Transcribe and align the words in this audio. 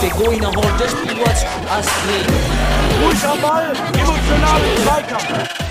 Begoina 0.00 0.48
holt 0.48 0.80
das 0.80 0.90
Spiel 0.90 1.22
Astrid. 1.70 2.26
Ruhig 3.02 3.24
am 3.24 3.40
Ball, 3.40 3.72
emotional 3.94 4.60
Zweikampf. 4.82 5.68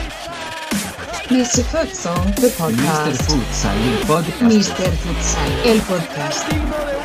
Mr. 1.29 1.63
Futsal, 1.65 2.15
the 2.35 2.47
Mr. 2.47 2.57
podcast. 2.57 3.21
Futsal, 3.23 3.75
il 3.85 4.05
podcast. 4.05 4.41
Mr. 4.41 4.91
Futsal, 5.03 5.51
el 5.65 5.79
podcast. 5.81 6.96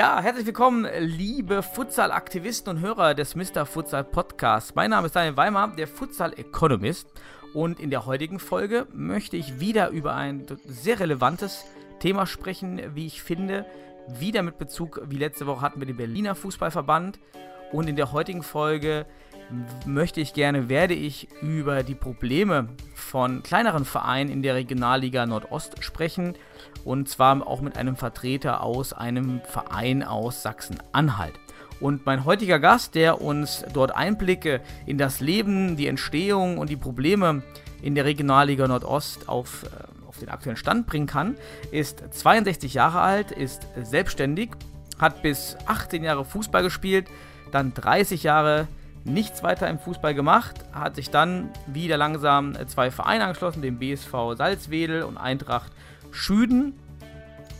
Ja, 0.00 0.22
herzlich 0.22 0.46
willkommen, 0.46 0.88
liebe 0.98 1.62
Futsal-Aktivisten 1.62 2.74
und 2.74 2.80
Hörer 2.80 3.12
des 3.12 3.34
Mr. 3.34 3.66
Futsal 3.66 4.02
Podcasts. 4.02 4.74
Mein 4.74 4.88
Name 4.88 5.08
ist 5.08 5.14
Daniel 5.14 5.36
Weimar, 5.36 5.76
der 5.76 5.86
Futsal 5.86 6.32
Economist. 6.38 7.06
Und 7.52 7.78
in 7.78 7.90
der 7.90 8.06
heutigen 8.06 8.38
Folge 8.38 8.86
möchte 8.94 9.36
ich 9.36 9.60
wieder 9.60 9.90
über 9.90 10.14
ein 10.14 10.46
sehr 10.64 11.00
relevantes 11.00 11.66
Thema 11.98 12.26
sprechen, 12.26 12.80
wie 12.94 13.04
ich 13.04 13.22
finde. 13.22 13.66
Wieder 14.08 14.42
mit 14.42 14.56
Bezug, 14.56 15.02
wie 15.04 15.18
letzte 15.18 15.46
Woche 15.46 15.60
hatten 15.60 15.80
wir 15.80 15.86
den 15.86 15.98
Berliner 15.98 16.34
Fußballverband. 16.34 17.18
Und 17.70 17.86
in 17.86 17.96
der 17.96 18.10
heutigen 18.10 18.42
Folge 18.42 19.04
möchte 19.86 20.20
ich 20.20 20.34
gerne, 20.34 20.68
werde 20.68 20.94
ich 20.94 21.28
über 21.42 21.82
die 21.82 21.94
Probleme 21.94 22.68
von 22.94 23.42
kleineren 23.42 23.84
Vereinen 23.84 24.30
in 24.30 24.42
der 24.42 24.54
Regionalliga 24.54 25.26
Nordost 25.26 25.82
sprechen. 25.82 26.34
Und 26.84 27.08
zwar 27.08 27.46
auch 27.46 27.60
mit 27.60 27.76
einem 27.76 27.96
Vertreter 27.96 28.62
aus 28.62 28.92
einem 28.92 29.40
Verein 29.44 30.02
aus 30.02 30.42
Sachsen-Anhalt. 30.42 31.34
Und 31.80 32.04
mein 32.04 32.24
heutiger 32.24 32.58
Gast, 32.58 32.94
der 32.94 33.22
uns 33.22 33.64
dort 33.72 33.94
Einblicke 33.94 34.60
in 34.86 34.98
das 34.98 35.20
Leben, 35.20 35.76
die 35.76 35.86
Entstehung 35.86 36.58
und 36.58 36.68
die 36.68 36.76
Probleme 36.76 37.42
in 37.82 37.94
der 37.94 38.04
Regionalliga 38.04 38.68
Nordost 38.68 39.28
auf, 39.28 39.64
äh, 39.64 40.06
auf 40.06 40.18
den 40.18 40.28
aktuellen 40.28 40.58
Stand 40.58 40.86
bringen 40.86 41.06
kann, 41.06 41.36
ist 41.70 42.02
62 42.10 42.74
Jahre 42.74 43.00
alt, 43.00 43.32
ist 43.32 43.66
selbstständig, 43.82 44.50
hat 44.98 45.22
bis 45.22 45.56
18 45.66 46.04
Jahre 46.04 46.26
Fußball 46.26 46.62
gespielt, 46.62 47.06
dann 47.50 47.72
30 47.72 48.22
Jahre 48.22 48.68
nichts 49.04 49.42
weiter 49.42 49.68
im 49.68 49.78
Fußball 49.78 50.14
gemacht, 50.14 50.56
hat 50.72 50.96
sich 50.96 51.10
dann 51.10 51.50
wieder 51.66 51.96
langsam 51.96 52.54
zwei 52.68 52.90
Vereine 52.90 53.24
angeschlossen, 53.24 53.62
dem 53.62 53.78
BSV 53.78 54.12
Salzwedel 54.36 55.02
und 55.02 55.16
Eintracht 55.16 55.72
Schüden. 56.10 56.74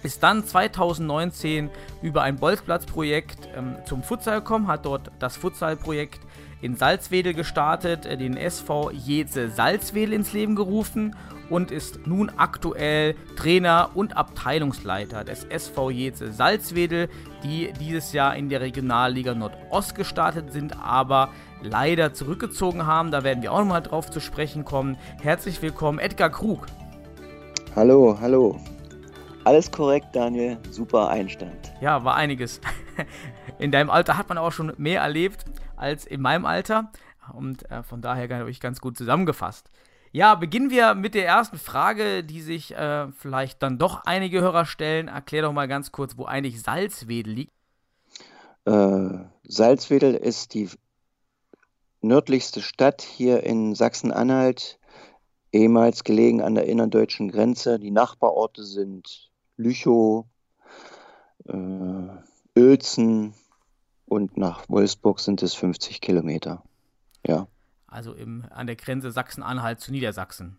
Ist 0.02 0.22
dann 0.22 0.44
2019 0.44 1.70
über 2.02 2.22
ein 2.22 2.36
Bolzplatzprojekt 2.36 3.48
ähm, 3.54 3.76
zum 3.84 4.02
Futsal 4.02 4.38
gekommen, 4.38 4.66
hat 4.66 4.86
dort 4.86 5.10
das 5.18 5.36
Futsalprojekt 5.36 6.20
in 6.60 6.76
Salzwedel 6.76 7.34
gestartet, 7.34 8.04
den 8.04 8.36
SV 8.36 8.90
Jeze 8.90 9.48
Salzwedel 9.48 10.12
ins 10.14 10.32
Leben 10.32 10.56
gerufen 10.56 11.16
und 11.48 11.70
ist 11.70 12.06
nun 12.06 12.30
aktuell 12.36 13.14
Trainer 13.36 13.90
und 13.94 14.16
Abteilungsleiter 14.16 15.24
des 15.24 15.44
SV 15.44 15.90
Jeze 15.90 16.32
Salzwedel, 16.32 17.08
die 17.42 17.72
dieses 17.80 18.12
Jahr 18.12 18.36
in 18.36 18.48
der 18.48 18.60
Regionalliga 18.60 19.34
Nordost 19.34 19.94
gestartet 19.94 20.52
sind, 20.52 20.76
aber 20.80 21.30
leider 21.62 22.12
zurückgezogen 22.14 22.86
haben. 22.86 23.10
Da 23.10 23.24
werden 23.24 23.42
wir 23.42 23.52
auch 23.52 23.60
nochmal 23.60 23.82
drauf 23.82 24.10
zu 24.10 24.20
sprechen 24.20 24.64
kommen. 24.64 24.96
Herzlich 25.20 25.60
willkommen, 25.62 25.98
Edgar 25.98 26.30
Krug. 26.30 26.66
Hallo, 27.74 28.16
hallo. 28.20 28.60
Alles 29.44 29.70
korrekt, 29.70 30.08
Daniel. 30.12 30.58
Super 30.70 31.08
Einstand. 31.08 31.72
Ja, 31.80 32.04
war 32.04 32.14
einiges. 32.14 32.60
In 33.58 33.70
deinem 33.70 33.88
Alter 33.90 34.18
hat 34.18 34.28
man 34.28 34.38
auch 34.38 34.52
schon 34.52 34.72
mehr 34.76 35.00
erlebt 35.00 35.44
als 35.80 36.06
in 36.06 36.20
meinem 36.20 36.46
Alter. 36.46 36.90
Und 37.32 37.70
äh, 37.70 37.82
von 37.82 38.02
daher 38.02 38.28
habe 38.38 38.50
ich 38.50 38.60
ganz 38.60 38.80
gut 38.80 38.96
zusammengefasst. 38.96 39.70
Ja, 40.12 40.34
beginnen 40.34 40.70
wir 40.70 40.94
mit 40.94 41.14
der 41.14 41.26
ersten 41.26 41.56
Frage, 41.56 42.24
die 42.24 42.40
sich 42.40 42.74
äh, 42.74 43.12
vielleicht 43.12 43.62
dann 43.62 43.78
doch 43.78 44.04
einige 44.04 44.40
Hörer 44.40 44.66
stellen. 44.66 45.06
Erklär 45.06 45.42
doch 45.42 45.52
mal 45.52 45.68
ganz 45.68 45.92
kurz, 45.92 46.16
wo 46.16 46.24
eigentlich 46.24 46.60
Salzwedel 46.60 47.32
liegt. 47.32 47.52
Äh, 48.64 49.18
Salzwedel 49.44 50.14
ist 50.14 50.54
die 50.54 50.68
nördlichste 52.00 52.60
Stadt 52.60 53.02
hier 53.02 53.44
in 53.44 53.74
Sachsen-Anhalt, 53.74 54.80
ehemals 55.52 56.02
gelegen 56.02 56.42
an 56.42 56.56
der 56.56 56.66
innerdeutschen 56.66 57.30
Grenze. 57.30 57.78
Die 57.78 57.90
Nachbarorte 57.92 58.64
sind 58.64 59.30
Lüchow, 59.56 60.26
äh, 61.46 62.58
Uelzen 62.58 63.34
und 64.10 64.36
nach 64.36 64.68
Wolfsburg 64.68 65.20
sind 65.20 65.42
es 65.42 65.54
50 65.54 66.00
Kilometer. 66.00 66.62
Ja, 67.24 67.46
Also 67.86 68.12
im, 68.12 68.44
an 68.50 68.66
der 68.66 68.76
Grenze 68.76 69.10
Sachsen-Anhalt 69.10 69.80
zu 69.80 69.92
Niedersachsen. 69.92 70.56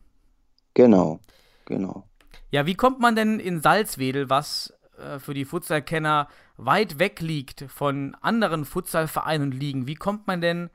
genau, 0.74 1.20
genau. 1.66 2.04
Ja, 2.50 2.66
wie 2.66 2.76
kommt 2.76 3.00
man 3.00 3.16
denn 3.16 3.40
in 3.40 3.62
Salzwedel, 3.62 4.30
was 4.30 4.74
äh, 4.98 5.20
für 5.20 5.34
die 5.34 5.46
Futsalkenner 5.46 6.28
weit 6.58 6.98
weg 7.00 7.20
liegt 7.20 7.66
von 7.70 8.16
anderen 8.22 8.64
Futsalvereinen 8.64 9.52
und 9.52 9.60
Ligen? 9.60 9.86
Wie 9.88 9.96
kommt 9.96 10.28
man 10.28 10.40
denn 10.40 10.70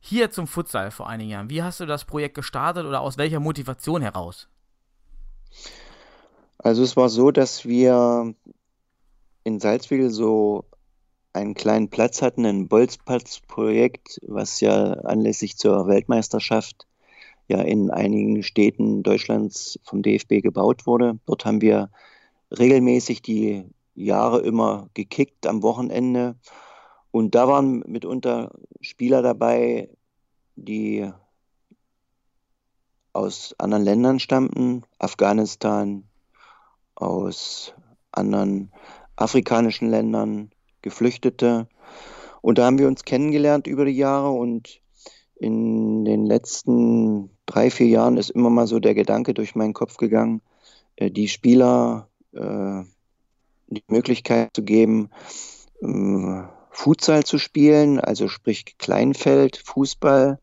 hier 0.00 0.30
zum 0.30 0.46
Futsal 0.46 0.90
vor 0.90 1.08
einigen 1.08 1.30
Jahren? 1.30 1.50
Wie 1.50 1.62
hast 1.62 1.80
du 1.80 1.86
das 1.86 2.04
Projekt 2.06 2.34
gestartet 2.36 2.86
oder 2.86 3.00
aus 3.02 3.18
welcher 3.18 3.40
Motivation 3.40 4.00
heraus? 4.02 4.48
Also 6.58 6.82
es 6.82 6.96
war 6.96 7.08
so, 7.10 7.30
dass 7.30 7.64
wir 7.66 8.34
in 9.44 9.60
Salzwedel 9.60 10.10
so 10.10 10.64
einen 11.32 11.54
kleinen 11.54 11.88
Platz 11.88 12.22
hatten, 12.22 12.44
ein 12.44 12.68
Bolzplatzprojekt, 12.68 14.18
was 14.26 14.60
ja 14.60 14.92
anlässlich 14.92 15.56
zur 15.56 15.86
Weltmeisterschaft 15.86 16.86
ja 17.48 17.60
in 17.60 17.90
einigen 17.90 18.42
Städten 18.42 19.02
Deutschlands 19.02 19.78
vom 19.84 20.02
DFB 20.02 20.42
gebaut 20.42 20.86
wurde. 20.86 21.18
Dort 21.26 21.44
haben 21.44 21.60
wir 21.60 21.90
regelmäßig 22.50 23.22
die 23.22 23.64
Jahre 23.94 24.40
immer 24.40 24.88
gekickt 24.94 25.46
am 25.46 25.62
Wochenende. 25.62 26.36
Und 27.10 27.34
da 27.34 27.48
waren 27.48 27.84
mitunter 27.86 28.52
Spieler 28.80 29.22
dabei, 29.22 29.88
die 30.56 31.10
aus 33.12 33.54
anderen 33.58 33.84
Ländern 33.84 34.18
stammten, 34.18 34.84
Afghanistan, 34.98 36.04
aus 36.94 37.74
anderen 38.12 38.72
afrikanischen 39.16 39.90
Ländern, 39.90 40.50
Geflüchtete. 40.82 41.68
Und 42.40 42.58
da 42.58 42.66
haben 42.66 42.78
wir 42.78 42.88
uns 42.88 43.04
kennengelernt 43.04 43.66
über 43.66 43.84
die 43.84 43.96
Jahre 43.96 44.30
und 44.30 44.80
in 45.36 46.04
den 46.04 46.26
letzten 46.26 47.30
drei, 47.46 47.70
vier 47.70 47.88
Jahren 47.88 48.16
ist 48.16 48.30
immer 48.30 48.50
mal 48.50 48.66
so 48.66 48.78
der 48.78 48.94
Gedanke 48.94 49.34
durch 49.34 49.54
meinen 49.54 49.74
Kopf 49.74 49.96
gegangen, 49.96 50.40
äh, 50.96 51.10
die 51.10 51.28
Spieler 51.28 52.08
äh, 52.32 52.82
die 53.68 53.84
Möglichkeit 53.88 54.50
zu 54.54 54.62
geben, 54.62 55.10
äh, 55.80 56.42
Futsal 56.70 57.24
zu 57.24 57.38
spielen, 57.38 58.00
also 58.00 58.28
sprich 58.28 58.78
Kleinfeld, 58.78 59.58
Fußball 59.58 60.38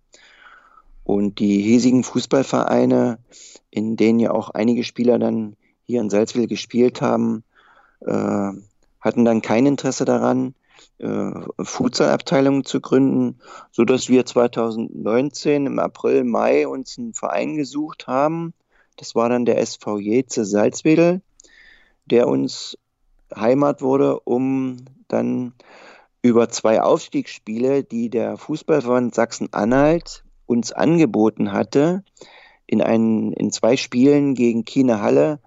und 1.04 1.40
die 1.40 1.62
hiesigen 1.62 2.04
Fußballvereine, 2.04 3.20
in 3.72 3.96
denen 3.96 4.20
ja 4.20 4.32
auch 4.32 4.50
einige 4.52 4.84
Spieler 4.84 5.18
dann 5.18 5.56
hier 5.86 6.02
in 6.02 6.10
Salzwedel 6.10 6.48
gespielt 6.48 7.02
haben, 7.02 7.44
äh, 8.02 8.52
hatten 9.02 9.26
dann 9.26 9.42
kein 9.42 9.66
Interesse 9.66 10.06
daran, 10.06 10.56
äh, 11.00 11.32
Futsalabteilungen 11.62 12.66
zu 12.66 12.82
gründen, 12.82 13.40
so 13.72 13.86
dass 13.86 14.10
wir 14.10 14.26
2019 14.26 15.66
im 15.66 15.80
April, 15.80 16.24
Mai 16.24 16.68
uns 16.68 16.98
einen 16.98 17.14
Verein 17.14 17.56
gesucht 17.56 18.08
haben. 18.08 18.54
Das 18.98 19.16
war 19.16 19.30
dann 19.30 19.46
der 19.46 19.60
SV 19.60 20.00
Jeze 20.00 20.46
Salzwedel, 20.46 21.22
der 22.06 22.28
uns 22.28 22.78
Heimat 23.34 23.82
wurde, 23.82 24.20
um 24.22 24.78
dann 25.08 25.54
über 26.22 26.50
zwei 26.50 26.82
Aufstiegsspiele, 26.82 27.84
die 27.84 28.10
der 28.10 28.38
Fußballverband 28.38 29.16
Sachsen-Anhalt 29.16 30.24
uns 30.46 30.72
angeboten 30.72 31.52
hatte, 31.52 32.04
in, 32.66 32.82
einen, 32.82 33.34
in 33.34 33.52
zwei 33.52 33.78
Spielen 33.78 34.36
gegen 34.36 34.66
Kiene 34.66 35.02
Halle 35.02 35.40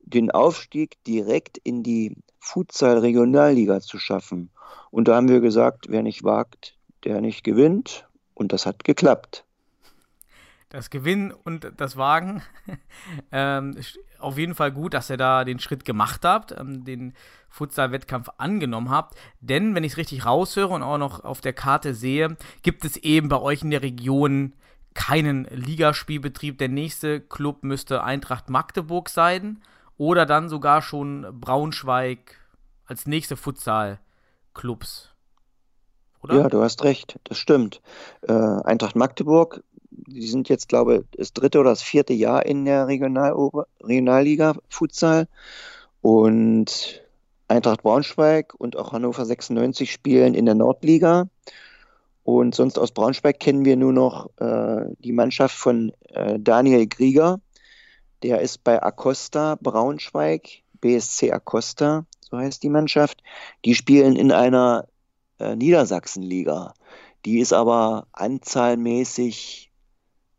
den 0.00 0.30
Aufstieg 0.30 1.02
direkt 1.04 1.58
in 1.58 1.82
die 1.82 2.16
Futsal-Regionalliga 2.42 3.80
zu 3.80 3.98
schaffen. 3.98 4.50
Und 4.90 5.08
da 5.08 5.16
haben 5.16 5.28
wir 5.28 5.40
gesagt, 5.40 5.86
wer 5.88 6.02
nicht 6.02 6.24
wagt, 6.24 6.76
der 7.04 7.20
nicht 7.20 7.44
gewinnt. 7.44 8.06
Und 8.34 8.52
das 8.52 8.66
hat 8.66 8.84
geklappt. 8.84 9.44
Das 10.68 10.90
Gewinnen 10.90 11.32
und 11.32 11.70
das 11.76 11.96
Wagen. 11.96 12.42
ähm, 13.32 13.76
auf 14.18 14.38
jeden 14.38 14.54
Fall 14.54 14.72
gut, 14.72 14.94
dass 14.94 15.10
ihr 15.10 15.16
da 15.16 15.44
den 15.44 15.60
Schritt 15.60 15.84
gemacht 15.84 16.24
habt, 16.24 16.52
ähm, 16.58 16.84
den 16.84 17.14
Futsal-Wettkampf 17.48 18.28
angenommen 18.38 18.90
habt. 18.90 19.16
Denn, 19.40 19.74
wenn 19.74 19.84
ich 19.84 19.92
es 19.92 19.98
richtig 19.98 20.26
raushöre 20.26 20.74
und 20.74 20.82
auch 20.82 20.98
noch 20.98 21.24
auf 21.24 21.40
der 21.40 21.52
Karte 21.52 21.94
sehe, 21.94 22.36
gibt 22.62 22.84
es 22.84 22.96
eben 22.96 23.28
bei 23.28 23.40
euch 23.40 23.62
in 23.62 23.70
der 23.70 23.82
Region 23.82 24.54
keinen 24.94 25.44
Ligaspielbetrieb. 25.44 26.58
Der 26.58 26.68
nächste 26.68 27.20
Club 27.20 27.62
müsste 27.62 28.02
Eintracht 28.02 28.50
Magdeburg 28.50 29.08
sein 29.10 29.60
oder 30.02 30.26
dann 30.26 30.48
sogar 30.48 30.82
schon 30.82 31.28
Braunschweig 31.32 32.34
als 32.86 33.06
nächste 33.06 33.36
Futsal-Clubs. 33.36 35.10
oder? 36.24 36.38
Ja, 36.38 36.48
du 36.48 36.60
hast 36.60 36.82
recht, 36.82 37.20
das 37.22 37.38
stimmt. 37.38 37.80
Äh, 38.22 38.32
Eintracht 38.32 38.96
Magdeburg, 38.96 39.62
die 39.92 40.26
sind 40.26 40.48
jetzt, 40.48 40.68
glaube 40.68 40.96
ich, 40.96 41.18
das 41.18 41.32
dritte 41.32 41.60
oder 41.60 41.70
das 41.70 41.82
vierte 41.82 42.14
Jahr 42.14 42.44
in 42.44 42.64
der 42.64 42.88
Regional 42.88 43.32
Regionalliga 43.80 44.56
Futsal. 44.68 45.28
Und 46.00 47.00
Eintracht 47.46 47.84
Braunschweig 47.84 48.54
und 48.58 48.76
auch 48.76 48.92
Hannover 48.92 49.24
96 49.24 49.92
spielen 49.92 50.34
in 50.34 50.46
der 50.46 50.56
Nordliga. 50.56 51.28
Und 52.24 52.56
sonst 52.56 52.76
aus 52.76 52.90
Braunschweig 52.90 53.38
kennen 53.38 53.64
wir 53.64 53.76
nur 53.76 53.92
noch 53.92 54.30
äh, 54.38 54.86
die 54.98 55.12
Mannschaft 55.12 55.54
von 55.54 55.92
äh, 56.08 56.40
Daniel 56.40 56.88
Grieger. 56.88 57.38
Der 58.22 58.40
ist 58.40 58.62
bei 58.64 58.82
Acosta 58.82 59.56
Braunschweig, 59.60 60.62
BSC 60.80 61.32
Acosta, 61.32 62.06
so 62.20 62.38
heißt 62.38 62.62
die 62.62 62.68
Mannschaft. 62.68 63.22
Die 63.64 63.74
spielen 63.74 64.16
in 64.16 64.32
einer 64.32 64.86
äh, 65.38 65.56
Niedersachsenliga. 65.56 66.74
Die 67.24 67.38
ist 67.38 67.52
aber 67.52 68.06
anzahlmäßig 68.12 69.72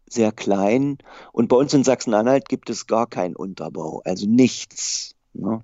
sehr 0.10 0.32
klein. 0.32 0.98
Und 1.32 1.48
bei 1.50 1.56
uns 1.56 1.74
in 1.74 1.84
Sachsen-Anhalt 1.84 2.48
gibt 2.48 2.70
es 2.70 2.88
gar 2.88 3.08
keinen 3.08 3.36
Unterbau, 3.36 4.02
also 4.06 4.28
nichts 4.28 5.16
ne, 5.34 5.64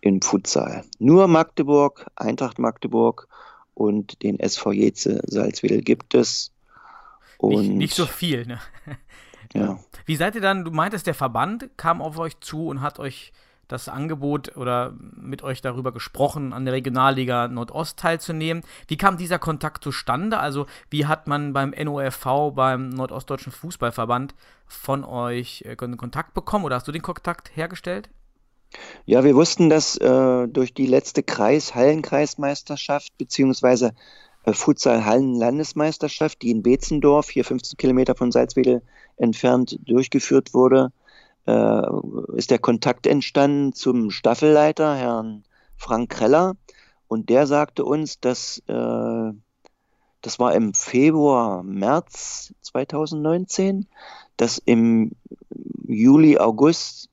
im 0.00 0.22
Futsal. 0.22 0.84
Nur 0.98 1.26
Magdeburg, 1.26 2.06
Eintracht 2.14 2.58
Magdeburg 2.58 3.28
und 3.74 4.22
den 4.22 4.38
SV 4.38 4.72
Jeze 4.72 5.22
Salzwedel 5.26 5.82
gibt 5.82 6.14
es. 6.14 6.52
Und 7.38 7.60
nicht, 7.60 7.76
nicht 7.76 7.94
so 7.94 8.06
viel, 8.06 8.46
ne? 8.46 8.60
Ja. 9.54 9.78
Wie 10.06 10.16
seid 10.16 10.34
ihr 10.34 10.40
dann, 10.40 10.64
du 10.64 10.70
meintest, 10.70 11.06
der 11.06 11.14
Verband 11.14 11.70
kam 11.76 12.02
auf 12.02 12.18
euch 12.18 12.38
zu 12.40 12.68
und 12.68 12.80
hat 12.80 12.98
euch 12.98 13.32
das 13.68 13.88
Angebot 13.88 14.56
oder 14.56 14.94
mit 15.14 15.42
euch 15.42 15.60
darüber 15.60 15.92
gesprochen, 15.92 16.52
an 16.52 16.64
der 16.64 16.74
Regionalliga 16.74 17.48
Nordost 17.48 17.98
teilzunehmen. 17.98 18.64
Wie 18.88 18.96
kam 18.96 19.18
dieser 19.18 19.38
Kontakt 19.38 19.84
zustande? 19.84 20.38
Also, 20.38 20.66
wie 20.90 21.06
hat 21.06 21.26
man 21.26 21.52
beim 21.52 21.70
NOFV, 21.70 22.52
beim 22.54 22.88
Nordostdeutschen 22.88 23.52
Fußballverband, 23.52 24.34
von 24.66 25.04
euch 25.04 25.64
äh, 25.66 25.76
Kontakt 25.76 26.34
bekommen 26.34 26.64
oder 26.64 26.76
hast 26.76 26.88
du 26.88 26.92
den 26.92 27.02
Kontakt 27.02 27.54
hergestellt? 27.56 28.08
Ja, 29.06 29.24
wir 29.24 29.34
wussten, 29.34 29.70
dass 29.70 29.96
äh, 29.96 30.48
durch 30.48 30.74
die 30.74 30.86
letzte 30.86 31.22
Kreis, 31.22 31.74
Hallenkreismeisterschaft 31.74 33.16
beziehungsweise 33.16 33.88
äh, 33.88 33.92
Futsal-Hallen-Landesmeisterschaft, 34.54 36.42
die 36.42 36.50
in 36.50 36.62
Betzendorf, 36.62 37.30
hier 37.30 37.44
15 37.44 37.76
Kilometer 37.76 38.14
von 38.14 38.32
Salzwedel 38.32 38.82
entfernt, 39.16 39.78
durchgeführt 39.86 40.54
wurde, 40.54 40.92
äh, 41.46 41.82
ist 42.36 42.50
der 42.50 42.58
Kontakt 42.58 43.06
entstanden 43.06 43.72
zum 43.72 44.10
Staffelleiter, 44.10 44.94
Herrn 44.94 45.44
Frank 45.76 46.10
Kreller. 46.10 46.56
Und 47.08 47.30
der 47.30 47.46
sagte 47.46 47.84
uns, 47.84 48.20
dass 48.20 48.62
äh, 48.66 49.32
das 50.20 50.38
war 50.38 50.54
im 50.54 50.74
Februar, 50.74 51.62
März 51.62 52.52
2019, 52.62 53.86
dass 54.36 54.58
im 54.58 55.12
Juli, 55.86 56.38
August 56.38 57.08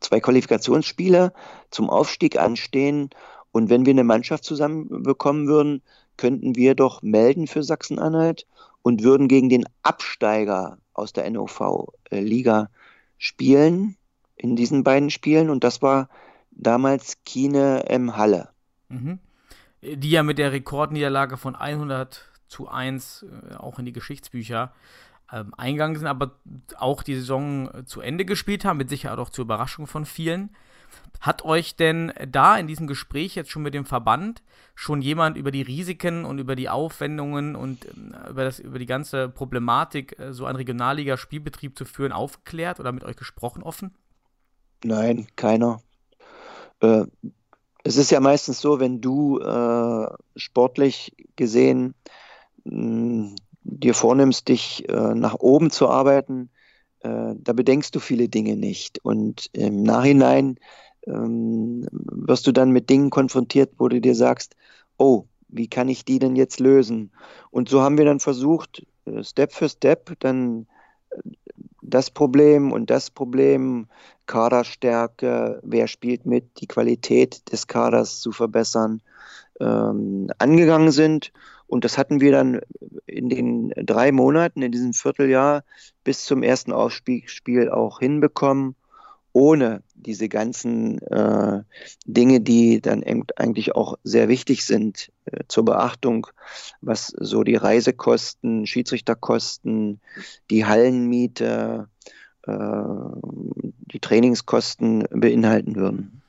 zwei 0.00 0.20
Qualifikationsspiele 0.20 1.32
zum 1.70 1.90
Aufstieg 1.90 2.38
anstehen. 2.38 3.10
Und 3.54 3.70
wenn 3.70 3.86
wir 3.86 3.92
eine 3.92 4.02
Mannschaft 4.02 4.42
zusammenbekommen 4.42 5.46
würden, 5.46 5.80
könnten 6.16 6.56
wir 6.56 6.74
doch 6.74 7.02
melden 7.02 7.46
für 7.46 7.62
Sachsen-Anhalt 7.62 8.48
und 8.82 9.04
würden 9.04 9.28
gegen 9.28 9.48
den 9.48 9.64
Absteiger 9.84 10.78
aus 10.92 11.12
der 11.12 11.30
NOV-Liga 11.30 12.68
spielen 13.16 13.96
in 14.34 14.56
diesen 14.56 14.82
beiden 14.82 15.08
Spielen. 15.08 15.50
Und 15.50 15.62
das 15.62 15.82
war 15.82 16.08
damals 16.50 17.22
Kine 17.24 17.84
M. 17.88 18.16
Halle. 18.16 18.48
Mhm. 18.88 19.20
Die 19.82 20.10
ja 20.10 20.24
mit 20.24 20.38
der 20.38 20.50
Rekordniederlage 20.50 21.36
von 21.36 21.54
100 21.54 22.24
zu 22.48 22.66
1 22.66 23.24
äh, 23.52 23.54
auch 23.54 23.78
in 23.78 23.84
die 23.84 23.92
Geschichtsbücher 23.92 24.72
ähm, 25.34 25.52
eingegangen 25.56 25.96
sind, 25.96 26.06
aber 26.06 26.38
auch 26.78 27.02
die 27.02 27.16
Saison 27.16 27.68
zu 27.86 28.00
Ende 28.00 28.24
gespielt 28.24 28.64
haben, 28.64 28.78
mit 28.78 28.88
Sicherheit 28.88 29.18
auch 29.18 29.30
zur 29.30 29.44
Überraschung 29.44 29.86
von 29.86 30.06
vielen. 30.06 30.50
Hat 31.20 31.44
euch 31.44 31.76
denn 31.76 32.12
da 32.28 32.56
in 32.56 32.66
diesem 32.66 32.86
Gespräch 32.86 33.34
jetzt 33.34 33.50
schon 33.50 33.62
mit 33.62 33.74
dem 33.74 33.84
Verband 33.84 34.42
schon 34.74 35.02
jemand 35.02 35.36
über 35.36 35.50
die 35.50 35.62
Risiken 35.62 36.24
und 36.24 36.38
über 36.38 36.56
die 36.56 36.68
Aufwendungen 36.68 37.56
und 37.56 37.84
äh, 37.84 38.30
über, 38.30 38.44
das, 38.44 38.58
über 38.58 38.78
die 38.78 38.86
ganze 38.86 39.28
Problematik, 39.28 40.18
äh, 40.18 40.32
so 40.32 40.46
einen 40.46 40.56
Regionalliga-Spielbetrieb 40.56 41.76
zu 41.76 41.84
führen, 41.84 42.12
aufgeklärt 42.12 42.80
oder 42.80 42.92
mit 42.92 43.04
euch 43.04 43.16
gesprochen 43.16 43.62
offen? 43.62 43.94
Nein, 44.84 45.26
keiner. 45.36 45.80
Äh, 46.80 47.06
es 47.84 47.96
ist 47.96 48.10
ja 48.10 48.20
meistens 48.20 48.60
so, 48.60 48.80
wenn 48.80 49.00
du 49.00 49.40
äh, 49.40 50.08
sportlich 50.36 51.14
gesehen 51.36 51.94
mh, 52.64 53.34
dir 53.64 53.94
vornimmst, 53.94 54.48
dich 54.48 54.88
äh, 54.88 55.14
nach 55.14 55.34
oben 55.34 55.70
zu 55.70 55.88
arbeiten, 55.88 56.50
äh, 57.00 57.34
da 57.36 57.52
bedenkst 57.52 57.94
du 57.94 58.00
viele 58.00 58.28
Dinge 58.28 58.56
nicht. 58.56 59.00
Und 59.02 59.48
im 59.52 59.82
Nachhinein 59.82 60.58
ähm, 61.06 61.86
wirst 61.92 62.46
du 62.46 62.52
dann 62.52 62.70
mit 62.70 62.90
Dingen 62.90 63.10
konfrontiert, 63.10 63.72
wo 63.78 63.88
du 63.88 64.00
dir 64.00 64.14
sagst, 64.14 64.54
oh, 64.96 65.24
wie 65.48 65.68
kann 65.68 65.88
ich 65.88 66.04
die 66.04 66.18
denn 66.18 66.36
jetzt 66.36 66.60
lösen? 66.60 67.12
Und 67.50 67.68
so 67.68 67.82
haben 67.82 67.98
wir 67.98 68.04
dann 68.04 68.20
versucht, 68.20 68.84
äh, 69.06 69.22
Step 69.22 69.52
für 69.52 69.68
Step, 69.68 70.12
dann 70.20 70.66
äh, 71.10 71.20
das 71.82 72.10
Problem 72.10 72.72
und 72.72 72.90
das 72.90 73.10
Problem, 73.10 73.88
Kaderstärke, 74.26 75.60
wer 75.62 75.86
spielt 75.86 76.24
mit, 76.24 76.60
die 76.60 76.66
Qualität 76.66 77.52
des 77.52 77.66
Kaders 77.66 78.20
zu 78.20 78.32
verbessern, 78.32 79.02
ähm, 79.60 80.30
angegangen 80.38 80.90
sind. 80.90 81.32
Und 81.66 81.84
das 81.84 81.98
hatten 81.98 82.20
wir 82.20 82.32
dann 82.32 82.60
in 83.06 83.28
den 83.28 83.72
drei 83.76 84.12
Monaten, 84.12 84.62
in 84.62 84.72
diesem 84.72 84.92
Vierteljahr 84.92 85.64
bis 86.04 86.24
zum 86.24 86.42
ersten 86.42 86.72
Aufspiel 86.72 87.70
auch 87.70 88.00
hinbekommen 88.00 88.76
ohne 89.34 89.82
diese 89.96 90.28
ganzen 90.28 91.02
äh, 91.02 91.62
Dinge, 92.06 92.40
die 92.40 92.80
dann 92.80 93.02
eigentlich 93.02 93.74
auch 93.74 93.98
sehr 94.04 94.28
wichtig 94.28 94.64
sind 94.64 95.10
äh, 95.24 95.40
zur 95.48 95.64
Beachtung, 95.64 96.28
was 96.80 97.08
so 97.08 97.42
die 97.42 97.56
Reisekosten, 97.56 98.64
Schiedsrichterkosten, 98.64 100.00
die 100.50 100.64
Hallenmiete, 100.64 101.88
äh, 102.46 102.82
die 103.92 103.98
Trainingskosten 104.00 105.04
beinhalten 105.10 105.74
würden. 105.74 106.22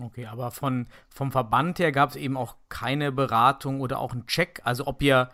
Okay, 0.00 0.26
aber 0.26 0.50
von, 0.52 0.86
vom 1.08 1.32
Verband 1.32 1.78
her 1.80 1.90
gab 1.90 2.10
es 2.10 2.16
eben 2.16 2.36
auch 2.36 2.54
keine 2.68 3.10
Beratung 3.10 3.80
oder 3.80 3.98
auch 3.98 4.12
einen 4.12 4.26
Check, 4.26 4.60
also 4.64 4.86
ob 4.86 5.02
ihr 5.02 5.28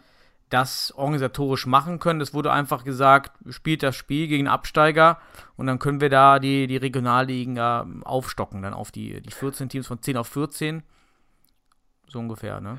das 0.49 0.93
organisatorisch 0.93 1.67
machen 1.67 1.99
können. 1.99 2.21
Es 2.21 2.33
wurde 2.33 2.53
einfach 2.53 2.85
gesagt, 2.85 3.33
spielt 3.53 3.83
das 3.83 3.97
Spiel 3.97 4.29
gegen 4.29 4.49
Absteiger 4.49 5.19
und 5.57 5.67
dann 5.67 5.79
können 5.79 6.01
wir 6.01 6.11
da 6.11 6.39
die, 6.39 6.67
die 6.67 6.77
Regionalligen 6.77 7.59
aufstocken, 7.59 8.63
dann 8.63 8.73
auf 8.73 8.91
die, 8.91 9.21
die 9.21 9.33
14 9.33 9.69
Teams 9.69 9.87
von 9.87 10.01
10 10.01 10.17
auf 10.17 10.29
14. 10.29 10.83
So 12.09 12.19
ungefähr, 12.19 12.61
ne? 12.61 12.79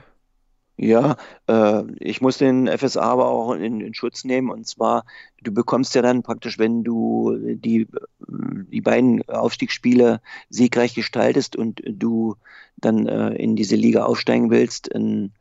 Ja, 0.77 1.15
äh, 1.47 1.83
ich 1.99 2.19
muss 2.19 2.37
den 2.37 2.67
FSA 2.67 3.01
aber 3.01 3.27
auch 3.27 3.53
in, 3.53 3.79
in, 3.79 3.93
Schutz 3.93 4.25
nehmen. 4.25 4.49
Und 4.49 4.67
zwar, 4.67 5.05
du 5.41 5.53
bekommst 5.53 5.95
ja 5.95 6.01
dann 6.01 6.21
praktisch, 6.21 6.59
wenn 6.59 6.83
du 6.83 7.37
die, 7.37 7.87
die 8.27 8.81
beiden 8.81 9.27
Aufstiegsspiele 9.29 10.21
siegreich 10.49 10.93
gestaltest 10.93 11.55
und 11.55 11.81
du 11.85 12.35
dann 12.75 13.07
äh, 13.07 13.35
in 13.35 13.55
diese 13.55 13.77
Liga 13.77 14.03
aufsteigen 14.03 14.51
willst, 14.51 14.93
ein 14.93 15.33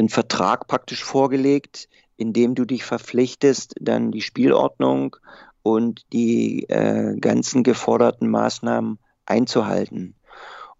einen 0.00 0.08
Vertrag 0.08 0.66
praktisch 0.66 1.04
vorgelegt, 1.04 1.88
in 2.16 2.32
dem 2.32 2.54
du 2.54 2.64
dich 2.64 2.84
verpflichtest, 2.84 3.74
dann 3.80 4.10
die 4.10 4.22
Spielordnung 4.22 5.16
und 5.62 6.06
die 6.12 6.64
äh, 6.68 7.16
ganzen 7.18 7.62
geforderten 7.62 8.28
Maßnahmen 8.28 8.98
einzuhalten. 9.26 10.14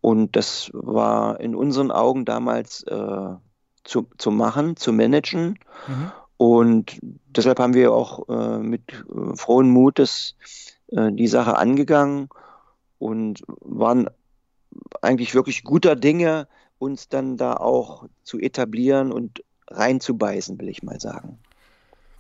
Und 0.01 0.37
das 0.37 0.71
war 0.73 1.39
in 1.41 1.55
unseren 1.55 1.91
Augen 1.91 2.25
damals 2.25 2.83
äh, 2.85 3.35
zu, 3.91 4.07
zu 4.19 4.31
machen, 4.31 4.77
zu 4.77 4.93
managen. 4.93 5.59
Mhm. 5.89 6.13
Und 6.37 6.99
deshalb 7.03 7.59
haben 7.59 7.75
wir 7.75 7.93
auch 7.93 8.29
äh, 8.29 8.59
mit 8.59 8.83
äh, 8.93 9.37
frohen 9.37 9.69
Mutes 9.69 10.37
äh, 10.93 11.11
die 11.13 11.27
Sache 11.27 11.57
angegangen 11.57 12.29
und 12.99 13.43
waren 13.61 14.09
eigentlich 15.03 15.35
wirklich 15.35 15.65
guter 15.65 15.97
Dinge, 15.97 16.47
uns 16.79 17.09
dann 17.09 17.37
da 17.37 17.55
auch 17.55 18.07
zu 18.23 18.39
etablieren 18.39 19.11
und 19.11 19.43
reinzubeißen, 19.69 20.59
will 20.61 20.69
ich 20.69 20.85
mal 20.85 21.01
sagen. 21.01 21.41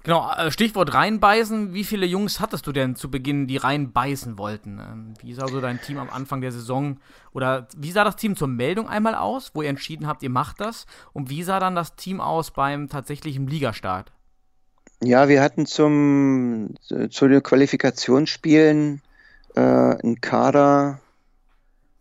Genau, 0.03 0.33
äh, 0.33 0.51
Stichwort 0.51 0.95
reinbeißen. 0.95 1.75
Wie 1.75 1.85
viele 1.85 2.07
Jungs 2.07 2.41
hattest 2.41 2.67
du 2.67 2.73
denn 2.73 2.97
zu 2.97 3.11
Beginn, 3.11 3.47
die 3.47 3.59
reinbeißen 3.59 4.39
wollten? 4.39 4.79
Ähm, 4.79 5.15
wie 5.23 5.35
sah 5.35 5.47
so 5.47 5.61
dein 5.61 5.81
Team 5.81 5.99
am 5.99 6.09
Anfang 6.09 6.41
der 6.41 6.53
Saison 6.53 6.99
oder 7.33 7.69
wie 7.77 7.91
sah 7.91 8.05
das 8.05 8.17
Team 8.17 8.35
zur 8.35 8.49
Meldung 8.49 8.89
einmal 8.89 9.15
aus, 9.15 9.51
wo 9.55 9.63
ihr 9.63 9.69
entschieden 9.69 10.07
habt, 10.07 10.23
ihr 10.23 10.31
macht 10.31 10.61
das? 10.61 10.87
Und 11.13 11.29
wie 11.29 11.43
sah 11.43 11.61
dann 11.61 11.75
das 11.75 11.97
Team 11.97 12.21
aus 12.21 12.51
beim 12.51 12.89
tatsächlichen 12.89 13.47
Ligastart? 13.47 14.11
Ja, 15.03 15.29
wir 15.29 15.43
hatten 15.43 15.67
zum, 15.67 16.75
zu 16.83 17.29
den 17.29 17.43
Qualifikationsspielen 17.43 19.03
äh, 19.55 19.61
einen 19.61 20.21
Kader 20.21 21.01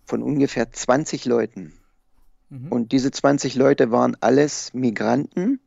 von 0.05 0.21
ungefähr 0.23 0.71
20 0.71 1.25
Leuten. 1.25 1.73
Mhm. 2.49 2.71
Und 2.71 2.91
diese 2.91 3.11
20 3.11 3.55
Leute 3.55 3.91
waren 3.91 4.17
alles 4.19 4.73
Migranten, 4.73 5.59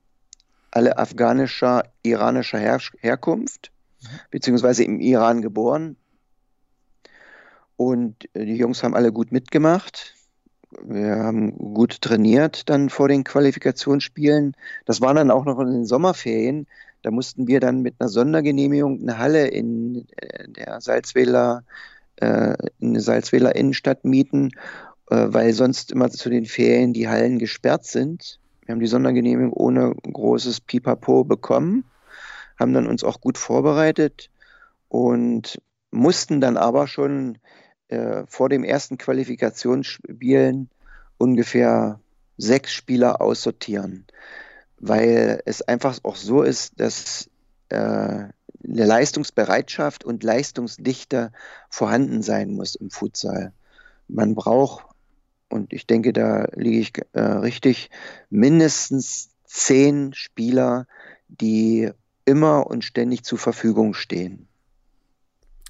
alle 0.73 0.99
afghanischer, 0.99 1.85
iranischer 2.03 2.59
Her 2.59 2.81
Herkunft, 2.99 3.71
mhm. 4.03 4.07
beziehungsweise 4.31 4.85
im 4.85 5.01
Iran 5.01 5.43
geboren. 5.43 5.97
Und 7.77 8.29
äh, 8.35 8.45
die 8.45 8.57
Jungs 8.57 8.83
haben 8.83 8.95
alle 8.95 9.13
gut 9.13 9.33
mitgemacht. 9.33 10.15
Wir 10.83 11.17
haben 11.17 11.57
gut 11.75 12.01
trainiert 12.01 12.69
dann 12.71 12.89
vor 12.89 13.09
den 13.09 13.25
Qualifikationsspielen. 13.25 14.57
Das 14.87 15.01
war 15.01 15.13
dann 15.15 15.31
auch 15.31 15.45
noch 15.45 15.61
in 15.61 15.71
den 15.71 15.85
Sommerferien. 15.85 16.67
Da 17.03 17.11
mussten 17.11 17.47
wir 17.47 17.61
dann 17.61 17.83
mit 17.83 17.97
einer 17.99 18.09
Sondergenehmigung 18.09 19.01
eine 19.03 19.19
Halle 19.19 19.49
in 19.49 20.07
äh, 20.17 20.49
der 20.49 20.81
Salzwedler, 20.81 21.65
äh, 22.17 22.55
in 22.79 22.95
der 22.95 23.03
Salzwedler 23.03 23.55
Innenstadt 23.55 24.05
mieten, 24.05 24.51
äh, 25.11 25.27
weil 25.29 25.53
sonst 25.53 25.93
immer 25.93 26.11
zu 26.11 26.31
den 26.31 26.47
Ferien 26.47 26.93
die 26.93 27.09
Hallen 27.09 27.39
gesperrt 27.39 27.85
sind. 27.85 28.39
Wir 28.65 28.73
haben 28.73 28.81
die 28.81 28.87
Sondergenehmigung 28.87 29.53
ohne 29.53 29.95
großes 29.95 30.61
Pipapo 30.61 31.25
bekommen, 31.25 31.85
haben 32.59 32.73
dann 32.73 32.87
uns 32.87 33.05
auch 33.05 33.21
gut 33.21 33.39
vorbereitet 33.39 34.31
und 34.89 35.61
mussten 35.91 36.41
dann 36.41 36.57
aber 36.57 36.87
schon 36.87 37.39
äh, 37.89 38.25
vor 38.27 38.49
dem 38.49 38.65
ersten 38.65 38.99
Qualifikationsspielen 38.99 40.71
ungefähr 41.19 42.01
sechs 42.37 42.73
Spieler 42.73 43.21
aussortieren 43.21 44.07
weil 44.83 45.41
es 45.47 45.63
einfach 45.63 45.97
auch 46.03 46.17
so 46.17 46.43
ist, 46.43 46.81
dass 46.81 47.31
äh, 47.69 47.77
eine 47.77 48.33
Leistungsbereitschaft 48.65 50.05
und 50.05 50.25
Leistungsdichte 50.25 51.31
vorhanden 51.71 52.23
sein 52.23 52.51
muss 52.51 52.75
im 52.75 52.91
Futsal. 52.91 53.53
Man 54.09 54.35
braucht, 54.35 54.85
und 55.53 55.73
ich 55.73 55.87
denke, 55.87 56.13
da 56.13 56.47
liege 56.55 56.79
ich 56.79 56.93
äh, 57.13 57.21
richtig, 57.21 57.91
mindestens 58.31 59.31
zehn 59.45 60.15
Spieler, 60.15 60.87
die 61.29 61.91
immer 62.25 62.67
und 62.67 62.85
ständig 62.85 63.25
zur 63.25 63.39
Verfügung 63.39 63.95
stehen. 63.95 64.49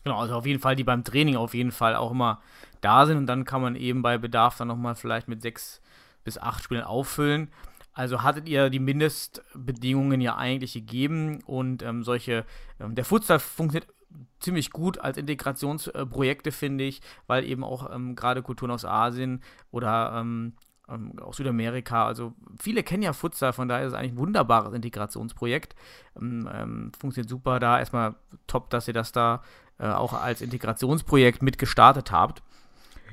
Genau, 0.04 0.18
also 0.18 0.34
auf 0.34 0.46
jeden 0.46 0.60
Fall, 0.60 0.76
die 0.76 0.84
beim 0.84 1.04
Training 1.04 1.36
auf 1.36 1.54
jeden 1.54 1.72
Fall 1.72 1.94
auch 1.94 2.10
immer 2.10 2.40
da 2.80 3.06
sind 3.06 3.18
und 3.18 3.26
dann 3.26 3.44
kann 3.44 3.62
man 3.62 3.76
eben 3.76 4.02
bei 4.02 4.18
Bedarf 4.18 4.56
dann 4.56 4.68
nochmal 4.68 4.94
vielleicht 4.94 5.28
mit 5.28 5.42
sechs 5.42 5.80
bis 6.24 6.38
acht 6.38 6.62
Spielen 6.64 6.82
auffüllen. 6.82 7.48
Also 7.92 8.22
hattet 8.22 8.48
ihr 8.48 8.70
die 8.70 8.78
Mindestbedingungen 8.78 10.20
ja 10.20 10.36
eigentlich 10.36 10.72
gegeben 10.72 11.42
und 11.44 11.82
ähm, 11.82 12.04
solche, 12.04 12.44
ähm, 12.80 12.94
der 12.94 13.04
Futsal 13.04 13.38
funktioniert 13.38 13.92
ziemlich 14.40 14.70
gut 14.70 14.98
als 14.98 15.16
Integrationsprojekte, 15.16 16.52
finde 16.52 16.84
ich, 16.84 17.00
weil 17.26 17.44
eben 17.44 17.64
auch 17.64 17.92
ähm, 17.94 18.14
gerade 18.16 18.42
Kulturen 18.42 18.70
aus 18.70 18.84
Asien 18.84 19.42
oder 19.70 20.14
ähm, 20.16 20.54
ähm, 20.88 21.18
aus 21.20 21.36
Südamerika, 21.36 22.06
also 22.06 22.34
viele 22.58 22.82
kennen 22.82 23.02
ja 23.02 23.12
Futsal, 23.12 23.52
von 23.52 23.68
daher 23.68 23.86
ist 23.86 23.92
es 23.92 23.98
eigentlich 23.98 24.12
ein 24.12 24.18
wunderbares 24.18 24.74
Integrationsprojekt. 24.74 25.74
Ähm, 26.20 26.92
funktioniert 26.98 27.30
super 27.30 27.60
da. 27.60 27.78
Erstmal 27.78 28.14
top, 28.46 28.70
dass 28.70 28.88
ihr 28.88 28.94
das 28.94 29.12
da 29.12 29.42
äh, 29.78 29.88
auch 29.88 30.12
als 30.12 30.40
Integrationsprojekt 30.42 31.42
mit 31.42 31.58
gestartet 31.58 32.12
habt. 32.12 32.42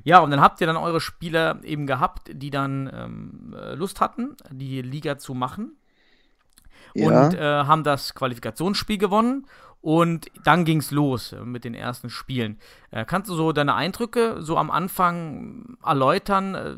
Ja, 0.03 0.19
und 0.19 0.31
dann 0.31 0.41
habt 0.41 0.61
ihr 0.61 0.67
dann 0.67 0.77
eure 0.77 1.01
Spieler 1.01 1.63
eben 1.63 1.85
gehabt, 1.85 2.29
die 2.33 2.49
dann 2.49 2.89
ähm, 2.93 3.55
äh, 3.57 3.75
Lust 3.75 3.99
hatten, 4.01 4.35
die 4.49 4.81
Liga 4.81 5.17
zu 5.17 5.33
machen. 5.33 5.75
Ja. 6.95 7.25
Und 7.25 7.35
äh, 7.35 7.41
haben 7.41 7.83
das 7.83 8.15
Qualifikationsspiel 8.15 8.97
gewonnen. 8.97 9.45
Und 9.81 10.29
dann 10.43 10.65
ging 10.65 10.79
es 10.79 10.91
los 10.91 11.31
äh, 11.31 11.39
mit 11.41 11.63
den 11.63 11.74
ersten 11.74 12.09
Spielen. 12.09 12.59
Äh, 12.91 13.05
kannst 13.05 13.29
du 13.29 13.36
so 13.36 13.51
deine 13.53 13.75
Eindrücke 13.75 14.41
so 14.41 14.57
am 14.57 14.71
Anfang 14.71 15.77
erläutern? 15.83 16.55
Äh, 16.55 16.75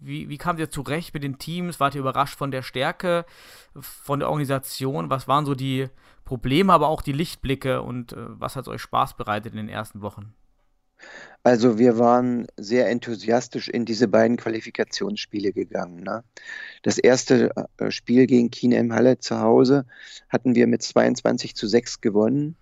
wie, 0.00 0.28
wie 0.28 0.38
kamt 0.38 0.58
ihr 0.58 0.70
zurecht 0.70 1.12
mit 1.14 1.22
den 1.22 1.38
Teams? 1.38 1.80
Wart 1.80 1.94
ihr 1.94 2.00
überrascht 2.00 2.36
von 2.38 2.50
der 2.50 2.62
Stärke, 2.62 3.24
von 3.78 4.20
der 4.20 4.28
Organisation? 4.28 5.10
Was 5.10 5.28
waren 5.28 5.46
so 5.46 5.54
die 5.54 5.88
Probleme, 6.24 6.72
aber 6.72 6.88
auch 6.88 7.02
die 7.02 7.12
Lichtblicke 7.12 7.82
und 7.82 8.14
was 8.16 8.56
hat 8.56 8.68
euch 8.68 8.82
Spaß 8.82 9.16
bereitet 9.16 9.52
in 9.52 9.58
den 9.58 9.68
ersten 9.68 10.02
Wochen? 10.02 10.34
Also 11.44 11.78
wir 11.78 11.98
waren 11.98 12.46
sehr 12.56 12.88
enthusiastisch 12.88 13.68
in 13.68 13.84
diese 13.84 14.08
beiden 14.08 14.38
Qualifikationsspiele 14.38 15.52
gegangen. 15.52 16.02
Ne? 16.02 16.24
Das 16.82 16.96
erste 16.96 17.50
äh, 17.76 17.90
Spiel 17.90 18.26
gegen 18.26 18.50
Kienem 18.50 18.94
Halle 18.94 19.18
zu 19.18 19.38
Hause 19.40 19.84
hatten 20.30 20.54
wir 20.54 20.66
mit 20.66 20.82
22 20.82 21.54
zu 21.54 21.66
6 21.66 22.00
gewonnen. 22.00 22.56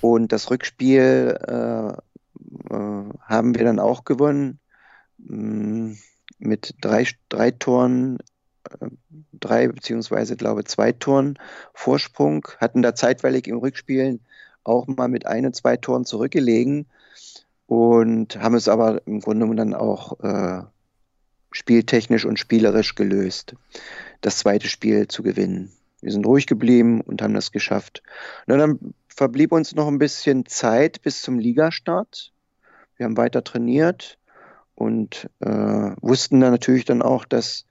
Und 0.00 0.30
das 0.30 0.50
Rückspiel 0.50 1.36
äh, 1.48 1.88
äh, 1.88 3.10
haben 3.22 3.54
wir 3.56 3.64
dann 3.64 3.80
auch 3.80 4.04
gewonnen 4.04 4.60
mm, 5.18 5.94
mit 6.38 6.76
drei, 6.80 7.08
drei 7.28 7.50
Toren, 7.50 8.18
äh, 8.80 8.86
drei 9.32 9.66
beziehungsweise 9.66 10.36
glaube 10.36 10.62
zwei 10.62 10.92
Toren 10.92 11.40
Vorsprung, 11.74 12.46
hatten 12.58 12.82
da 12.82 12.94
zeitweilig 12.94 13.48
im 13.48 13.58
Rückspiel 13.58 14.20
auch 14.62 14.86
mal 14.86 15.08
mit 15.08 15.26
ein, 15.26 15.52
zwei 15.52 15.76
Toren 15.76 16.04
zurückgelegen 16.04 16.86
und 17.66 18.38
haben 18.40 18.54
es 18.54 18.68
aber 18.68 19.06
im 19.06 19.20
Grunde 19.20 19.46
genommen 19.46 19.56
dann 19.56 19.74
auch 19.74 20.20
äh, 20.20 20.62
spieltechnisch 21.50 22.24
und 22.24 22.38
spielerisch 22.38 22.94
gelöst, 22.94 23.54
das 24.20 24.38
zweite 24.38 24.68
Spiel 24.68 25.08
zu 25.08 25.22
gewinnen. 25.22 25.72
Wir 26.00 26.12
sind 26.12 26.26
ruhig 26.26 26.46
geblieben 26.46 27.00
und 27.00 27.22
haben 27.22 27.34
das 27.34 27.52
geschafft. 27.52 28.02
Und 28.46 28.58
dann 28.58 28.94
verblieb 29.08 29.52
uns 29.52 29.74
noch 29.74 29.88
ein 29.88 29.98
bisschen 29.98 30.46
Zeit 30.46 31.02
bis 31.02 31.22
zum 31.22 31.38
Ligastart. 31.38 32.32
Wir 32.96 33.06
haben 33.06 33.16
weiter 33.16 33.42
trainiert 33.42 34.18
und 34.74 35.28
äh, 35.40 35.48
wussten 36.00 36.40
dann 36.40 36.52
natürlich 36.52 36.84
dann 36.84 37.02
auch, 37.02 37.24
dass 37.24 37.66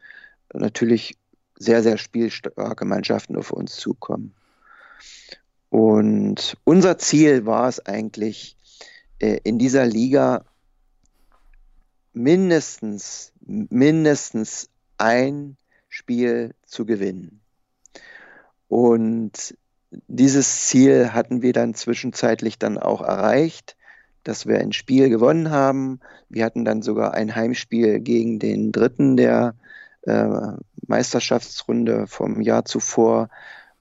natürlich 0.54 1.18
sehr, 1.58 1.84
sehr 1.84 1.98
spielstarke 1.98 2.86
Mannschaften 2.86 3.38
auf 3.38 3.52
uns 3.52 3.76
zukommen. 3.78 4.34
Und 5.70 6.58
unser 6.64 6.98
Ziel 6.98 7.46
war 7.46 7.68
es 7.68 7.86
eigentlich, 7.86 8.58
in 9.20 9.58
dieser 9.58 9.86
Liga 9.86 10.46
mindestens, 12.14 13.32
mindestens 13.46 14.70
ein 14.98 15.58
Spiel 15.90 16.54
zu 16.66 16.86
gewinnen. 16.86 17.42
Und 18.68 19.56
dieses 20.08 20.68
Ziel 20.68 21.14
hatten 21.14 21.42
wir 21.42 21.54
dann 21.54 21.74
zwischenzeitlich 21.74 22.60
dann 22.60 22.78
auch 22.78 23.02
erreicht, 23.02 23.78
dass 24.24 24.46
wir 24.46 24.60
ein 24.60 24.74
Spiel 24.74 25.10
gewonnen 25.10 25.52
haben. 25.52 26.00
Wir 26.30 26.46
hatten 26.46 26.66
dann 26.66 26.82
sogar 26.82 27.14
ein 27.14 27.36
Heimspiel 27.36 28.00
gegen 28.00 28.40
den 28.40 28.72
Dritten 28.72 29.16
der 29.16 29.56
äh, 30.02 30.54
Meisterschaftsrunde 30.88 32.08
vom 32.08 32.42
Jahr 32.42 32.66
zuvor 32.66 33.30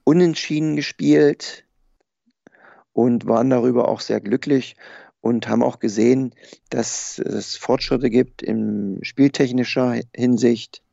unentschieden 0.03 0.75
gespielt 0.75 1.65
und 2.93 3.27
waren 3.27 3.49
darüber 3.49 3.89
auch 3.89 3.99
sehr 3.99 4.21
glücklich 4.21 4.75
und 5.25 5.47
haben 5.47 5.63
auch 5.63 5.79
gesehen, 5.79 6.35
dass 6.69 7.17
es 7.17 7.55
Fortschritte 7.55 8.11
gibt 8.11 8.43
in 8.43 8.99
spieltechnischer 9.01 9.99
Hinsicht. 10.15 10.83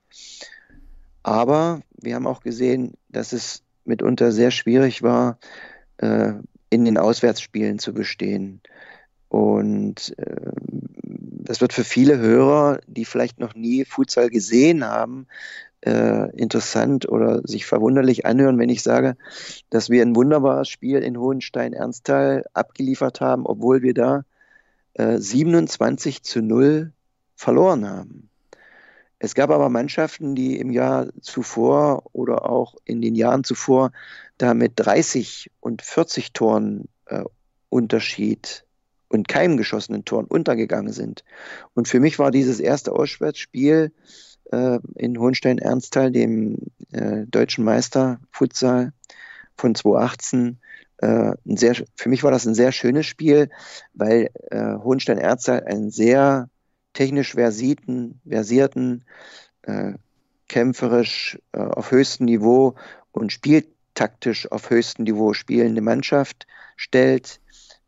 Aber 1.22 1.82
wir 2.00 2.14
haben 2.14 2.26
auch 2.26 2.40
gesehen, 2.40 2.94
dass 3.10 3.34
es 3.34 3.62
mitunter 3.84 4.32
sehr 4.32 4.50
schwierig 4.50 5.02
war, 5.02 5.38
äh, 5.98 6.32
in 6.70 6.86
den 6.86 6.96
Auswärtsspielen 6.96 7.78
zu 7.78 7.92
bestehen. 7.92 8.62
Und 9.28 10.14
äh, 10.16 10.52
das 11.02 11.60
wird 11.60 11.74
für 11.74 11.84
viele 11.84 12.16
Hörer, 12.16 12.80
die 12.86 13.04
vielleicht 13.04 13.38
noch 13.38 13.54
nie 13.54 13.84
Futsal 13.84 14.30
gesehen 14.30 14.82
haben, 14.82 15.26
äh, 15.82 16.30
interessant 16.36 17.08
oder 17.08 17.40
sich 17.44 17.66
verwunderlich 17.66 18.24
anhören, 18.24 18.58
wenn 18.58 18.68
ich 18.68 18.82
sage, 18.82 19.16
dass 19.70 19.90
wir 19.90 20.02
ein 20.02 20.16
wunderbares 20.16 20.68
Spiel 20.68 20.98
in 20.98 21.18
Hohenstein-Ernsthal 21.18 22.44
abgeliefert 22.54 23.20
haben, 23.20 23.46
obwohl 23.46 23.82
wir 23.82 23.94
da 23.94 24.24
äh, 24.94 25.18
27 25.18 26.22
zu 26.22 26.40
0 26.40 26.92
verloren 27.34 27.88
haben. 27.88 28.28
Es 29.18 29.34
gab 29.34 29.50
aber 29.50 29.68
Mannschaften, 29.68 30.34
die 30.34 30.58
im 30.58 30.70
Jahr 30.70 31.08
zuvor 31.20 32.04
oder 32.12 32.48
auch 32.48 32.74
in 32.84 33.00
den 33.00 33.14
Jahren 33.14 33.44
zuvor 33.44 33.92
da 34.38 34.54
mit 34.54 34.72
30 34.76 35.50
und 35.60 35.82
40 35.82 36.32
Toren 36.32 36.88
äh, 37.06 37.24
Unterschied 37.68 38.64
und 39.08 39.28
keinem 39.28 39.56
geschossenen 39.56 40.04
Toren 40.04 40.26
untergegangen 40.26 40.92
sind. 40.92 41.24
Und 41.74 41.88
für 41.88 42.00
mich 42.00 42.18
war 42.18 42.30
dieses 42.30 42.60
erste 42.60 42.92
Auswärtsspiel 42.92 43.92
äh, 43.92 44.31
in 44.52 45.18
Hohenstein-Ernsthal, 45.18 46.12
dem 46.12 46.58
äh, 46.92 47.26
deutschen 47.26 47.64
Meister 47.64 48.20
Futsal 48.30 48.92
von 49.56 49.74
2018, 49.74 50.58
äh, 50.98 51.32
ein 51.46 51.56
sehr, 51.56 51.74
für 51.96 52.08
mich 52.08 52.22
war 52.22 52.30
das 52.30 52.46
ein 52.46 52.54
sehr 52.54 52.70
schönes 52.72 53.06
Spiel, 53.06 53.50
weil 53.94 54.30
äh, 54.50 54.76
Hohenstein-Erzel 54.76 55.64
einen 55.64 55.90
sehr 55.90 56.48
technisch 56.92 57.32
versierten, 57.32 58.20
versierten 58.28 59.04
äh, 59.62 59.94
kämpferisch 60.48 61.38
äh, 61.52 61.60
auf 61.60 61.90
höchstem 61.90 62.26
Niveau 62.26 62.74
und 63.10 63.32
spieltaktisch 63.32 64.52
auf 64.52 64.68
höchstem 64.70 65.04
Niveau 65.04 65.32
spielende 65.32 65.80
Mannschaft 65.80 66.46
stellt, 66.76 67.40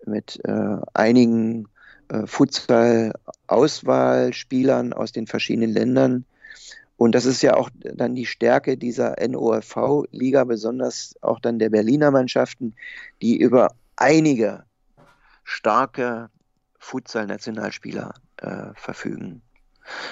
mit 0.07 0.41
äh, 0.45 0.77
einigen 0.93 1.69
äh, 2.09 2.27
Futsal-Auswahlspielern 2.27 4.93
aus 4.93 5.13
den 5.13 5.27
verschiedenen 5.27 5.73
Ländern 5.73 6.27
Und 6.97 7.15
das 7.15 7.25
ist 7.25 7.43
ja 7.43 7.55
auch 7.55 7.71
dann 7.75 8.15
die 8.15 8.27
Stärke 8.27 8.77
dieser 8.77 9.17
NOFV-Liga, 9.27 10.45
besonders 10.45 11.15
auch 11.23 11.41
dann 11.41 11.59
der 11.59 11.71
Berliner 11.71 12.11
Mannschaften, 12.11 12.75
die 13.21 13.37
über 13.37 13.75
einige 13.97 14.65
starke 15.43 16.31
Futsal-Nationalspieler 16.79 18.15
äh, 18.39 18.67
verfügen. 18.75 19.43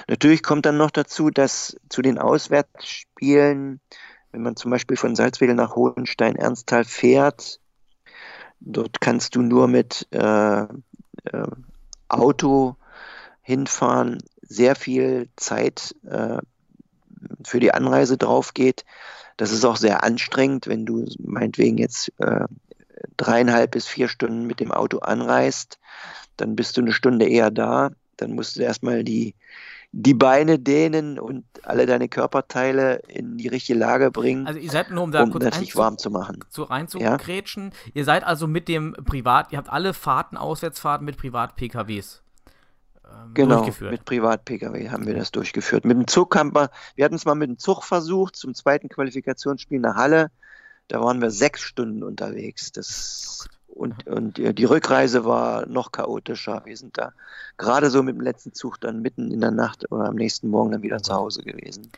Natürlich 0.07 0.43
kommt 0.43 0.65
dann 0.65 0.77
noch 0.77 0.91
dazu, 0.91 1.29
dass 1.29 1.77
zu 1.89 2.01
den 2.01 2.19
Auswärtsspielen, 2.19 3.79
wenn 4.31 4.41
man 4.41 4.55
zum 4.55 4.71
Beispiel 4.71 4.97
von 4.97 5.15
Salzwedel 5.15 5.55
nach 5.55 5.75
Hohenstein-Ernsthal 5.75 6.83
fährt, 6.83 7.59
dort 8.59 9.01
kannst 9.01 9.35
du 9.35 9.41
nur 9.41 9.67
mit 9.67 10.07
äh, 10.11 10.61
äh, 10.61 10.67
Auto 12.07 12.75
hinfahren, 13.41 14.19
sehr 14.41 14.75
viel 14.75 15.29
Zeit 15.35 15.95
äh, 16.05 16.37
für 17.43 17.59
die 17.59 17.73
Anreise 17.73 18.17
drauf 18.17 18.53
geht. 18.53 18.85
Das 19.37 19.51
ist 19.51 19.65
auch 19.65 19.77
sehr 19.77 20.03
anstrengend, 20.03 20.67
wenn 20.67 20.85
du 20.85 21.05
meinetwegen 21.19 21.77
jetzt 21.77 22.11
äh, 22.19 22.45
dreieinhalb 23.17 23.71
bis 23.71 23.87
vier 23.87 24.07
Stunden 24.07 24.45
mit 24.47 24.59
dem 24.59 24.71
Auto 24.71 24.99
anreist, 24.99 25.79
dann 26.37 26.55
bist 26.55 26.77
du 26.77 26.81
eine 26.81 26.93
Stunde 26.93 27.27
eher 27.27 27.51
da, 27.51 27.91
dann 28.17 28.33
musst 28.33 28.55
du 28.57 28.61
erstmal 28.61 29.03
die, 29.03 29.35
die 29.91 30.13
Beine 30.15 30.57
dehnen 30.57 31.19
und 31.19 31.45
alle 31.63 31.85
deine 31.85 32.09
Körperteile 32.09 33.01
in 33.07 33.37
die 33.37 33.47
richtige 33.47 33.77
Lage 33.77 34.09
bringen, 34.09 34.47
Also 34.47 34.59
ihr 34.59 34.71
seid 34.71 34.89
nur 34.89 35.03
um 35.03 35.11
da 35.11 35.23
um 35.23 35.31
kurz 35.31 35.43
einzu- 35.45 35.75
warm 35.77 35.97
zu 35.99 36.09
machen. 36.09 36.39
zu 36.49 36.63
reinzugrätschen. 36.63 37.71
Ihr 37.93 38.03
seid 38.05 38.23
also 38.23 38.47
mit 38.47 38.67
dem 38.67 38.93
Privat, 39.05 39.51
ihr 39.51 39.57
habt 39.59 39.69
alle 39.69 39.93
Fahrten, 39.93 40.37
Auswärtsfahrten 40.37 41.05
mit 41.05 41.17
Privat-PKWs 41.17 42.22
ähm, 43.13 43.33
Genau, 43.33 43.55
durchgeführt. 43.57 43.91
mit 43.91 44.05
Privat-Pkw 44.05 44.89
haben 44.89 45.05
wir 45.07 45.15
das 45.15 45.31
durchgeführt. 45.31 45.85
Mit 45.85 45.97
dem 45.97 46.07
Zug 46.07 46.35
haben 46.35 46.53
wir, 46.55 46.69
wir 46.95 47.05
hatten 47.05 47.15
es 47.15 47.25
mal 47.25 47.35
mit 47.35 47.49
dem 47.49 47.57
Zug 47.57 47.83
versucht, 47.83 48.35
zum 48.35 48.53
zweiten 48.53 48.89
Qualifikationsspiel 48.89 49.79
nach 49.79 49.95
Halle. 49.95 50.31
Da 50.87 51.01
waren 51.01 51.21
wir 51.21 51.31
sechs 51.31 51.61
Stunden 51.61 52.03
unterwegs. 52.03 52.71
Das, 52.71 53.47
und, 53.67 54.05
und 54.07 54.37
die 54.37 54.53
die 54.53 54.65
Rückreise 54.65 55.25
war 55.25 55.65
noch 55.65 55.91
chaotischer. 55.91 56.61
Wir 56.65 56.77
sind 56.77 56.97
da 56.97 57.13
gerade 57.57 57.89
so 57.89 58.03
mit 58.03 58.15
dem 58.15 58.21
letzten 58.21 58.53
Zug 58.53 58.79
dann 58.81 59.01
mitten 59.01 59.31
in 59.31 59.41
der 59.41 59.51
Nacht 59.51 59.91
oder 59.91 60.05
am 60.05 60.15
nächsten 60.15 60.49
Morgen 60.49 60.71
dann 60.71 60.81
wieder 60.81 61.01
zu 61.01 61.13
Hause 61.13 61.43
gewesen. 61.43 61.91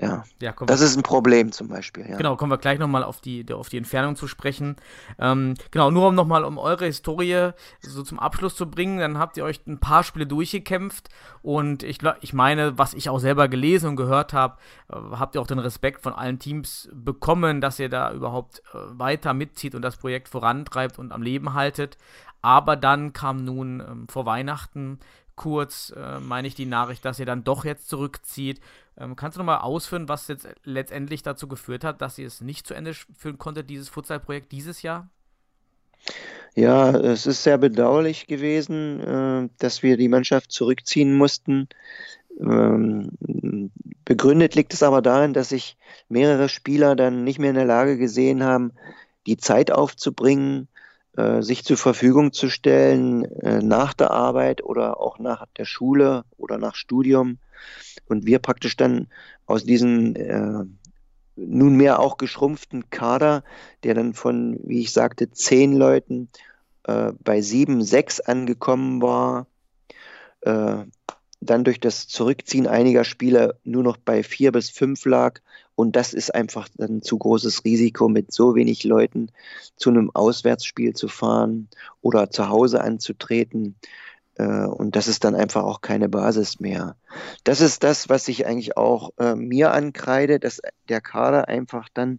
Ja, 0.00 0.24
ja, 0.42 0.52
das 0.66 0.80
ist 0.80 0.96
ein 0.96 1.04
Problem 1.04 1.52
zum 1.52 1.68
Beispiel. 1.68 2.04
Ja. 2.08 2.16
genau, 2.16 2.34
kommen 2.34 2.50
wir 2.50 2.58
gleich 2.58 2.80
nochmal 2.80 3.04
auf 3.04 3.20
die, 3.20 3.46
auf 3.52 3.68
die 3.68 3.76
Entfernung 3.76 4.16
zu 4.16 4.26
sprechen. 4.26 4.74
Ähm, 5.20 5.54
genau, 5.70 5.92
nur 5.92 6.08
um 6.08 6.16
nochmal 6.16 6.42
um 6.42 6.58
eure 6.58 6.86
Historie 6.86 7.50
so 7.80 8.02
zum 8.02 8.18
Abschluss 8.18 8.56
zu 8.56 8.68
bringen, 8.68 8.98
dann 8.98 9.18
habt 9.18 9.36
ihr 9.36 9.44
euch 9.44 9.64
ein 9.68 9.78
paar 9.78 10.02
Spiele 10.02 10.26
durchgekämpft 10.26 11.10
und 11.42 11.84
ich, 11.84 12.00
ich 12.22 12.32
meine, 12.32 12.76
was 12.76 12.94
ich 12.94 13.08
auch 13.08 13.20
selber 13.20 13.46
gelesen 13.46 13.90
und 13.90 13.96
gehört 13.96 14.32
habe, 14.32 14.56
äh, 14.90 14.96
habt 14.96 15.36
ihr 15.36 15.40
auch 15.40 15.46
den 15.46 15.60
Respekt 15.60 16.02
von 16.02 16.12
allen 16.12 16.40
Teams 16.40 16.88
bekommen, 16.92 17.60
dass 17.60 17.78
ihr 17.78 17.88
da 17.88 18.12
überhaupt 18.12 18.62
äh, 18.72 18.78
weiter 18.98 19.32
mitzieht 19.32 19.76
und 19.76 19.82
das 19.82 19.96
Projekt 19.96 20.28
vorantreibt 20.28 20.98
und 20.98 21.12
am 21.12 21.22
Leben 21.22 21.54
haltet. 21.54 21.98
Aber 22.42 22.74
dann 22.74 23.12
kam 23.12 23.44
nun 23.44 23.80
ähm, 23.80 24.08
vor 24.08 24.26
Weihnachten 24.26 24.98
kurz, 25.36 25.92
äh, 25.96 26.20
meine 26.20 26.48
ich, 26.48 26.54
die 26.54 26.66
Nachricht, 26.66 27.04
dass 27.04 27.18
ihr 27.18 27.26
dann 27.26 27.44
doch 27.44 27.64
jetzt 27.64 27.88
zurückzieht. 27.88 28.60
Ähm, 28.98 29.16
kannst 29.16 29.36
du 29.36 29.40
nochmal 29.40 29.58
ausführen, 29.58 30.08
was 30.08 30.28
jetzt 30.28 30.48
letztendlich 30.64 31.22
dazu 31.22 31.48
geführt 31.48 31.84
hat, 31.84 32.00
dass 32.00 32.18
ihr 32.18 32.26
es 32.26 32.40
nicht 32.40 32.66
zu 32.66 32.74
Ende 32.74 32.94
führen 32.94 33.38
konntet, 33.38 33.70
dieses 33.70 33.88
Futsal-Projekt 33.88 34.52
dieses 34.52 34.82
Jahr? 34.82 35.08
Ja, 36.54 36.90
es 36.90 37.26
ist 37.26 37.42
sehr 37.42 37.58
bedauerlich 37.58 38.26
gewesen, 38.26 39.00
äh, 39.00 39.48
dass 39.58 39.82
wir 39.82 39.96
die 39.96 40.08
Mannschaft 40.08 40.52
zurückziehen 40.52 41.14
mussten. 41.14 41.68
Ähm, 42.40 43.10
begründet 44.04 44.54
liegt 44.54 44.74
es 44.74 44.82
aber 44.82 45.02
darin, 45.02 45.32
dass 45.32 45.48
sich 45.48 45.76
mehrere 46.08 46.48
Spieler 46.48 46.94
dann 46.94 47.24
nicht 47.24 47.38
mehr 47.38 47.50
in 47.50 47.56
der 47.56 47.64
Lage 47.64 47.98
gesehen 47.98 48.44
haben, 48.44 48.72
die 49.26 49.36
Zeit 49.36 49.72
aufzubringen, 49.72 50.68
sich 51.42 51.64
zur 51.64 51.76
Verfügung 51.76 52.32
zu 52.32 52.48
stellen 52.48 53.24
äh, 53.40 53.62
nach 53.62 53.94
der 53.94 54.10
Arbeit 54.10 54.62
oder 54.62 55.00
auch 55.00 55.18
nach 55.18 55.46
der 55.56 55.64
Schule 55.64 56.24
oder 56.36 56.58
nach 56.58 56.74
Studium. 56.74 57.38
Und 58.06 58.26
wir 58.26 58.38
praktisch 58.38 58.76
dann 58.76 59.08
aus 59.46 59.64
diesem 59.64 60.16
äh, 60.16 60.64
nunmehr 61.36 62.00
auch 62.00 62.16
geschrumpften 62.16 62.90
Kader, 62.90 63.44
der 63.82 63.94
dann 63.94 64.14
von, 64.14 64.58
wie 64.64 64.80
ich 64.80 64.92
sagte, 64.92 65.30
zehn 65.30 65.74
Leuten 65.74 66.28
äh, 66.84 67.12
bei 67.22 67.40
sieben, 67.40 67.82
sechs 67.82 68.20
angekommen 68.20 69.02
war, 69.02 69.46
äh, 70.42 70.84
dann 71.44 71.64
durch 71.64 71.80
das 71.80 72.08
Zurückziehen 72.08 72.66
einiger 72.66 73.04
Spieler 73.04 73.54
nur 73.64 73.82
noch 73.82 73.96
bei 73.96 74.22
vier 74.22 74.52
bis 74.52 74.70
fünf 74.70 75.04
lag. 75.04 75.40
Und 75.76 75.96
das 75.96 76.14
ist 76.14 76.34
einfach 76.34 76.68
dann 76.76 77.02
zu 77.02 77.18
großes 77.18 77.64
Risiko, 77.64 78.08
mit 78.08 78.32
so 78.32 78.54
wenig 78.54 78.84
Leuten 78.84 79.30
zu 79.76 79.90
einem 79.90 80.10
Auswärtsspiel 80.14 80.94
zu 80.94 81.08
fahren 81.08 81.68
oder 82.00 82.30
zu 82.30 82.48
Hause 82.48 82.80
anzutreten. 82.80 83.76
Äh, 84.36 84.66
Und 84.66 84.96
das 84.96 85.08
ist 85.08 85.24
dann 85.24 85.34
einfach 85.34 85.64
auch 85.64 85.80
keine 85.80 86.08
Basis 86.08 86.60
mehr. 86.60 86.96
Das 87.44 87.60
ist 87.60 87.82
das, 87.82 88.08
was 88.08 88.28
ich 88.28 88.46
eigentlich 88.46 88.76
auch 88.76 89.10
äh, 89.18 89.34
mir 89.34 89.72
ankreide, 89.72 90.38
dass 90.38 90.60
der 90.88 91.00
Kader 91.00 91.48
einfach 91.48 91.88
dann 91.92 92.18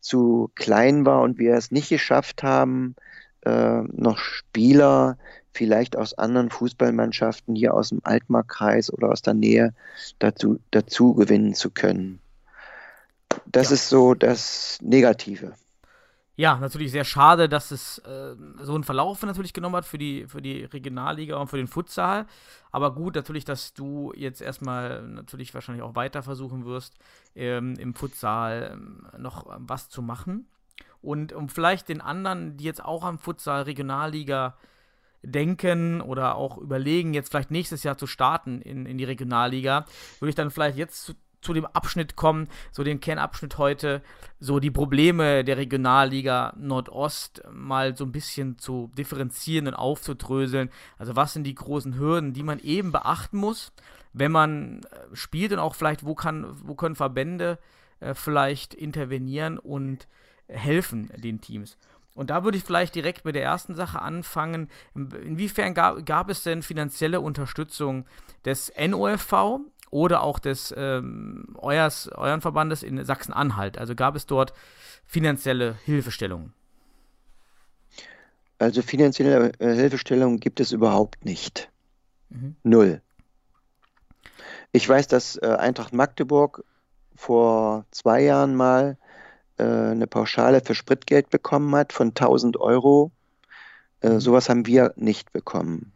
zu 0.00 0.50
klein 0.54 1.06
war 1.06 1.22
und 1.22 1.38
wir 1.38 1.54
es 1.54 1.70
nicht 1.70 1.88
geschafft 1.88 2.42
haben, 2.42 2.94
äh, 3.44 3.82
noch 3.82 4.18
Spieler 4.18 5.18
vielleicht 5.54 5.96
aus 5.96 6.14
anderen 6.14 6.50
Fußballmannschaften 6.50 7.54
hier 7.56 7.74
aus 7.74 7.90
dem 7.90 8.00
Altmarkkreis 8.04 8.92
oder 8.92 9.10
aus 9.10 9.22
der 9.22 9.34
Nähe 9.34 9.74
dazu, 10.20 10.60
dazu 10.72 11.14
gewinnen 11.14 11.54
zu 11.54 11.70
können. 11.70 12.20
Das 13.46 13.70
Ja. 13.70 13.70
ist 13.70 13.88
so 13.88 14.14
das 14.14 14.78
Negative. 14.82 15.54
Ja, 16.36 16.56
natürlich 16.58 16.90
sehr 16.90 17.04
schade, 17.04 17.48
dass 17.48 17.70
es 17.70 17.98
äh, 17.98 18.34
so 18.60 18.74
einen 18.74 18.82
Verlauf 18.82 19.22
natürlich 19.22 19.52
genommen 19.52 19.76
hat 19.76 19.84
für 19.86 19.98
die, 19.98 20.26
für 20.26 20.42
die 20.42 20.64
Regionalliga 20.64 21.36
und 21.36 21.46
für 21.48 21.58
den 21.58 21.68
Futsal. 21.68 22.26
Aber 22.72 22.92
gut, 22.92 23.14
natürlich, 23.14 23.44
dass 23.44 23.72
du 23.72 24.12
jetzt 24.16 24.42
erstmal 24.42 25.02
natürlich 25.02 25.54
wahrscheinlich 25.54 25.84
auch 25.84 25.94
weiter 25.94 26.24
versuchen 26.24 26.64
wirst, 26.64 26.98
ähm, 27.36 27.74
im 27.78 27.94
Futsal 27.94 28.70
ähm, 28.72 29.06
noch 29.16 29.46
was 29.58 29.88
zu 29.90 30.02
machen. 30.02 30.48
Und 31.00 31.32
um 31.32 31.48
vielleicht 31.48 31.88
den 31.88 32.00
anderen, 32.00 32.56
die 32.56 32.64
jetzt 32.64 32.84
auch 32.84 33.04
am 33.04 33.18
Futsal 33.20 33.62
Regionalliga 33.62 34.56
denken 35.24 36.00
oder 36.00 36.36
auch 36.36 36.58
überlegen, 36.58 37.14
jetzt 37.14 37.30
vielleicht 37.30 37.50
nächstes 37.50 37.82
Jahr 37.82 37.98
zu 37.98 38.06
starten 38.06 38.60
in, 38.60 38.86
in 38.86 38.98
die 38.98 39.04
Regionalliga, 39.04 39.86
würde 40.18 40.30
ich 40.30 40.34
dann 40.34 40.50
vielleicht 40.50 40.76
jetzt 40.76 41.04
zu, 41.04 41.14
zu 41.40 41.52
dem 41.52 41.66
Abschnitt 41.66 42.16
kommen, 42.16 42.48
so 42.72 42.82
den 42.84 43.00
Kernabschnitt 43.00 43.58
heute, 43.58 44.02
so 44.40 44.60
die 44.60 44.70
Probleme 44.70 45.44
der 45.44 45.56
Regionalliga 45.56 46.54
Nordost 46.56 47.42
mal 47.52 47.96
so 47.96 48.04
ein 48.04 48.12
bisschen 48.12 48.58
zu 48.58 48.90
differenzieren 48.96 49.68
und 49.68 49.74
aufzudröseln. 49.74 50.70
Also 50.98 51.16
was 51.16 51.32
sind 51.32 51.44
die 51.44 51.54
großen 51.54 51.98
Hürden, 51.98 52.32
die 52.32 52.42
man 52.42 52.58
eben 52.60 52.92
beachten 52.92 53.38
muss, 53.38 53.72
wenn 54.12 54.32
man 54.32 54.80
äh, 54.82 55.14
spielt 55.14 55.52
und 55.52 55.58
auch 55.58 55.74
vielleicht, 55.74 56.04
wo, 56.04 56.14
kann, 56.14 56.46
wo 56.62 56.74
können 56.74 56.96
Verbände 56.96 57.58
äh, 58.00 58.14
vielleicht 58.14 58.74
intervenieren 58.74 59.58
und 59.58 60.08
helfen 60.48 61.10
den 61.16 61.40
Teams. 61.40 61.78
Und 62.14 62.30
da 62.30 62.44
würde 62.44 62.56
ich 62.56 62.64
vielleicht 62.64 62.94
direkt 62.94 63.24
mit 63.24 63.34
der 63.34 63.42
ersten 63.42 63.74
Sache 63.74 64.00
anfangen. 64.00 64.70
Inwiefern 64.94 65.74
gab, 65.74 66.06
gab 66.06 66.30
es 66.30 66.44
denn 66.44 66.62
finanzielle 66.62 67.20
Unterstützung 67.20 68.06
des 68.44 68.72
NOFV 68.78 69.60
oder 69.90 70.22
auch 70.22 70.38
des 70.38 70.72
ähm, 70.76 71.56
euers, 71.58 72.08
euren 72.08 72.40
Verbandes 72.40 72.82
in 72.84 73.04
Sachsen-Anhalt? 73.04 73.78
Also 73.78 73.96
gab 73.96 74.14
es 74.14 74.26
dort 74.26 74.52
finanzielle 75.04 75.76
Hilfestellungen? 75.84 76.52
Also 78.58 78.82
finanzielle 78.82 79.52
äh, 79.58 79.74
Hilfestellung 79.74 80.38
gibt 80.38 80.60
es 80.60 80.70
überhaupt 80.70 81.24
nicht. 81.24 81.68
Mhm. 82.30 82.54
Null. 82.62 83.02
Ich 84.70 84.88
weiß, 84.88 85.08
dass 85.08 85.36
äh, 85.36 85.46
Eintracht 85.46 85.92
Magdeburg 85.92 86.64
vor 87.16 87.86
zwei 87.90 88.22
Jahren 88.22 88.54
mal 88.54 88.98
äh, 89.58 89.62
eine 89.64 90.06
Pauschale 90.06 90.60
für 90.60 90.74
Spritgeld 90.74 91.30
bekommen 91.30 91.74
hat 91.76 91.92
von 91.92 92.08
1000 92.08 92.56
Euro. 92.56 93.12
Äh, 94.00 94.18
sowas 94.18 94.48
haben 94.48 94.66
wir 94.66 94.92
nicht 94.96 95.32
bekommen. 95.32 95.92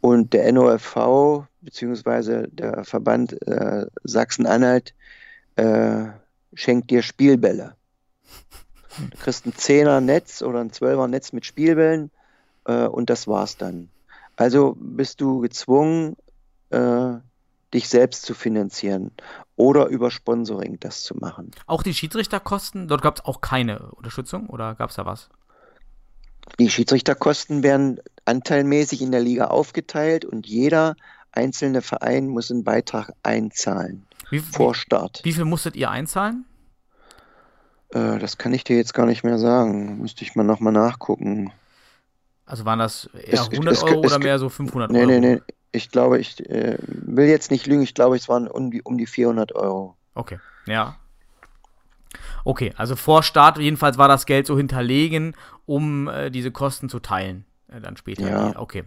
Und 0.00 0.32
der 0.32 0.50
NOFV 0.52 1.46
beziehungsweise 1.60 2.48
der 2.48 2.84
Verband 2.84 3.40
äh, 3.46 3.86
Sachsen-Anhalt 4.02 4.94
äh, 5.54 6.06
schenkt 6.54 6.90
dir 6.90 7.02
Spielbälle. 7.02 7.76
Du 9.10 9.16
kriegst 9.16 9.46
ein 9.46 9.54
Zehner 9.54 10.00
Netz 10.00 10.42
oder 10.42 10.60
ein 10.60 10.72
Zwölfer 10.72 11.06
Netz 11.06 11.32
mit 11.32 11.46
Spielbällen 11.46 12.10
und 12.64 13.08
das 13.08 13.26
war's 13.26 13.56
dann. 13.56 13.88
Also 14.36 14.76
bist 14.78 15.22
du 15.22 15.40
gezwungen, 15.40 16.14
dich 17.74 17.88
selbst 17.88 18.24
zu 18.26 18.34
finanzieren 18.34 19.10
oder 19.56 19.86
über 19.86 20.10
Sponsoring 20.10 20.78
das 20.80 21.02
zu 21.02 21.16
machen. 21.16 21.50
Auch 21.66 21.82
die 21.82 21.94
Schiedsrichterkosten, 21.94 22.88
dort 22.88 23.02
gab 23.02 23.16
es 23.18 23.24
auch 23.24 23.40
keine 23.40 23.80
Unterstützung 23.92 24.48
oder 24.48 24.74
gab 24.74 24.90
es 24.90 24.96
da 24.96 25.06
was? 25.06 25.28
Die 26.58 26.68
Schiedsrichterkosten 26.70 27.62
werden 27.62 28.00
anteilmäßig 28.24 29.00
in 29.00 29.12
der 29.12 29.20
Liga 29.20 29.46
aufgeteilt 29.46 30.24
und 30.24 30.46
jeder 30.46 30.96
einzelne 31.30 31.80
Verein 31.82 32.26
muss 32.28 32.50
einen 32.50 32.64
Beitrag 32.64 33.12
einzahlen. 33.22 34.06
Wie, 34.30 34.40
vor 34.40 34.74
Start. 34.74 35.20
Wie 35.24 35.32
viel 35.32 35.44
musstet 35.44 35.76
ihr 35.76 35.90
einzahlen? 35.90 36.44
Äh, 37.90 38.18
das 38.18 38.38
kann 38.38 38.52
ich 38.54 38.64
dir 38.64 38.76
jetzt 38.76 38.94
gar 38.94 39.06
nicht 39.06 39.24
mehr 39.24 39.38
sagen. 39.38 39.98
Müsste 40.00 40.24
ich 40.24 40.34
mal 40.34 40.42
nochmal 40.44 40.72
nachgucken. 40.72 41.52
Also 42.44 42.64
waren 42.64 42.78
das 42.78 43.06
eher 43.14 43.34
Es- 43.40 43.50
100 43.50 43.74
es- 43.74 43.82
Euro 43.82 44.00
es- 44.04 44.12
oder 44.12 44.18
mehr 44.18 44.38
so 44.38 44.48
500 44.48 44.90
Nee, 44.90 45.00
Euro? 45.00 45.08
nee, 45.10 45.20
nee. 45.20 45.40
Ich 45.72 45.90
glaube, 45.90 46.18
ich 46.18 46.38
äh, 46.48 46.76
will 46.80 47.26
jetzt 47.26 47.50
nicht 47.50 47.66
lügen. 47.66 47.82
Ich 47.82 47.94
glaube, 47.94 48.16
es 48.16 48.28
waren 48.28 48.46
um 48.46 48.70
die, 48.70 48.82
um 48.82 48.98
die 48.98 49.06
400 49.06 49.54
Euro. 49.54 49.96
Okay, 50.14 50.38
ja. 50.66 50.96
Okay, 52.44 52.72
also 52.76 52.94
vor 52.94 53.22
Start 53.22 53.58
jedenfalls 53.58 53.96
war 53.96 54.08
das 54.08 54.26
Geld 54.26 54.46
so 54.46 54.56
hinterlegen, 54.56 55.34
um 55.64 56.08
äh, 56.08 56.30
diese 56.30 56.50
Kosten 56.50 56.88
zu 56.88 57.00
teilen. 57.00 57.46
Äh, 57.68 57.80
dann 57.80 57.96
später. 57.96 58.28
Ja. 58.28 58.58
Okay. 58.58 58.84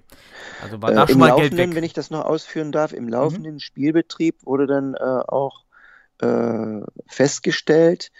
Also 0.62 0.82
war 0.82 0.94
da 0.94 1.04
Äh, 1.04 1.08
schon 1.08 1.20
mal 1.20 1.36
Geld 1.36 1.58
weg. 1.58 1.70
Mhm. 1.70 1.76
wenn 1.76 1.84
ich 1.84 1.94
das 1.94 2.12
noch 2.12 2.24
ausführen 2.24 2.72
darf, 2.72 2.94
im 2.94 3.08
laufenden 3.08 3.60
Spielbetrieb 3.60 4.46
wurde 4.46 4.68
dann 4.68 4.94
äh, 4.94 5.00
auch 5.00 5.64
äh, 6.22 6.82
festgestellt, 7.08 8.12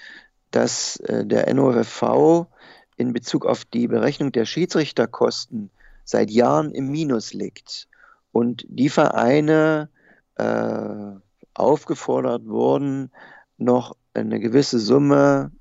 dass 0.52 1.02
der 1.06 1.54
NOFV 1.54 2.48
in 2.96 3.12
Bezug 3.12 3.46
auf 3.46 3.66
die 3.66 3.88
Berechnung 3.88 4.32
der 4.32 4.46
Schiedsrichterkosten 4.46 5.70
seit 6.06 6.32
Jahren 6.32 6.72
im 6.72 6.90
Minus 6.90 7.34
liegt 7.34 7.90
und 8.36 8.66
die 8.68 8.90
Vereine 8.90 9.88
äh, 10.36 11.14
aufgefordert 11.54 12.46
wurden, 12.46 13.10
noch 13.58 13.96
eine 14.14 14.42
gewisse 14.42 14.78
Summe 14.78 15.54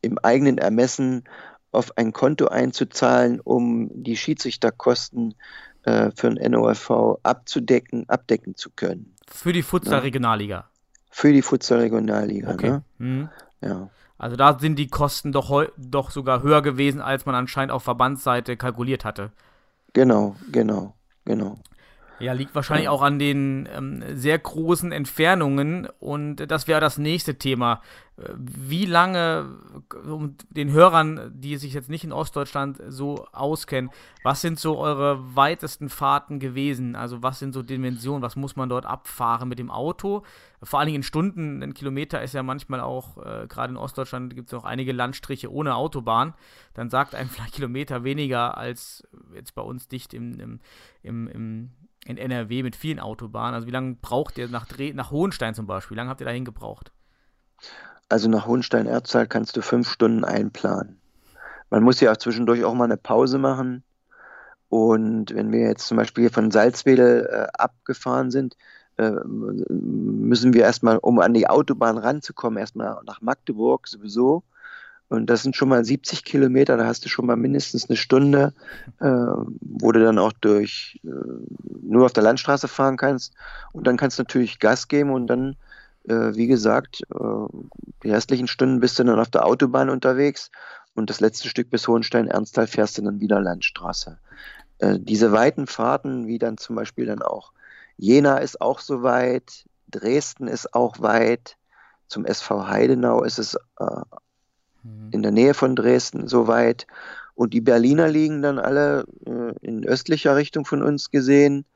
im 0.00 0.18
eigenen 0.18 0.58
Ermessen 0.58 1.22
auf 1.70 1.96
ein 1.98 2.12
Konto 2.12 2.48
einzuzahlen, 2.48 3.38
um 3.38 3.90
die 3.92 4.16
Schiedsrichterkosten 4.16 5.36
äh, 5.84 6.10
für 6.16 6.34
den 6.34 6.50
NOFV 6.50 7.20
abzudecken, 7.22 8.08
abdecken 8.08 8.56
zu 8.56 8.70
können. 8.70 9.14
Für 9.28 9.52
die 9.52 9.62
Futsal-Regionalliga. 9.62 10.68
Für 11.12 11.32
die 11.32 11.42
Futsal-Regionalliga. 11.42 12.54
Okay. 12.54 12.70
Ne? 12.70 12.82
Mhm. 12.98 13.28
Ja. 13.60 13.88
Also 14.18 14.34
da 14.34 14.58
sind 14.58 14.80
die 14.80 14.88
Kosten 14.88 15.30
doch, 15.30 15.64
doch 15.76 16.10
sogar 16.10 16.42
höher 16.42 16.62
gewesen, 16.62 17.00
als 17.00 17.24
man 17.24 17.36
anscheinend 17.36 17.70
auf 17.70 17.84
Verbandsseite 17.84 18.56
kalkuliert 18.56 19.04
hatte. 19.04 19.30
Genau, 19.92 20.34
genau, 20.50 20.96
genau. 21.26 21.58
Ja, 22.18 22.32
liegt 22.32 22.54
wahrscheinlich 22.54 22.88
auch 22.88 23.02
an 23.02 23.18
den 23.18 23.68
ähm, 23.70 24.02
sehr 24.14 24.38
großen 24.38 24.90
Entfernungen 24.90 25.86
und 25.98 26.36
das 26.36 26.66
wäre 26.66 26.80
das 26.80 26.96
nächste 26.96 27.36
Thema. 27.36 27.82
Äh, 28.16 28.30
Wie 28.36 28.86
lange, 28.86 29.58
um 30.08 30.36
den 30.48 30.72
Hörern, 30.72 31.30
die 31.34 31.58
sich 31.58 31.74
jetzt 31.74 31.90
nicht 31.90 32.04
in 32.04 32.12
Ostdeutschland 32.12 32.80
so 32.88 33.26
auskennen, 33.32 33.90
was 34.22 34.40
sind 34.40 34.58
so 34.58 34.78
eure 34.78 35.36
weitesten 35.36 35.90
Fahrten 35.90 36.40
gewesen? 36.40 36.96
Also 36.96 37.22
was 37.22 37.38
sind 37.38 37.52
so 37.52 37.62
Dimensionen? 37.62 38.22
Was 38.22 38.34
muss 38.34 38.56
man 38.56 38.70
dort 38.70 38.86
abfahren 38.86 39.48
mit 39.48 39.58
dem 39.58 39.70
Auto? 39.70 40.22
Vor 40.62 40.78
allen 40.78 40.86
Dingen 40.86 40.96
in 40.96 41.02
Stunden, 41.02 41.62
ein 41.62 41.74
Kilometer 41.74 42.22
ist 42.22 42.32
ja 42.32 42.42
manchmal 42.42 42.80
auch, 42.80 43.18
äh, 43.18 43.46
gerade 43.46 43.72
in 43.72 43.76
Ostdeutschland 43.76 44.34
gibt 44.34 44.48
es 44.48 44.54
auch 44.54 44.64
einige 44.64 44.92
Landstriche 44.92 45.52
ohne 45.52 45.74
Autobahn. 45.74 46.32
Dann 46.72 46.88
sagt 46.88 47.14
ein 47.14 47.28
vielleicht 47.28 47.54
Kilometer 47.54 48.04
weniger 48.04 48.56
als 48.56 49.06
jetzt 49.34 49.54
bei 49.54 49.62
uns 49.62 49.88
dicht 49.88 50.14
im, 50.14 50.40
im, 50.40 50.60
im, 51.02 51.28
im 51.28 51.70
in 52.06 52.16
NRW 52.16 52.62
mit 52.62 52.76
vielen 52.76 53.00
Autobahnen. 53.00 53.54
Also 53.54 53.66
wie 53.66 53.72
lange 53.72 53.96
braucht 54.00 54.38
ihr 54.38 54.48
nach, 54.48 54.66
Dre 54.66 54.92
nach 54.94 55.10
Hohenstein 55.10 55.54
zum 55.54 55.66
Beispiel? 55.66 55.94
Wie 55.94 55.98
lange 55.98 56.10
habt 56.10 56.20
ihr 56.20 56.26
dahin 56.26 56.44
gebraucht? 56.44 56.92
Also 58.08 58.28
nach 58.28 58.46
Hohenstein-Erztal 58.46 59.26
kannst 59.26 59.56
du 59.56 59.62
fünf 59.62 59.90
Stunden 59.90 60.24
einplanen. 60.24 61.00
Man 61.70 61.82
muss 61.82 62.00
ja 62.00 62.12
auch 62.12 62.16
zwischendurch 62.16 62.64
auch 62.64 62.74
mal 62.74 62.84
eine 62.84 62.96
Pause 62.96 63.38
machen. 63.38 63.82
Und 64.68 65.34
wenn 65.34 65.52
wir 65.52 65.60
jetzt 65.60 65.86
zum 65.86 65.96
Beispiel 65.96 66.30
von 66.30 66.50
Salzwedel 66.50 67.28
äh, 67.30 67.46
abgefahren 67.58 68.30
sind, 68.30 68.56
äh, 68.96 69.10
müssen 69.10 70.54
wir 70.54 70.62
erstmal, 70.62 70.98
um 70.98 71.18
an 71.18 71.34
die 71.34 71.48
Autobahn 71.48 71.98
ranzukommen, 71.98 72.58
erstmal 72.58 73.00
nach 73.04 73.20
Magdeburg 73.20 73.88
sowieso. 73.88 74.42
Und 75.08 75.26
das 75.26 75.42
sind 75.42 75.54
schon 75.54 75.68
mal 75.68 75.84
70 75.84 76.24
Kilometer, 76.24 76.76
da 76.76 76.86
hast 76.86 77.04
du 77.04 77.08
schon 77.08 77.26
mal 77.26 77.36
mindestens 77.36 77.88
eine 77.88 77.96
Stunde, 77.96 78.52
äh, 79.00 79.06
wo 79.06 79.92
du 79.92 80.02
dann 80.02 80.18
auch 80.18 80.32
durch 80.32 81.00
äh, 81.04 81.08
nur 81.82 82.06
auf 82.06 82.12
der 82.12 82.24
Landstraße 82.24 82.66
fahren 82.66 82.96
kannst. 82.96 83.32
Und 83.72 83.86
dann 83.86 83.96
kannst 83.96 84.18
du 84.18 84.22
natürlich 84.22 84.58
Gas 84.58 84.88
geben 84.88 85.10
und 85.10 85.28
dann, 85.28 85.56
äh, 86.08 86.34
wie 86.34 86.48
gesagt, 86.48 87.02
äh, 87.14 87.64
die 88.02 88.10
restlichen 88.10 88.48
Stunden 88.48 88.80
bist 88.80 88.98
du 88.98 89.04
dann 89.04 89.20
auf 89.20 89.30
der 89.30 89.46
Autobahn 89.46 89.90
unterwegs 89.90 90.50
und 90.94 91.08
das 91.08 91.20
letzte 91.20 91.48
Stück 91.48 91.70
bis 91.70 91.86
Hohenstein-Ernsthal 91.86 92.66
fährst 92.66 92.98
du 92.98 93.02
dann 93.02 93.20
wieder 93.20 93.40
Landstraße. 93.40 94.18
Äh, 94.78 94.98
diese 94.98 95.30
weiten 95.30 95.68
Fahrten, 95.68 96.26
wie 96.26 96.38
dann 96.38 96.58
zum 96.58 96.74
Beispiel 96.74 97.06
dann 97.06 97.22
auch 97.22 97.52
Jena 97.96 98.38
ist 98.38 98.60
auch 98.60 98.80
so 98.80 99.02
weit, 99.02 99.64
Dresden 99.88 100.48
ist 100.48 100.74
auch 100.74 101.00
weit, 101.00 101.56
zum 102.08 102.24
SV 102.24 102.68
Heidenau 102.68 103.22
ist 103.22 103.38
es 103.38 103.54
äh, 103.78 104.02
in 105.10 105.22
der 105.22 105.32
Nähe 105.32 105.54
von 105.54 105.76
Dresden 105.76 106.28
so 106.28 106.46
weit. 106.46 106.86
Und 107.34 107.52
die 107.52 107.60
Berliner 107.60 108.08
liegen 108.08 108.42
dann 108.42 108.58
alle 108.58 109.04
äh, 109.26 109.52
in 109.60 109.84
östlicher 109.84 110.36
Richtung 110.36 110.64
von 110.64 110.82
uns 110.82 111.10
gesehen. 111.10 111.66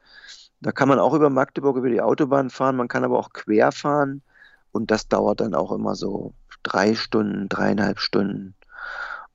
Da 0.61 0.73
kann 0.73 0.89
man 0.89 0.99
auch 0.99 1.15
über 1.15 1.31
Magdeburg 1.31 1.77
über 1.77 1.89
die 1.89 2.01
Autobahn 2.01 2.51
fahren, 2.51 2.77
man 2.77 2.89
kann 2.89 3.05
aber 3.05 3.19
auch 3.19 3.33
quer 3.33 3.73
fahren. 3.73 4.23
Und 4.73 4.91
das 4.91 5.09
dauert 5.09 5.41
dann 5.41 5.55
auch 5.55 5.73
immer 5.73 5.95
so 5.95 6.33
drei 6.63 6.95
Stunden, 6.95 7.49
dreieinhalb 7.49 7.99
Stunden. 7.99 8.55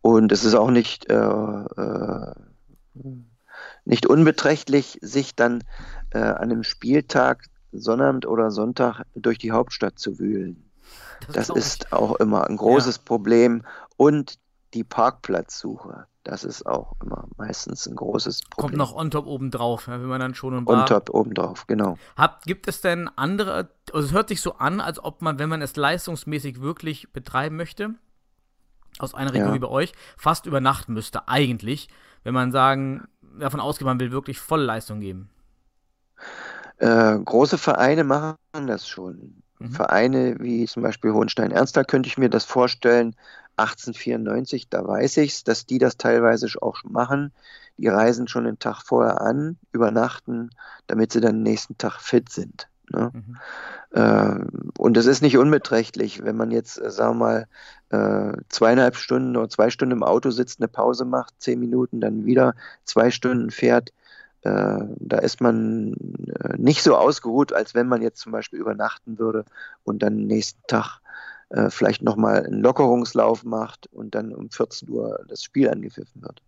Und 0.01 0.31
es 0.31 0.45
ist 0.45 0.53
auch 0.53 0.69
nicht, 0.69 1.09
äh, 1.09 1.15
äh, 1.15 2.33
nicht 3.85 4.05
unbeträchtlich, 4.05 4.99
sich 5.01 5.35
dann 5.35 5.63
äh, 6.11 6.19
an 6.19 6.51
einem 6.51 6.63
Spieltag, 6.63 7.45
Sonnabend 7.71 8.25
oder 8.25 8.51
Sonntag 8.51 9.03
durch 9.15 9.37
die 9.37 9.51
Hauptstadt 9.51 9.99
zu 9.99 10.19
wühlen. 10.19 10.64
Das 11.31 11.49
ich. 11.49 11.55
ist 11.55 11.93
auch 11.93 12.15
immer 12.15 12.47
ein 12.47 12.57
großes 12.57 12.99
Problem. 12.99 13.63
Und 13.97 14.39
die 14.73 14.83
Parkplatzsuche, 14.83 16.05
das 16.23 16.43
ist 16.43 16.65
auch 16.65 16.93
immer 17.01 17.27
meistens 17.37 17.87
ein 17.87 17.95
großes 17.95 18.41
Problem. 18.49 18.77
Kommt 18.77 18.77
noch 18.77 18.95
on 18.95 19.11
top 19.11 19.25
oben 19.25 19.51
drauf, 19.51 19.87
ja, 19.87 19.93
wenn 19.93 20.07
man 20.07 20.19
dann 20.19 20.35
schon 20.35 20.55
und 20.55 20.67
on 20.67 20.85
top 20.85 21.09
obendrauf, 21.11 21.65
genau. 21.67 21.97
Habt, 22.17 22.45
gibt 22.45 22.67
es 22.67 22.81
denn 22.81 23.09
andere, 23.15 23.69
also 23.93 24.07
es 24.07 24.13
hört 24.13 24.27
sich 24.29 24.41
so 24.41 24.55
an, 24.57 24.81
als 24.81 25.01
ob 25.03 25.21
man, 25.21 25.39
wenn 25.39 25.49
man 25.49 25.61
es 25.61 25.75
leistungsmäßig 25.75 26.61
wirklich 26.61 27.13
betreiben 27.13 27.55
möchte, 27.55 27.91
aus 28.99 29.13
einer 29.13 29.33
Region 29.33 29.49
Ja. 29.49 29.53
wie 29.53 29.59
bei 29.59 29.67
euch, 29.67 29.93
fast 30.17 30.45
übernachten 30.45 30.93
müsste, 30.93 31.27
eigentlich, 31.27 31.87
wenn 32.23 32.33
man 32.33 32.51
sagen, 32.51 33.07
davon 33.39 33.59
ausgeht, 33.59 33.85
man 33.85 33.99
will 33.99 34.11
wirklich 34.11 34.39
volle 34.39 34.65
Leistung 34.65 34.99
geben. 34.99 35.29
Äh, 36.77 37.17
große 37.19 37.57
Vereine 37.57 38.03
machen 38.03 38.37
das 38.67 38.87
schon. 38.87 39.43
Mhm. 39.59 39.71
Vereine 39.71 40.35
wie 40.39 40.65
zum 40.65 40.83
Beispiel 40.83 41.13
Hohenstein-Ernstthal 41.13 41.85
könnte 41.85 42.07
ich 42.07 42.17
mir 42.17 42.29
das 42.29 42.45
vorstellen. 42.45 43.15
1894, 43.57 44.69
da 44.69 44.85
weiß 44.85 45.17
ich 45.17 45.31
es, 45.31 45.43
dass 45.43 45.65
die 45.65 45.77
das 45.77 45.97
teilweise 45.97 46.47
auch 46.61 46.75
schon 46.75 46.91
machen. 46.91 47.31
Die 47.77 47.87
reisen 47.87 48.27
schon 48.27 48.45
den 48.45 48.59
Tag 48.59 48.81
vorher 48.81 49.21
an, 49.21 49.57
übernachten, 49.71 50.49
damit 50.87 51.13
sie 51.13 51.21
dann 51.21 51.35
den 51.35 51.43
nächsten 51.43 51.77
Tag 51.77 51.99
fit 51.99 52.29
sind. 52.29 52.67
Ne? 52.89 53.11
Mhm. 53.13 53.37
Äh, 53.91 54.45
und 54.77 54.97
es 54.97 55.05
ist 55.05 55.21
nicht 55.21 55.37
unbeträchtlich, 55.37 56.23
wenn 56.23 56.35
man 56.35 56.51
jetzt, 56.51 56.79
äh, 56.79 56.91
sagen 56.91 57.17
wir 57.19 57.45
mal, 57.89 58.33
äh, 58.33 58.37
zweieinhalb 58.49 58.95
Stunden 58.95 59.35
oder 59.35 59.49
zwei 59.49 59.69
Stunden 59.69 59.93
im 59.93 60.03
Auto 60.03 60.31
sitzt, 60.31 60.59
eine 60.59 60.67
Pause 60.67 61.05
macht, 61.05 61.33
zehn 61.39 61.59
Minuten, 61.59 62.01
dann 62.01 62.25
wieder 62.25 62.55
zwei 62.83 63.11
Stunden 63.11 63.51
fährt. 63.51 63.93
Äh, 64.45 64.85
da 64.99 65.17
ist 65.17 65.41
man 65.41 65.93
äh, 66.39 66.55
nicht 66.57 66.83
so 66.83 66.95
ausgeruht, 66.95 67.51
als 67.51 67.73
wenn 67.73 67.87
man 67.87 68.03
jetzt 68.03 68.19
zum 68.19 68.31
Beispiel 68.31 68.59
übernachten 68.59 69.17
würde 69.17 69.43
und 69.83 70.03
dann 70.03 70.27
nächsten 70.27 70.61
Tag 70.67 70.99
äh, 71.49 71.71
vielleicht 71.71 72.03
nochmal 72.03 72.45
einen 72.45 72.61
Lockerungslauf 72.61 73.43
macht 73.43 73.87
und 73.91 74.13
dann 74.13 74.35
um 74.35 74.51
14 74.51 74.87
Uhr 74.89 75.25
das 75.27 75.43
Spiel 75.43 75.67
angepfiffen 75.67 76.21
wird. 76.21 76.43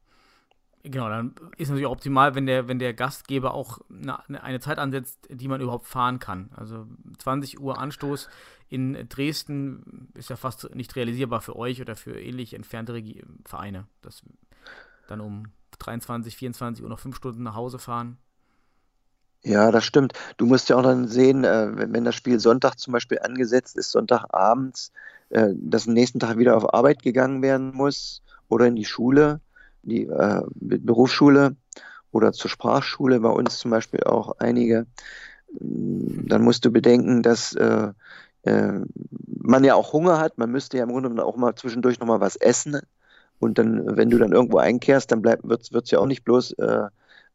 Genau, 0.83 1.09
dann 1.09 1.33
ist 1.57 1.69
natürlich 1.69 1.87
optimal, 1.87 2.35
wenn 2.35 2.45
der, 2.45 2.67
wenn 2.67 2.77
der 2.77 2.93
Gastgeber 2.93 3.55
auch 3.55 3.79
eine, 3.89 4.43
eine 4.43 4.59
Zeit 4.59 4.77
ansetzt, 4.77 5.17
die 5.31 5.47
man 5.47 5.59
überhaupt 5.59 5.87
fahren 5.87 6.19
kann. 6.19 6.51
Also 6.55 6.85
20 7.17 7.59
Uhr 7.59 7.79
Anstoß 7.79 8.29
in 8.69 9.09
Dresden 9.09 10.09
ist 10.13 10.29
ja 10.29 10.35
fast 10.35 10.75
nicht 10.75 10.95
realisierbar 10.95 11.41
für 11.41 11.55
euch 11.55 11.81
oder 11.81 11.95
für 11.95 12.21
ähnlich 12.21 12.53
entfernte 12.53 13.01
Vereine. 13.43 13.87
Das 14.03 14.21
dann 15.07 15.19
um 15.19 15.47
23, 15.79 16.35
24 16.37 16.83
Uhr 16.83 16.89
noch 16.89 16.99
fünf 16.99 17.17
Stunden 17.17 17.43
nach 17.43 17.55
Hause 17.55 17.79
fahren. 17.79 18.17
Ja, 19.43 19.71
das 19.71 19.85
stimmt. 19.85 20.13
Du 20.37 20.45
musst 20.45 20.69
ja 20.69 20.77
auch 20.77 20.83
dann 20.83 21.07
sehen, 21.07 21.45
äh, 21.45 21.69
wenn, 21.75 21.93
das 22.05 22.15
Spiel 22.15 22.39
Sonntag 22.39 22.77
zum 22.79 22.93
Beispiel 22.93 23.19
angesetzt 23.19 23.77
ist, 23.77 23.91
Sonntagabends, 23.91 24.91
äh, 25.29 25.49
dass 25.55 25.87
am 25.87 25.93
nächsten 25.93 26.19
Tag 26.19 26.37
wieder 26.37 26.57
auf 26.57 26.73
Arbeit 26.73 27.03
gegangen 27.03 27.41
werden 27.41 27.73
muss 27.73 28.23
oder 28.49 28.67
in 28.67 28.75
die 28.75 28.85
Schule, 28.85 29.41
die 29.83 30.03
äh, 30.07 30.43
Be- 30.55 30.79
Berufsschule 30.79 31.55
oder 32.11 32.33
zur 32.33 32.51
Sprachschule, 32.51 33.21
bei 33.21 33.29
uns 33.29 33.59
zum 33.59 33.71
Beispiel 33.71 34.03
auch 34.03 34.33
einige. 34.39 34.87
Mm, 35.59 36.27
Dann 36.27 36.43
musst 36.43 36.65
du 36.65 36.71
bedenken, 36.71 37.23
dass 37.23 37.55
man 39.43 39.63
ja 39.63 39.75
auch 39.75 39.93
Hunger 39.93 40.19
hat. 40.19 40.37
Man 40.37 40.51
müsste 40.51 40.77
ja 40.77 40.83
im 40.83 40.89
Grunde 40.91 41.09
genommen 41.09 41.27
auch 41.27 41.37
mal 41.37 41.55
zwischendurch 41.55 41.99
nochmal 41.99 42.21
was 42.21 42.35
essen. 42.35 42.79
Und 43.39 43.57
dann, 43.59 43.97
wenn 43.97 44.09
du 44.09 44.17
dann 44.17 44.31
irgendwo 44.33 44.57
einkehrst, 44.57 45.11
dann 45.11 45.21
bleibt, 45.21 45.47
wird 45.47 45.63
es 45.85 45.91
ja 45.91 45.99
auch 45.99 46.05
nicht 46.07 46.23
bloß 46.23 46.53
äh, 46.53 46.87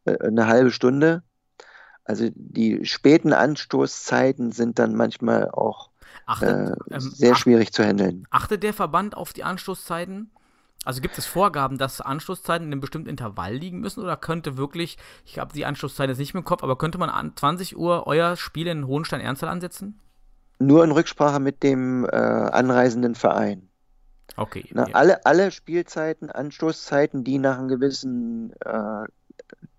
äh, 0.05 0.19
eine 0.19 0.47
halbe 0.47 0.71
Stunde. 0.71 1.23
Also 2.05 2.29
die 2.35 2.85
späten 2.85 3.33
Anstoßzeiten 3.33 4.51
sind 4.51 4.79
dann 4.79 4.95
manchmal 4.95 5.49
auch 5.51 5.91
Achtet, 6.25 6.49
äh, 6.49 6.71
ähm, 6.91 7.15
sehr 7.15 7.35
ach- 7.35 7.37
schwierig 7.37 7.73
zu 7.73 7.83
handeln. 7.85 8.27
achtet 8.31 8.63
der 8.63 8.73
Verband 8.73 9.15
auf 9.17 9.33
die 9.33 9.43
Anstoßzeiten? 9.43 10.31
Also 10.85 11.01
gibt 11.01 11.17
es 11.17 11.25
Vorgaben, 11.25 11.77
dass 11.77 12.01
Anstoßzeiten 12.01 12.67
in 12.67 12.73
einem 12.73 12.81
bestimmten 12.81 13.09
Intervall 13.09 13.55
liegen 13.55 13.79
müssen 13.79 14.01
oder 14.03 14.17
könnte 14.17 14.57
wirklich, 14.57 14.97
ich 15.25 15.39
habe 15.39 15.53
die 15.53 15.65
Anstoßzeit 15.65 16.09
jetzt 16.09 16.17
nicht 16.19 16.33
mehr 16.33 16.41
im 16.41 16.45
Kopf, 16.45 16.63
aber 16.63 16.77
könnte 16.77 16.97
man 16.97 17.09
an 17.09 17.35
20 17.37 17.77
Uhr 17.77 18.07
euer 18.07 18.35
Spiel 18.37 18.67
in 18.67 18.87
Hohenstein-Ernsthal 18.87 19.49
ansetzen? 19.49 19.99
Nur 20.59 20.83
in 20.83 20.89
Rücksprache 20.91 21.39
mit 21.39 21.61
dem 21.61 22.05
äh, 22.05 22.07
anreisenden 22.09 23.13
Verein. 23.15 23.69
Okay. 24.35 24.65
Na, 24.71 24.87
ja. 24.87 24.95
alle, 24.95 25.25
alle 25.25 25.51
Spielzeiten, 25.51 26.29
Anstoßzeiten, 26.29 27.23
die 27.23 27.37
nach 27.37 27.57
einem 27.57 27.67
gewissen, 27.67 28.53
äh, 28.61 29.05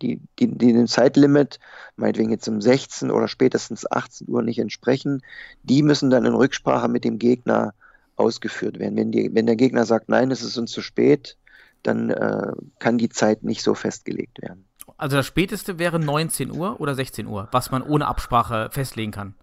die, 0.01 0.21
die, 0.39 0.49
die 0.49 0.73
dem 0.73 0.87
Zeitlimit, 0.87 1.59
meinetwegen 1.97 2.31
jetzt 2.31 2.49
um 2.49 2.61
16 2.61 3.11
oder 3.11 3.29
spätestens 3.29 3.91
18 3.91 4.29
Uhr 4.29 4.43
nicht 4.43 4.59
entsprechen, 4.59 5.23
die 5.63 5.83
müssen 5.83 6.11
dann 6.11 6.25
in 6.25 6.35
Rücksprache 6.35 6.89
mit 6.89 7.05
dem 7.05 7.19
Gegner 7.19 7.75
ausgeführt 8.17 8.79
werden. 8.79 8.97
Wenn, 8.97 9.13
die, 9.13 9.35
wenn 9.35 9.47
der 9.47 9.57
Gegner 9.57 9.85
sagt, 9.85 10.09
nein, 10.09 10.31
es 10.31 10.43
ist 10.43 10.57
uns 10.57 10.71
zu 10.71 10.83
spät, 10.83 11.37
dann 11.83 12.11
äh, 12.11 12.53
kann 12.79 12.99
die 12.99 13.09
Zeit 13.09 13.43
nicht 13.43 13.63
so 13.63 13.75
festgelegt 13.75 14.41
werden. 14.41 14.65
Also 14.97 15.17
das 15.17 15.27
späteste 15.27 15.79
wäre 15.79 15.99
19 15.99 16.51
Uhr 16.51 16.81
oder 16.81 16.95
16 16.95 17.27
Uhr, 17.27 17.49
was 17.53 17.71
man 17.71 17.83
ohne 17.83 18.07
Absprache 18.07 18.69
festlegen 18.71 19.13
kann. 19.13 19.35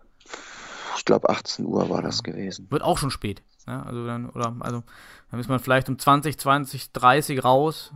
Ich 1.01 1.05
glaube, 1.05 1.29
18 1.31 1.65
Uhr 1.65 1.89
war 1.89 2.03
das 2.03 2.21
gewesen. 2.21 2.67
Wird 2.69 2.83
auch 2.83 2.99
schon 2.99 3.09
spät. 3.09 3.41
Ja, 3.65 3.81
also 3.81 4.05
dann, 4.05 4.29
oder, 4.29 4.55
also, 4.59 4.83
dann 5.31 5.39
ist 5.39 5.49
man 5.49 5.57
vielleicht 5.59 5.89
um 5.89 5.97
20, 5.97 6.37
20, 6.37 6.91
30 6.91 7.43
raus. 7.43 7.91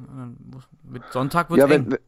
Muss- 0.51 0.67
Mit 0.81 1.03
Sonntag 1.11 1.51
wird 1.51 1.59
Ja, 1.59 1.67
es 1.67 1.71
eng. 1.71 1.91
wenn, 1.91 1.99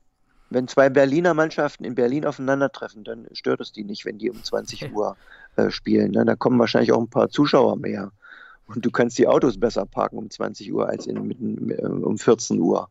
wenn 0.50 0.68
zwei 0.68 0.90
Berliner 0.90 1.36
Mannschaften 1.36 1.84
in 1.84 1.94
Berlin 1.94 2.26
aufeinandertreffen, 2.26 3.04
dann 3.04 3.28
stört 3.34 3.62
es 3.62 3.72
die 3.72 3.84
nicht, 3.84 4.06
wenn 4.06 4.18
die 4.18 4.32
um 4.32 4.44
20 4.44 4.86
Okay. 4.86 4.92
Uhr 4.92 5.16
äh, 5.56 5.70
spielen. 5.70 6.14
Ne? 6.14 6.26
Da 6.26 6.36
kommen 6.36 6.58
wahrscheinlich 6.58 6.92
auch 6.92 7.00
ein 7.00 7.10
paar 7.12 7.30
Zuschauer 7.30 7.76
mehr. 7.78 8.12
Und 8.66 8.84
du 8.84 8.90
kannst 8.90 9.20
die 9.20 9.28
Autos 9.28 9.60
besser 9.60 9.86
parken 9.86 10.18
um 10.18 10.32
20 10.32 10.74
Uhr 10.74 10.90
als 10.90 11.06
in, 11.06 11.28
mitten, 11.28 11.70
äh, 11.70 11.76
um 11.86 12.18
14 12.18 12.60
Uhr. 12.60 12.90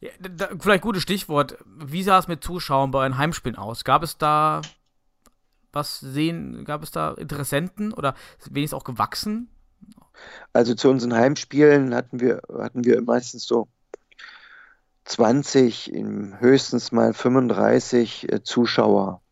Ja, 0.00 0.10
da, 0.18 0.48
vielleicht 0.58 0.82
gutes 0.82 1.02
Stichwort. 1.04 1.56
Wie 1.66 2.02
sah 2.02 2.18
es 2.18 2.26
mit 2.26 2.42
Zuschauern 2.42 2.90
bei 2.90 2.98
euren 2.98 3.16
Heimspielen 3.16 3.56
aus? 3.56 3.84
Gab 3.84 4.02
es 4.02 4.18
da 4.18 4.60
was 5.76 6.00
sehen, 6.00 6.64
gab 6.64 6.82
es 6.82 6.90
da 6.90 7.12
Interessenten 7.14 7.92
oder 7.94 8.16
wenigstens 8.50 8.78
auch 8.80 8.84
gewachsen? 8.84 9.50
Also 10.52 10.74
zu 10.74 10.90
unseren 10.90 11.14
Heimspielen 11.14 11.94
hatten 11.94 12.20
wir, 12.20 12.42
hatten 12.58 12.84
wir 12.84 13.02
meistens 13.02 13.46
so 13.46 13.68
20, 15.04 15.92
im 15.92 16.38
höchstens 16.40 16.92
mal 16.92 17.14
35 17.14 18.32
äh, 18.32 18.42
Zuschauer. 18.42 19.22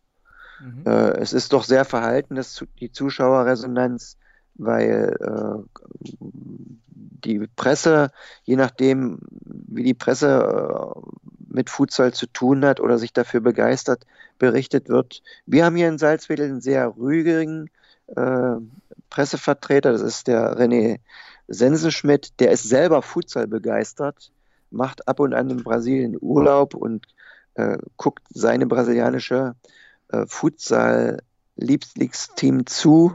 Mhm. 0.59 0.83
Äh, 0.85 1.17
es 1.19 1.33
ist 1.33 1.53
doch 1.53 1.63
sehr 1.63 1.85
verhalten, 1.85 2.35
das, 2.35 2.53
zu- 2.53 2.67
die 2.79 2.91
Zuschauerresonanz, 2.91 4.17
weil 4.55 5.15
äh, 5.19 5.83
die 6.19 7.47
Presse, 7.55 8.11
je 8.43 8.55
nachdem, 8.55 9.19
wie 9.45 9.83
die 9.83 9.93
Presse 9.93 10.27
äh, 10.95 11.01
mit 11.55 11.69
Futsal 11.69 12.13
zu 12.13 12.27
tun 12.27 12.65
hat 12.65 12.79
oder 12.79 12.99
sich 12.99 13.13
dafür 13.13 13.39
begeistert, 13.39 14.05
berichtet 14.37 14.89
wird. 14.89 15.23
Wir 15.45 15.63
haben 15.65 15.75
hier 15.75 15.87
in 15.87 15.97
Salzwedel 15.97 16.49
einen 16.49 16.61
sehr 16.61 16.95
rührigen 16.97 17.71
äh, 18.07 18.55
Pressevertreter, 19.09 19.93
das 19.93 20.01
ist 20.01 20.27
der 20.27 20.59
René 20.59 20.99
Sensenschmidt, 21.47 22.33
der 22.39 22.51
ist 22.51 22.63
selber 22.63 23.01
Futsal 23.01 23.47
begeistert, 23.47 24.33
macht 24.69 25.07
ab 25.07 25.21
und 25.21 25.33
an 25.33 25.49
in 25.49 25.63
Brasilien 25.63 26.17
Urlaub 26.19 26.75
und 26.75 27.07
äh, 27.53 27.77
guckt 27.97 28.23
seine 28.29 28.67
brasilianische 28.67 29.55
äh, 30.09 30.25
Futsal-Lieblingsteam 30.27 32.65
zu. 32.65 33.13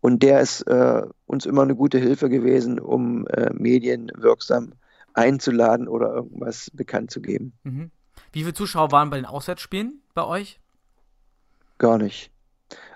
Und 0.00 0.22
der 0.22 0.40
ist 0.40 0.62
äh, 0.62 1.02
uns 1.26 1.46
immer 1.46 1.62
eine 1.62 1.74
gute 1.74 1.98
Hilfe 1.98 2.28
gewesen, 2.28 2.78
um 2.78 3.26
äh, 3.26 3.50
Medien 3.54 4.12
wirksam 4.14 4.74
einzuladen 5.14 5.88
oder 5.88 6.12
irgendwas 6.12 6.70
bekannt 6.72 7.10
zu 7.10 7.20
geben. 7.22 7.52
Mhm. 7.62 7.90
Wie 8.32 8.40
viele 8.40 8.54
Zuschauer 8.54 8.92
waren 8.92 9.10
bei 9.10 9.16
den 9.16 9.26
Auswärtsspielen 9.26 10.02
bei 10.14 10.24
euch? 10.24 10.60
Gar 11.78 11.98
nicht. 11.98 12.30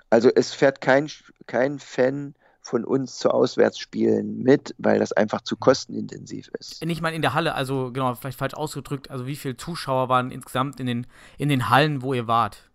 Also 0.09 0.29
es 0.33 0.53
fährt 0.53 0.81
kein, 0.81 1.09
kein 1.47 1.79
Fan 1.79 2.35
von 2.61 2.85
uns 2.85 3.17
zu 3.17 3.31
Auswärtsspielen 3.31 4.43
mit, 4.43 4.75
weil 4.77 4.99
das 4.99 5.11
einfach 5.11 5.41
zu 5.41 5.55
kostenintensiv 5.57 6.49
ist. 6.59 6.83
Nicht 6.85 7.01
mal 7.01 7.13
in 7.13 7.21
der 7.21 7.33
Halle, 7.33 7.55
also 7.55 7.91
genau, 7.91 8.13
vielleicht 8.15 8.37
falsch 8.37 8.53
ausgedrückt. 8.53 9.09
Also 9.09 9.25
wie 9.25 9.35
viele 9.35 9.57
Zuschauer 9.57 10.09
waren 10.09 10.31
insgesamt 10.31 10.79
in 10.79 10.85
den, 10.85 11.07
in 11.37 11.49
den 11.49 11.69
Hallen, 11.69 12.01
wo 12.01 12.13
ihr 12.13 12.27
wart? 12.27 12.69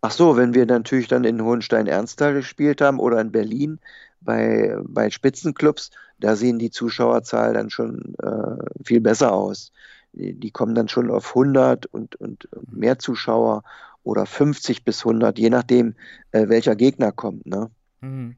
Ach 0.00 0.10
so, 0.10 0.36
wenn 0.36 0.54
wir 0.54 0.66
natürlich 0.66 1.08
dann 1.08 1.24
in 1.24 1.42
Hohenstein-Ernsthal 1.42 2.34
gespielt 2.34 2.80
haben 2.80 2.98
oder 2.98 3.20
in 3.20 3.32
Berlin 3.32 3.78
bei, 4.20 4.76
bei 4.84 5.10
Spitzenclubs, 5.10 5.90
da 6.20 6.36
sehen 6.36 6.58
die 6.58 6.70
Zuschauerzahl 6.70 7.54
dann 7.54 7.70
schon 7.70 8.14
äh, 8.22 8.84
viel 8.84 9.00
besser 9.00 9.32
aus. 9.32 9.72
Die, 10.12 10.50
kommen 10.50 10.74
dann 10.74 10.88
schon 10.88 11.10
auf 11.10 11.30
100 11.30 11.86
und, 11.86 12.16
und, 12.16 12.46
und 12.52 12.72
mehr 12.72 12.98
Zuschauer 12.98 13.62
oder 14.02 14.26
50 14.26 14.84
bis 14.84 15.00
100, 15.00 15.38
je 15.38 15.50
nachdem, 15.50 15.94
äh, 16.32 16.48
welcher 16.48 16.74
Gegner 16.74 17.12
kommt. 17.12 17.46
Ne? 17.46 17.70
Mhm. 18.00 18.36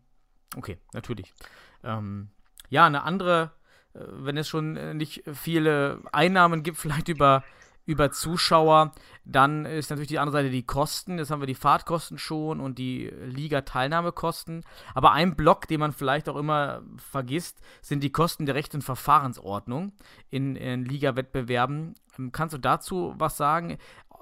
Okay, 0.57 0.77
natürlich. 0.92 1.33
Ähm, 1.83 2.29
ja, 2.68 2.87
eine 2.87 3.05
andere, 3.05 3.53
äh, 3.95 4.01
wenn 4.07 4.37
es 4.37 4.49
schon 4.49 4.77
äh, 4.77 4.95
nicht 4.95 5.25
viele 5.33 6.01
Einnahmen 6.12 6.62
gibt, 6.62 6.77
vielleicht 6.79 7.09
über, 7.09 7.42
über 7.85 8.12
Zuschauer, 8.12 8.92
dann 9.25 9.66
ist 9.66 9.90
natürlich 9.90 10.09
die 10.09 10.18
andere 10.18 10.38
Seite 10.38 10.51
die 10.51 10.64
Kosten. 10.64 11.18
Jetzt 11.18 11.31
haben 11.31 11.40
wir 11.40 11.47
die 11.47 11.55
Fahrtkosten 11.55 12.18
schon 12.18 12.61
und 12.61 12.79
die 12.79 13.07
Liga-Teilnahmekosten. 13.07 14.64
Aber 14.95 15.12
ein 15.12 15.37
Block, 15.37 15.68
den 15.68 15.81
man 15.81 15.92
vielleicht 15.92 16.29
auch 16.29 16.37
immer 16.37 16.83
vergisst, 16.97 17.61
sind 17.81 18.03
die 18.03 18.12
Kosten 18.12 18.47
der 18.47 18.55
Recht- 18.55 18.75
und 18.75 18.83
Verfahrensordnung 18.83 19.92
in, 20.31 20.57
in 20.57 20.85
Liga-Wettbewerben. 20.85 21.95
Ähm, 22.18 22.33
Kannst 22.33 22.55
du 22.55 22.59
dazu 22.59 23.14
was 23.18 23.37
sagen? 23.37 23.79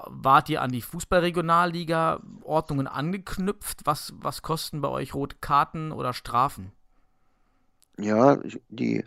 Wart 0.07 0.49
ihr 0.49 0.62
an 0.62 0.73
die 0.73 0.81
Fußball-Regionalliga-Ordnungen 0.81 2.87
angeknüpft? 2.87 3.81
Was, 3.85 4.14
was 4.16 4.40
kosten 4.40 4.81
bei 4.81 4.88
euch 4.88 5.12
rote 5.14 5.37
Karten 5.40 5.92
oder 5.92 6.14
Strafen? 6.14 6.73
Ja, 8.01 8.39
die 8.69 9.05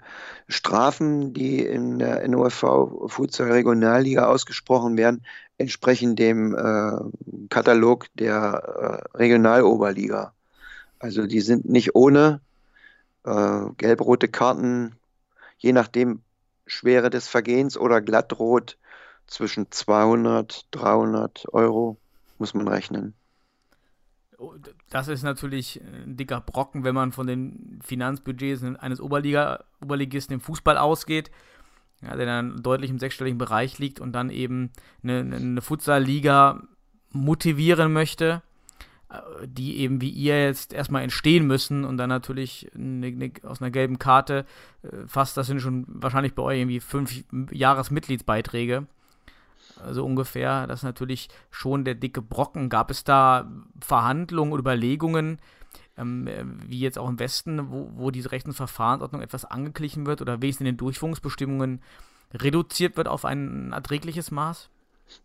Strafen, 0.48 1.34
die 1.34 1.66
in 1.66 1.98
der 1.98 2.28
NOFV 2.28 3.08
Futsal 3.08 3.52
Regionalliga 3.52 4.28
ausgesprochen 4.28 4.98
werden, 4.98 5.26
entsprechen 5.58 6.16
dem 6.16 6.56
äh, 6.56 7.48
Katalog 7.50 8.08
der 8.14 9.04
äh, 9.14 9.18
Regionaloberliga. 9.18 10.34
Also 11.00 11.26
die 11.26 11.42
sind 11.42 11.68
nicht 11.68 11.96
ohne 11.96 12.42
äh, 13.26 13.62
gelb-rote 13.78 14.28
Karten, 14.28 14.96
je 15.58 15.74
nachdem 15.74 16.22
Schwere 16.68 17.10
des 17.10 17.28
Vergehens 17.28 17.78
oder 17.78 18.00
glattrot 18.00 18.78
zwischen 19.28 19.72
200, 19.72 20.68
300 20.72 21.46
Euro 21.52 21.98
muss 22.38 22.54
man 22.54 22.68
rechnen. 22.68 23.16
Oh, 24.44 24.56
Das 24.90 25.08
ist 25.08 25.24
natürlich 25.24 25.80
ein 25.82 26.18
dicker 26.18 26.42
Brocken, 26.42 26.84
wenn 26.84 26.94
man 26.94 27.14
von 27.14 27.28
den 27.28 27.80
Finanzbudgets 27.82 28.62
eines 28.62 29.00
Oberliga, 29.00 29.64
Oberligisten 29.82 30.34
im 30.34 30.42
Fußball 30.42 30.78
ausgeht, 30.78 31.32
ja, 32.02 32.14
der 32.18 32.26
dann 32.26 32.62
deutlich 32.62 32.90
im 32.90 33.00
sechsstelligen 33.00 33.38
Bereich 33.38 33.80
liegt 33.80 34.02
und 34.02 34.12
dann 34.12 34.30
eben 34.30 34.72
eine, 35.02 35.20
eine 35.20 35.62
Futsal-Liga 35.62 36.62
motivieren 37.12 37.94
möchte, 37.94 38.42
äh, 39.10 39.48
die 39.48 39.78
eben 39.78 40.02
wie 40.02 40.10
ihr 40.10 40.44
jetzt 40.44 40.74
erstmal 40.74 41.04
entstehen 41.04 41.48
müssen 41.48 41.86
und 41.86 41.96
dann 41.96 42.10
natürlich 42.10 42.70
eine, 42.76 43.08
eine, 43.08 43.32
aus 43.44 43.62
einer 43.62 43.72
gelben 43.72 43.98
Karte 43.98 44.46
äh, 44.82 45.08
fast, 45.08 45.38
das 45.38 45.48
sind 45.48 45.62
schon 45.62 45.86
wahrscheinlich 45.88 46.36
bei 46.36 46.44
euch 46.44 46.60
irgendwie 46.60 46.82
fünf 46.82 47.24
Jahresmitgliedsbeiträge 47.50 48.88
so 49.92 50.06
ungefähr. 50.06 50.68
Das 50.68 50.80
ist 50.80 50.84
natürlich 50.84 51.30
schon 51.52 51.86
der 51.86 51.96
dicke 51.96 52.22
Brocken. 52.22 52.70
Gab 52.70 52.92
es 52.92 53.04
da 53.04 53.52
Verhandlungen 53.80 54.58
Überlegungen, 54.58 55.40
ähm, 55.98 56.28
wie 56.68 56.80
jetzt 56.80 56.98
auch 56.98 57.10
im 57.10 57.20
Westen, 57.20 57.72
wo, 57.72 57.90
wo 57.96 58.12
diese 58.12 58.32
Rechts- 58.32 58.48
und 58.48 58.56
Verfahrensordnung 58.56 59.22
etwas 59.22 59.46
angeglichen 59.46 60.06
wird 60.06 60.22
oder 60.22 60.42
wenigstens 60.42 60.62
in 60.62 60.74
den 60.74 60.78
Durchführungsbestimmungen 60.78 61.82
reduziert 62.34 62.98
wird 62.98 63.08
auf 63.08 63.26
ein 63.26 63.72
erträgliches 63.74 64.32
Maß? 64.32 64.70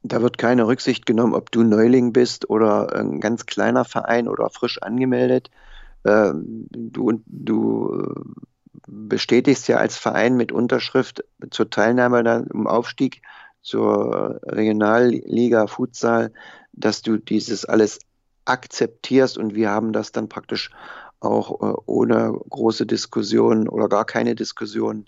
Da 0.02 0.20
wird 0.20 0.38
keine 0.38 0.66
Rücksicht 0.66 1.06
genommen, 1.06 1.34
ob 1.34 1.50
du 1.50 1.62
Neuling 1.62 2.12
bist 2.12 2.50
oder 2.50 2.94
ein 2.94 3.20
ganz 3.20 3.46
kleiner 3.46 3.84
Verein 3.84 4.28
oder 4.28 4.50
frisch 4.50 4.82
angemeldet. 4.82 5.50
Ähm, 6.04 6.66
Du, 6.70 7.22
du 7.26 8.02
äh, 8.02 8.20
bestätigst 8.86 9.68
ja 9.68 9.76
als 9.76 9.96
Verein 9.96 10.36
mit 10.36 10.52
Unterschrift 10.52 11.24
zur 11.50 11.70
Teilnahme 11.70 12.22
dann 12.22 12.46
im 12.46 12.66
Aufstieg 12.66 13.22
zur 13.62 14.40
Regionalliga 14.44 15.66
Futsal, 15.66 16.32
dass 16.72 17.02
du 17.02 17.18
dieses 17.18 17.64
alles 17.64 17.98
akzeptierst 18.44 19.38
und 19.38 19.54
wir 19.54 19.70
haben 19.70 19.92
das 19.92 20.12
dann 20.12 20.28
praktisch 20.28 20.70
auch 21.20 21.60
äh, 21.62 21.74
ohne 21.86 22.32
große 22.48 22.86
Diskussion 22.86 23.68
oder 23.68 23.88
gar 23.88 24.04
keine 24.06 24.34
Diskussion 24.34 25.06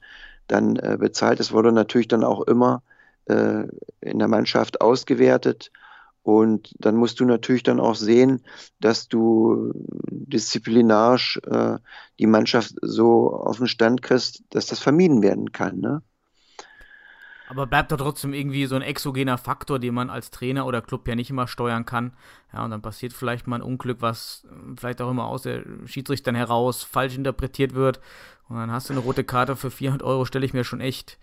dann 0.48 0.76
äh, 0.76 0.96
bezahlt. 0.98 1.40
Es 1.40 1.52
wurde 1.52 1.72
natürlich 1.72 2.08
dann 2.08 2.24
auch 2.24 2.42
immer 2.42 2.82
äh, 3.26 3.64
in 4.00 4.18
der 4.18 4.28
Mannschaft 4.28 4.80
ausgewertet 4.80 5.70
Und 6.22 6.74
dann 6.78 6.96
musst 6.96 7.20
du 7.20 7.24
natürlich 7.24 7.62
dann 7.62 7.80
auch 7.80 7.94
sehen, 7.94 8.44
dass 8.80 9.08
du 9.08 9.72
disziplinarisch 10.10 11.40
äh, 11.46 11.78
die 12.18 12.26
Mannschaft 12.26 12.74
so 12.82 13.34
auf 13.34 13.58
den 13.58 13.68
Stand 13.68 14.02
kriegst, 14.02 14.42
dass 14.50 14.66
das 14.66 14.80
vermieden 14.80 15.22
werden 15.22 15.52
kann. 15.52 15.78
Ne? 15.80 16.02
Aber 17.50 17.66
bleibt 17.66 17.90
da 17.90 17.96
trotzdem 17.96 18.32
irgendwie 18.32 18.66
so 18.66 18.76
ein 18.76 18.82
exogener 18.82 19.36
Faktor, 19.36 19.80
den 19.80 19.92
man 19.92 20.08
als 20.08 20.30
Trainer 20.30 20.66
oder 20.66 20.80
Club 20.80 21.08
ja 21.08 21.16
nicht 21.16 21.30
immer 21.30 21.48
steuern 21.48 21.84
kann. 21.84 22.12
Ja, 22.52 22.64
und 22.64 22.70
dann 22.70 22.80
passiert 22.80 23.12
vielleicht 23.12 23.48
mal 23.48 23.56
ein 23.56 23.62
Unglück, 23.62 24.00
was 24.00 24.46
vielleicht 24.76 25.02
auch 25.02 25.10
immer 25.10 25.26
aus 25.26 25.42
der 25.42 25.64
Schiedsrichtern 25.84 26.36
heraus 26.36 26.84
falsch 26.84 27.16
interpretiert 27.16 27.74
wird. 27.74 28.00
Und 28.48 28.56
dann 28.56 28.70
hast 28.70 28.88
du 28.88 28.92
eine 28.92 29.02
rote 29.02 29.24
Karte 29.24 29.56
für 29.56 29.72
400 29.72 30.06
Euro, 30.06 30.24
stelle 30.26 30.46
ich 30.46 30.54
mir 30.54 30.62
schon 30.62 30.80
echt 30.80 31.18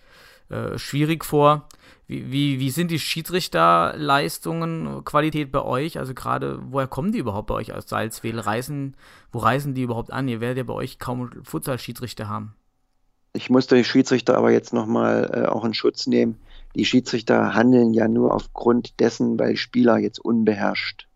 äh, 0.50 0.78
schwierig 0.78 1.24
vor. 1.24 1.70
Wie, 2.08 2.30
wie, 2.30 2.60
wie 2.60 2.72
sind 2.72 2.92
die 2.92 3.00
Schiedsrichterleistungen, 3.00 5.06
Qualität 5.06 5.54
bei 5.54 5.62
euch? 5.62 5.98
Also 5.98 6.14
gerade, 6.14 6.60
woher 6.62 6.88
kommen 6.88 7.14
die 7.14 7.20
überhaupt 7.20 7.48
bei 7.48 7.56
euch 7.56 7.72
aus 7.72 7.88
Salzwedel? 7.88 8.42
Reisen, 8.42 8.98
wo 9.32 9.40
reisen 9.40 9.76
die 9.76 9.84
überhaupt 9.84 10.12
an? 10.12 10.28
Ihr 10.28 10.42
werdet 10.42 10.58
ja 10.58 10.64
bei 10.66 10.74
euch 10.74 11.00
kaum 11.00 11.32
Futsal-Schiedsrichter 11.46 12.28
haben. 12.28 12.54
Ich 13.34 13.50
muss 13.50 13.68
die 13.68 13.84
Schiedsrichter 13.84 14.38
aber 14.38 14.52
jetzt 14.52 14.74
nochmal 14.74 15.30
äh, 15.34 15.48
auch 15.48 15.66
in 15.66 15.74
Schutz 15.74 16.08
nehmen. 16.08 16.40
Die 16.76 16.86
Schiedsrichter 16.86 17.54
handeln 17.54 17.94
ja 17.94 18.08
nur 18.08 18.34
aufgrund 18.34 19.00
dessen, 19.00 19.38
weil 19.40 19.58
Spieler 19.58 19.98
jetzt 19.98 20.20
unbeherrscht 20.20 21.08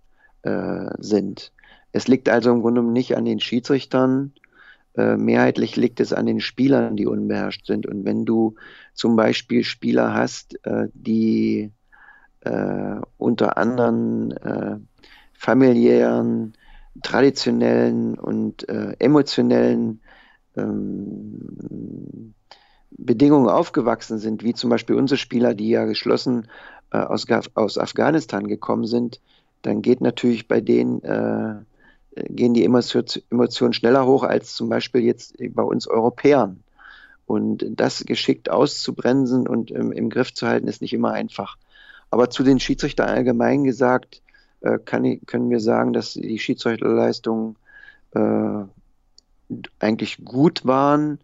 äh, 0.43 0.87
sind. 0.97 1.51
Es 1.91 2.07
liegt 2.07 2.29
also 2.29 2.51
im 2.51 2.61
Grunde 2.61 2.83
nicht 2.83 3.17
an 3.17 3.25
den 3.25 3.39
Schiedsrichtern, 3.39 4.33
äh, 4.97 5.15
mehrheitlich 5.15 5.75
liegt 5.77 5.99
es 5.99 6.11
an 6.11 6.25
den 6.25 6.41
Spielern, 6.41 6.95
die 6.95 7.05
unbeherrscht 7.05 7.65
sind. 7.65 7.85
Und 7.85 8.03
wenn 8.05 8.25
du 8.25 8.55
zum 8.93 9.15
Beispiel 9.15 9.63
Spieler 9.63 10.13
hast, 10.13 10.65
äh, 10.65 10.87
die 10.93 11.71
äh, 12.41 12.95
unter 13.17 13.57
anderen 13.57 14.87
familiären, 15.33 16.53
traditionellen 17.01 18.19
und 18.19 18.67
emotionellen 18.69 20.00
ähm, 20.57 22.33
Bedingungen 22.91 23.49
aufgewachsen 23.49 24.19
sind, 24.19 24.43
wie 24.43 24.53
zum 24.53 24.69
Beispiel 24.69 24.95
unsere 24.95 25.17
Spieler, 25.17 25.53
die 25.53 25.69
ja 25.69 25.85
geschlossen 25.85 26.47
äh, 26.91 26.97
aus, 26.97 27.25
aus 27.55 27.77
Afghanistan 27.77 28.47
gekommen 28.47 28.85
sind, 28.85 29.21
dann 29.61 29.81
geht 29.81 30.01
natürlich 30.01 30.47
bei 30.47 30.59
denen 30.59 31.01
gehen 32.15 32.53
die 32.53 32.65
Emotionen 32.65 33.73
schneller 33.73 34.05
hoch 34.05 34.23
als 34.23 34.55
zum 34.55 34.69
Beispiel 34.69 35.01
jetzt 35.01 35.35
bei 35.53 35.63
uns 35.63 35.87
Europäern. 35.87 36.63
Und 37.25 37.65
das 37.79 38.03
geschickt 38.05 38.49
auszubremsen 38.49 39.47
und 39.47 39.71
im, 39.71 39.91
im 39.93 40.09
Griff 40.09 40.33
zu 40.33 40.47
halten, 40.47 40.67
ist 40.67 40.81
nicht 40.81 40.93
immer 40.93 41.11
einfach. 41.11 41.57
Aber 42.09 42.29
zu 42.29 42.43
den 42.43 42.59
Schiedsrichtern 42.59 43.07
allgemein 43.07 43.63
gesagt, 43.63 44.21
äh, 44.59 44.77
kann, 44.79 45.25
können 45.25 45.49
wir 45.49 45.61
sagen, 45.61 45.93
dass 45.93 46.13
die 46.13 46.39
Schiedsrichterleistungen 46.39 47.55
äh, 48.13 48.63
eigentlich 49.79 50.23
gut 50.23 50.65
waren. 50.65 51.19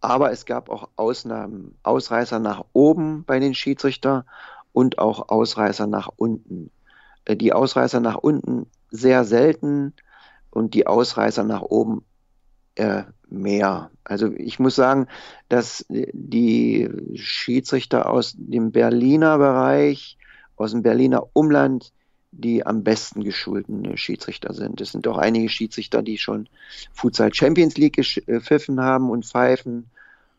Aber 0.00 0.32
es 0.32 0.46
gab 0.46 0.70
auch 0.70 0.88
Ausnahmen, 0.96 1.76
Ausreißer 1.82 2.38
nach 2.38 2.64
oben 2.72 3.24
bei 3.24 3.38
den 3.38 3.54
Schiedsrichtern 3.54 4.24
und 4.72 4.98
auch 4.98 5.28
Ausreißer 5.28 5.86
nach 5.86 6.08
unten. 6.16 6.70
Äh, 7.24 7.36
die 7.36 7.52
Ausreißer 7.52 8.00
nach 8.00 8.16
unten 8.16 8.66
sehr 8.90 9.24
selten 9.24 9.92
und 10.50 10.74
die 10.74 10.86
Ausreißer 10.86 11.44
nach 11.44 11.62
oben 11.62 12.04
äh, 12.76 13.04
mehr. 13.28 13.90
Also 14.04 14.32
ich 14.32 14.58
muss 14.58 14.74
sagen, 14.74 15.06
dass 15.48 15.84
die 15.88 16.88
Schiedsrichter 17.14 18.10
aus 18.10 18.34
dem 18.36 18.72
Berliner 18.72 19.38
Bereich, 19.38 20.18
aus 20.56 20.72
dem 20.72 20.82
Berliner 20.82 21.24
Umland, 21.32 21.92
die 22.32 22.64
am 22.64 22.84
besten 22.84 23.24
geschulten 23.24 23.96
Schiedsrichter 23.96 24.54
sind. 24.54 24.80
Es 24.80 24.92
sind 24.92 25.06
auch 25.08 25.18
einige 25.18 25.48
Schiedsrichter, 25.48 26.02
die 26.02 26.18
schon 26.18 26.48
Futsal 26.92 27.34
Champions 27.34 27.76
League 27.76 27.96
gepfiffen 27.96 28.80
haben 28.80 29.10
und 29.10 29.26
pfeifen. 29.26 29.90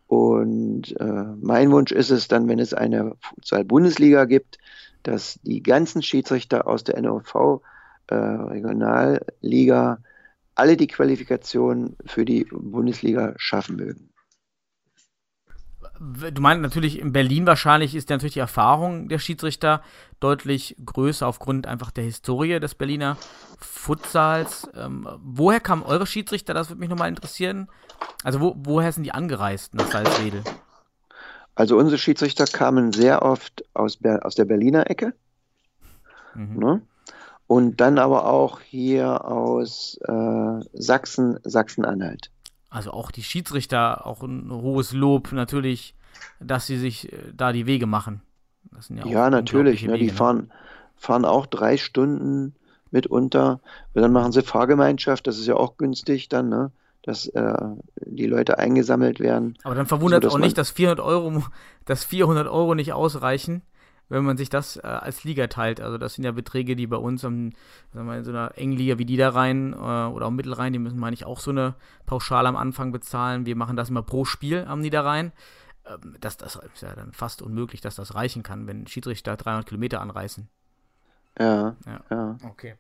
Und 0.07 0.95
äh, 0.99 1.23
mein 1.41 1.71
Wunsch 1.71 1.91
ist 1.91 2.09
es 2.09 2.27
dann, 2.27 2.47
wenn 2.47 2.59
es 2.59 2.73
eine 2.73 3.15
Futsal-Bundesliga 3.19 4.25
gibt, 4.25 4.57
dass 5.03 5.39
die 5.43 5.63
ganzen 5.63 6.01
Schiedsrichter 6.01 6.67
aus 6.67 6.83
der 6.83 7.01
NOV 7.01 7.61
äh, 8.07 8.15
Regionalliga 8.15 9.99
alle 10.55 10.77
die 10.77 10.87
Qualifikation 10.87 11.95
für 12.05 12.25
die 12.25 12.45
Bundesliga 12.51 13.33
schaffen 13.37 13.77
mögen. 13.77 14.10
Du 16.01 16.41
meinst 16.41 16.63
natürlich 16.63 16.99
in 16.99 17.13
Berlin 17.13 17.45
wahrscheinlich 17.45 17.93
ist 17.93 18.09
natürlich 18.09 18.33
die 18.33 18.39
Erfahrung 18.39 19.07
der 19.07 19.19
Schiedsrichter 19.19 19.83
deutlich 20.19 20.75
größer 20.83 21.27
aufgrund 21.27 21.67
einfach 21.67 21.91
der 21.91 22.03
Historie 22.03 22.59
des 22.59 22.73
Berliner 22.73 23.17
Futsals. 23.59 24.67
Ähm, 24.75 25.07
woher 25.23 25.59
kamen 25.59 25.83
eure 25.83 26.07
Schiedsrichter? 26.07 26.55
Das 26.55 26.69
würde 26.69 26.79
mich 26.79 26.89
nochmal 26.89 27.09
interessieren. 27.09 27.67
Also 28.23 28.41
wo, 28.41 28.55
woher 28.57 28.91
sind 28.91 29.03
die 29.03 29.11
angereist 29.11 29.75
nach 29.75 29.91
Salzwedel? 29.91 30.43
Also 31.53 31.77
unsere 31.77 31.99
Schiedsrichter 31.99 32.45
kamen 32.45 32.93
sehr 32.93 33.21
oft 33.21 33.63
aus, 33.75 33.99
aus 34.21 34.35
der 34.35 34.45
Berliner 34.45 34.89
Ecke. 34.89 35.13
Mhm. 36.33 36.57
Ne? 36.57 36.81
und 37.51 37.81
dann 37.81 37.99
aber 37.99 38.27
auch 38.27 38.61
hier 38.61 39.25
aus 39.25 39.99
äh, 40.07 40.59
Sachsen, 40.71 41.37
Sachsen-Anhalt. 41.43 42.31
Also 42.71 42.91
auch 42.91 43.11
die 43.11 43.21
Schiedsrichter, 43.21 44.07
auch 44.07 44.23
ein 44.23 44.49
hohes 44.49 44.93
Lob 44.93 45.33
natürlich, 45.33 45.93
dass 46.39 46.65
sie 46.65 46.77
sich 46.77 47.11
äh, 47.11 47.17
da 47.33 47.51
die 47.51 47.67
Wege 47.67 47.85
machen. 47.85 48.21
ja, 48.89 49.05
ja 49.05 49.29
natürlich, 49.29 49.83
ne, 49.83 49.97
die 49.97 50.07
ne? 50.07 50.13
fahren, 50.13 50.51
fahren 50.95 51.25
auch 51.25 51.45
drei 51.45 51.75
Stunden 51.75 52.55
mitunter. 52.89 53.59
Und 53.93 54.01
dann 54.01 54.13
machen 54.13 54.31
sie 54.31 54.41
Fahrgemeinschaft, 54.41 55.27
das 55.27 55.37
ist 55.37 55.47
ja 55.47 55.55
auch 55.55 55.75
günstig 55.75 56.29
dann, 56.29 56.47
ne? 56.47 56.71
dass 57.03 57.27
äh, 57.27 57.57
die 58.05 58.27
Leute 58.27 58.57
eingesammelt 58.57 59.19
werden. 59.19 59.57
Aber 59.63 59.75
dann 59.75 59.85
verwundert 59.85 60.23
so, 60.23 60.29
auch 60.29 60.37
nicht, 60.37 60.57
dass 60.57 60.71
400 60.71 61.03
Euro, 61.03 61.43
dass 61.85 62.05
400 62.05 62.47
Euro 62.47 62.73
nicht 62.73 62.93
ausreichen, 62.93 63.63
wenn 64.11 64.25
man 64.25 64.35
sich 64.35 64.49
das 64.49 64.75
äh, 64.75 64.81
als 64.81 65.23
Liga 65.23 65.47
teilt. 65.47 65.79
Also 65.79 65.97
das 65.97 66.15
sind 66.15 66.25
ja 66.25 66.31
Beträge, 66.31 66.75
die 66.75 66.85
bei 66.85 66.97
uns 66.97 67.23
am, 67.23 67.53
sagen 67.93 68.07
wir, 68.07 68.17
in 68.17 68.25
so 68.25 68.31
einer 68.31 68.51
engen 68.57 68.75
Liga 68.75 68.97
wie 68.97 69.05
die 69.05 69.15
da 69.15 69.29
rein 69.29 69.71
äh, 69.71 69.75
oder 69.75 70.25
auch 70.25 70.31
Mittelrhein, 70.31 70.73
die 70.73 70.79
müssen, 70.79 70.99
meine 70.99 71.13
ich, 71.13 71.25
auch 71.25 71.39
so 71.39 71.51
eine 71.51 71.75
Pauschale 72.05 72.49
am 72.49 72.57
Anfang 72.57 72.91
bezahlen. 72.91 73.45
Wir 73.45 73.55
machen 73.55 73.77
das 73.77 73.89
immer 73.89 74.03
pro 74.03 74.25
Spiel 74.25 74.65
am 74.67 74.81
Niederrhein. 74.81 75.31
Ähm, 75.85 76.17
das, 76.19 76.35
das 76.35 76.57
ist 76.57 76.81
ja 76.81 76.93
dann 76.93 77.13
fast 77.13 77.41
unmöglich, 77.41 77.79
dass 77.79 77.95
das 77.95 78.13
reichen 78.13 78.43
kann, 78.43 78.67
wenn 78.67 78.85
Schiedsrichter 78.85 79.37
300 79.37 79.65
Kilometer 79.65 80.01
anreißen. 80.01 80.49
Ja, 81.39 81.77
ja. 81.85 82.01
ja. 82.09 82.37
Okay. 82.49 82.75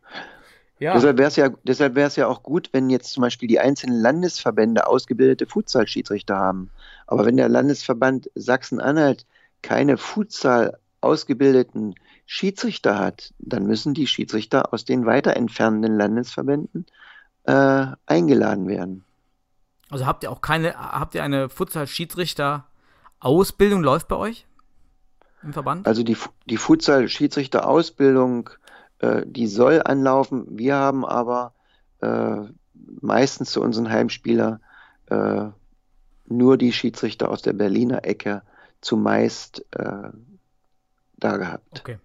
Ja. 0.79 0.95
Deshalb 0.95 1.17
wäre 1.17 1.29
es 1.29 1.37
ja, 1.37 1.49
deshalb 1.63 1.95
ja 2.17 2.27
auch 2.27 2.43
gut, 2.43 2.69
wenn 2.73 2.89
jetzt 2.89 3.13
zum 3.13 3.21
Beispiel 3.21 3.47
die 3.47 3.59
einzelnen 3.59 4.01
Landesverbände 4.01 4.85
ausgebildete 4.85 5.45
Futsal-Schiedsrichter 5.45 6.35
haben. 6.35 6.71
Aber 7.07 7.25
wenn 7.25 7.37
der 7.37 7.47
Landesverband 7.47 8.29
Sachsen-Anhalt 8.35 9.25
keine 9.61 9.97
Futsal 9.97 10.77
ausgebildeten 11.01 11.95
Schiedsrichter 12.25 12.97
hat, 12.97 13.33
dann 13.39 13.65
müssen 13.65 13.93
die 13.93 14.07
Schiedsrichter 14.07 14.73
aus 14.73 14.85
den 14.85 15.05
weiter 15.05 15.35
entfernenden 15.35 15.97
Landesverbänden 15.97 16.85
äh, 17.43 17.87
eingeladen 18.05 18.67
werden. 18.67 19.03
Also 19.89 20.05
habt 20.05 20.23
ihr 20.23 20.31
auch 20.31 20.39
keine, 20.41 20.75
habt 20.75 21.15
ihr 21.15 21.23
eine 21.23 21.49
Futsal-Schiedsrichter-Ausbildung 21.49 23.83
läuft 23.83 24.07
bei 24.07 24.15
euch 24.15 24.45
im 25.43 25.51
Verband? 25.51 25.85
Also 25.87 26.03
die, 26.03 26.15
die 26.45 26.57
Futsal-Schiedsrichter-Ausbildung, 26.57 28.51
äh, 28.99 29.23
die 29.25 29.47
soll 29.47 29.81
anlaufen. 29.83 30.45
Wir 30.49 30.75
haben 30.75 31.03
aber 31.03 31.53
äh, 31.99 32.43
meistens 33.01 33.51
zu 33.51 33.61
unseren 33.61 33.89
Heimspieler 33.89 34.61
äh, 35.07 35.47
nur 36.27 36.57
die 36.57 36.71
Schiedsrichter 36.71 37.29
aus 37.29 37.41
der 37.41 37.51
Berliner 37.53 38.05
Ecke 38.05 38.43
zumeist 38.79 39.65
äh, 39.71 40.09
da 41.23 41.37
gehabt. 41.37 41.79
Okay. 41.79 41.97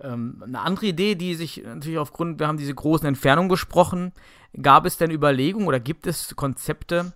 Ähm, 0.00 0.42
eine 0.44 0.60
andere 0.60 0.86
Idee, 0.86 1.14
die 1.14 1.34
sich 1.34 1.62
natürlich 1.64 1.98
aufgrund, 1.98 2.38
wir 2.38 2.46
haben 2.46 2.56
diese 2.56 2.74
großen 2.74 3.06
Entfernungen 3.06 3.48
gesprochen, 3.48 4.12
gab 4.60 4.86
es 4.86 4.96
denn 4.96 5.10
Überlegungen 5.10 5.66
oder 5.66 5.80
gibt 5.80 6.06
es 6.06 6.36
Konzepte, 6.36 7.12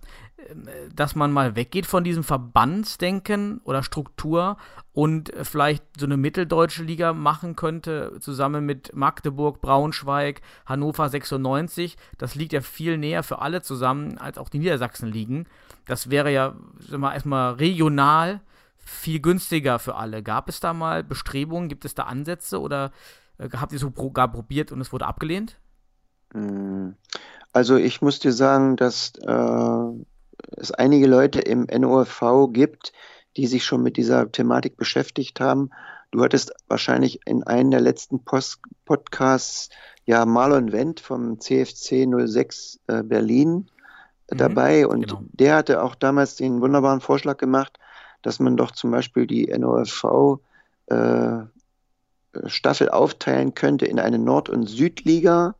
ähm, 0.49 0.67
dass 0.93 1.15
man 1.15 1.31
mal 1.31 1.55
weggeht 1.55 1.85
von 1.85 2.03
diesem 2.03 2.23
Verbandsdenken 2.23 3.61
oder 3.63 3.83
Struktur 3.83 4.57
und 4.91 5.31
vielleicht 5.43 5.83
so 5.97 6.05
eine 6.05 6.17
mitteldeutsche 6.17 6.83
Liga 6.83 7.13
machen 7.13 7.55
könnte, 7.55 8.17
zusammen 8.19 8.65
mit 8.65 8.93
Magdeburg, 8.93 9.61
Braunschweig, 9.61 10.41
Hannover 10.65 11.07
96. 11.07 11.95
Das 12.17 12.35
liegt 12.35 12.51
ja 12.51 12.61
viel 12.61 12.97
näher 12.97 13.23
für 13.23 13.39
alle 13.39 13.61
zusammen, 13.61 14.17
als 14.17 14.37
auch 14.37 14.49
die 14.49 14.59
Niedersachsen 14.59 15.09
liegen. 15.09 15.45
Das 15.85 16.09
wäre 16.09 16.31
ja, 16.31 16.53
sagen 16.79 17.01
wir, 17.01 17.13
erstmal 17.13 17.53
regional 17.53 18.41
viel 18.85 19.19
günstiger 19.19 19.79
für 19.79 19.95
alle. 19.95 20.23
Gab 20.23 20.49
es 20.49 20.59
da 20.59 20.73
mal 20.73 21.03
Bestrebungen, 21.03 21.69
gibt 21.69 21.85
es 21.85 21.95
da 21.95 22.03
Ansätze 22.03 22.59
oder 22.59 22.91
äh, 23.37 23.49
habt 23.53 23.73
ihr 23.73 23.79
so 23.79 23.91
gar 23.91 24.31
probiert 24.31 24.71
und 24.71 24.81
es 24.81 24.91
wurde 24.91 25.05
abgelehnt? 25.05 25.57
Hm. 26.33 26.95
Also 27.51 27.77
ich 27.77 28.01
muss 28.01 28.19
dir 28.19 28.33
sagen, 28.33 28.75
dass 28.75 29.13
äh, 29.21 30.03
es 30.57 30.71
einige 30.71 31.07
Leute 31.07 31.39
im 31.39 31.65
NOFV 31.65 32.49
gibt, 32.51 32.93
die 33.37 33.47
sich 33.47 33.63
schon 33.63 33.83
mit 33.83 33.97
dieser 33.97 34.31
Thematik 34.31 34.77
beschäftigt 34.77 35.39
haben. 35.39 35.69
Du 36.11 36.23
hattest 36.23 36.53
wahrscheinlich 36.67 37.19
in 37.25 37.43
einem 37.43 37.71
der 37.71 37.81
letzten 37.81 38.23
Post 38.23 38.59
Podcasts 38.85 39.69
ja 40.05 40.25
Marlon 40.25 40.71
Wendt 40.71 40.99
vom 40.99 41.39
CFC 41.39 42.07
06 42.07 42.79
äh, 42.87 43.03
Berlin 43.03 43.69
mhm, 44.29 44.37
dabei 44.37 44.87
und 44.87 45.07
genau. 45.07 45.23
der 45.31 45.55
hatte 45.55 45.81
auch 45.81 45.95
damals 45.95 46.35
den 46.35 46.61
wunderbaren 46.61 47.01
Vorschlag 47.01 47.37
gemacht, 47.37 47.79
dass 48.23 48.39
man 48.39 48.57
doch 48.57 48.71
zum 48.71 48.89
Beispiel 48.89 49.27
die 49.27 49.45
NOFV 49.45 50.39
äh, 50.87 51.41
Staffel 52.47 52.89
aufteilen 52.89 53.53
könnte 53.53 53.85
in 53.85 53.99
eine 53.99 54.17
Nord- 54.17 54.49
und 54.49 54.67
Südliga, 54.67 55.55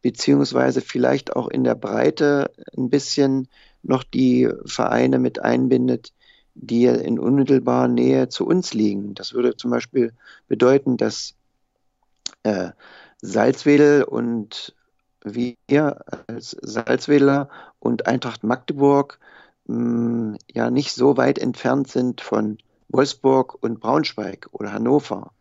beziehungsweise 0.00 0.80
vielleicht 0.80 1.36
auch 1.36 1.48
in 1.48 1.62
der 1.62 1.74
Breite 1.74 2.50
ein 2.76 2.88
bisschen 2.88 3.48
noch 3.82 4.02
die 4.02 4.48
Vereine 4.64 5.18
mit 5.18 5.40
einbindet, 5.42 6.12
die 6.54 6.86
in 6.86 7.18
unmittelbarer 7.18 7.88
Nähe 7.88 8.28
zu 8.28 8.46
uns 8.46 8.72
liegen. 8.72 9.14
Das 9.14 9.34
würde 9.34 9.56
zum 9.56 9.70
Beispiel 9.70 10.12
bedeuten, 10.48 10.96
dass 10.96 11.34
äh, 12.42 12.70
Salzwedel 13.20 14.04
und 14.04 14.74
wir 15.22 16.00
als 16.26 16.56
Salzwedler 16.62 17.50
und 17.78 18.06
Eintracht 18.06 18.42
Magdeburg 18.42 19.18
mh, 19.66 20.38
ja 20.52 20.70
nicht 20.70 20.92
so 20.92 21.16
weit 21.16 21.38
entfernt 21.38 21.88
sind 21.88 22.20
von 22.20 22.58
Wolfsburg 22.88 23.56
und 23.62 23.80
Braunschweig 23.80 24.48
oder 24.52 24.72
Hannover. 24.72 25.32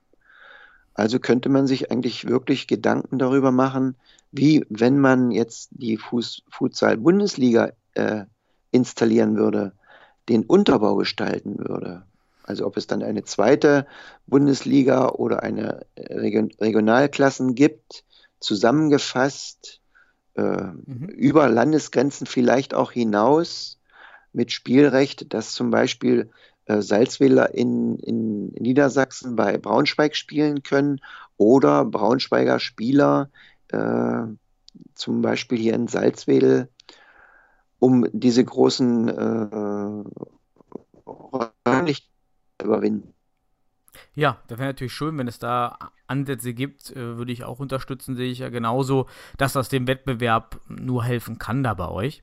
Also 0.94 1.20
könnte 1.20 1.50
man 1.50 1.66
sich 1.66 1.92
eigentlich 1.92 2.28
wirklich 2.28 2.68
Gedanken 2.68 3.20
darüber 3.20 3.52
machen, 3.52 3.96
wie 4.32 4.66
wenn 4.70 5.00
man 5.00 5.32
jetzt 5.32 5.70
die 5.72 5.98
Futsal-Bundesliga 5.98 7.72
äh, 7.94 8.26
installieren 8.72 9.38
würde, 9.38 9.74
den 10.28 10.44
Unterbau 10.44 10.96
gestalten 10.96 11.58
würde. 11.58 12.04
Also 12.44 12.66
ob 12.66 12.78
es 12.78 12.88
dann 12.88 13.04
eine 13.04 13.24
zweite 13.24 13.88
Bundesliga 14.28 15.10
oder 15.10 15.44
eine 15.44 15.86
Region 15.98 16.52
Regionalklassen 16.60 17.56
gibt, 17.56 18.04
zusammengefasst 18.40 19.82
äh, 20.36 20.42
mhm. 20.42 21.10
über 21.10 21.48
Landesgrenzen 21.50 22.28
vielleicht 22.28 22.74
auch 22.74 22.92
hinaus 22.92 23.79
mit 24.34 24.52
Spielrecht, 24.52 25.34
dass 25.34 25.54
zum 25.54 25.72
Beispiel 25.72 26.30
äh, 26.66 26.82
Salzwedler 26.82 27.54
in, 27.56 27.98
in 27.98 28.50
Niedersachsen 28.50 29.36
bei 29.36 29.58
Braunschweig 29.58 30.16
spielen 30.16 30.62
können 30.64 31.02
oder 31.38 31.84
Braunschweiger 31.84 32.60
Spieler 32.60 33.30
äh, 33.70 34.24
zum 34.94 35.22
Beispiel 35.22 35.58
hier 35.58 35.74
in 35.74 35.88
Salzwedel, 35.88 36.70
um 37.80 38.06
diese 38.12 38.44
großen 38.44 39.08
äh, 39.08 40.04
überwinden. 42.62 43.14
Ja, 44.14 44.38
das 44.48 44.60
wäre 44.60 44.70
natürlich 44.70 44.94
schön, 44.94 45.18
wenn 45.18 45.28
es 45.28 45.40
da 45.40 45.92
Ansätze 46.08 46.54
gibt, 46.54 46.92
äh, 46.92 47.18
würde 47.18 47.32
ich 47.32 47.44
auch 47.44 47.60
unterstützen, 47.60 48.16
sehe 48.16 48.32
ich 48.32 48.40
ja 48.40 48.50
genauso, 48.50 49.08
dass 49.38 49.54
das 49.54 49.70
dem 49.70 49.88
Wettbewerb 49.88 50.62
nur 50.68 51.04
helfen 51.04 51.40
kann 51.40 51.64
da 51.64 51.74
bei 51.74 51.88
euch 51.88 52.22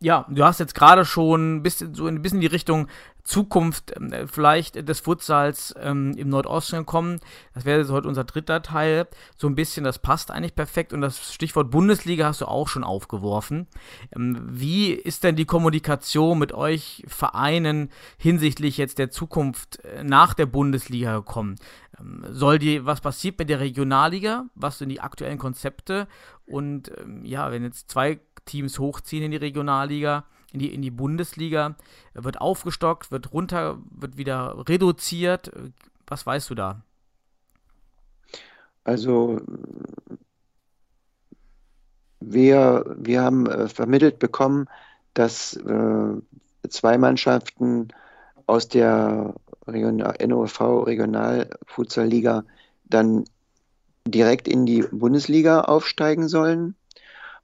ja, 0.00 0.26
du 0.28 0.44
hast 0.44 0.60
jetzt 0.60 0.74
gerade 0.74 1.04
schon 1.04 1.56
ein 1.56 1.62
bisschen, 1.62 1.94
so 1.94 2.06
ein 2.06 2.22
bisschen 2.22 2.40
die 2.40 2.46
Richtung 2.46 2.88
Zukunft 3.28 3.92
äh, 3.92 4.26
vielleicht 4.26 4.88
des 4.88 5.00
Futsals 5.00 5.74
ähm, 5.78 6.14
im 6.16 6.30
Nordosten 6.30 6.78
gekommen. 6.78 7.20
Das 7.52 7.66
wäre 7.66 7.80
jetzt 7.80 7.90
heute 7.90 8.08
unser 8.08 8.24
dritter 8.24 8.62
Teil. 8.62 9.06
So 9.36 9.48
ein 9.48 9.54
bisschen, 9.54 9.84
das 9.84 9.98
passt 9.98 10.30
eigentlich 10.30 10.54
perfekt. 10.54 10.94
Und 10.94 11.02
das 11.02 11.34
Stichwort 11.34 11.70
Bundesliga 11.70 12.26
hast 12.26 12.40
du 12.40 12.46
auch 12.46 12.68
schon 12.68 12.84
aufgeworfen. 12.84 13.66
Ähm, 14.16 14.38
wie 14.48 14.92
ist 14.92 15.24
denn 15.24 15.36
die 15.36 15.44
Kommunikation 15.44 16.38
mit 16.38 16.52
euch 16.52 17.04
Vereinen 17.06 17.90
hinsichtlich 18.16 18.78
jetzt 18.78 18.98
der 18.98 19.10
Zukunft 19.10 19.84
äh, 19.84 20.04
nach 20.04 20.32
der 20.32 20.46
Bundesliga 20.46 21.16
gekommen? 21.16 21.56
Ähm, 22.00 22.24
soll 22.30 22.58
die, 22.58 22.86
was 22.86 23.02
passiert 23.02 23.38
mit 23.38 23.50
der 23.50 23.60
Regionalliga? 23.60 24.46
Was 24.54 24.78
sind 24.78 24.88
die 24.88 25.00
aktuellen 25.00 25.38
Konzepte? 25.38 26.08
Und 26.46 26.90
ähm, 26.98 27.26
ja, 27.26 27.52
wenn 27.52 27.62
jetzt 27.62 27.90
zwei 27.90 28.20
Teams 28.48 28.78
hochziehen 28.78 29.22
in 29.22 29.30
die 29.30 29.36
Regionalliga, 29.36 30.24
in 30.52 30.58
die, 30.58 30.74
in 30.74 30.82
die 30.82 30.90
Bundesliga, 30.90 31.76
wird 32.14 32.40
aufgestockt, 32.40 33.12
wird 33.12 33.32
runter, 33.32 33.78
wird 33.90 34.16
wieder 34.16 34.64
reduziert. 34.68 35.52
Was 36.06 36.26
weißt 36.26 36.50
du 36.50 36.54
da? 36.54 36.82
Also 38.84 39.40
wir, 42.20 42.96
wir 42.98 43.22
haben 43.22 43.46
äh, 43.46 43.68
vermittelt 43.68 44.18
bekommen, 44.18 44.66
dass 45.14 45.54
äh, 45.56 46.68
zwei 46.68 46.98
Mannschaften 46.98 47.88
aus 48.46 48.68
der 48.68 49.34
Regional, 49.66 50.16
NOV 50.26 50.60
Regionalfußballliga 50.86 52.44
dann 52.84 53.24
direkt 54.06 54.48
in 54.48 54.64
die 54.64 54.82
Bundesliga 54.90 55.60
aufsteigen 55.62 56.28
sollen 56.28 56.74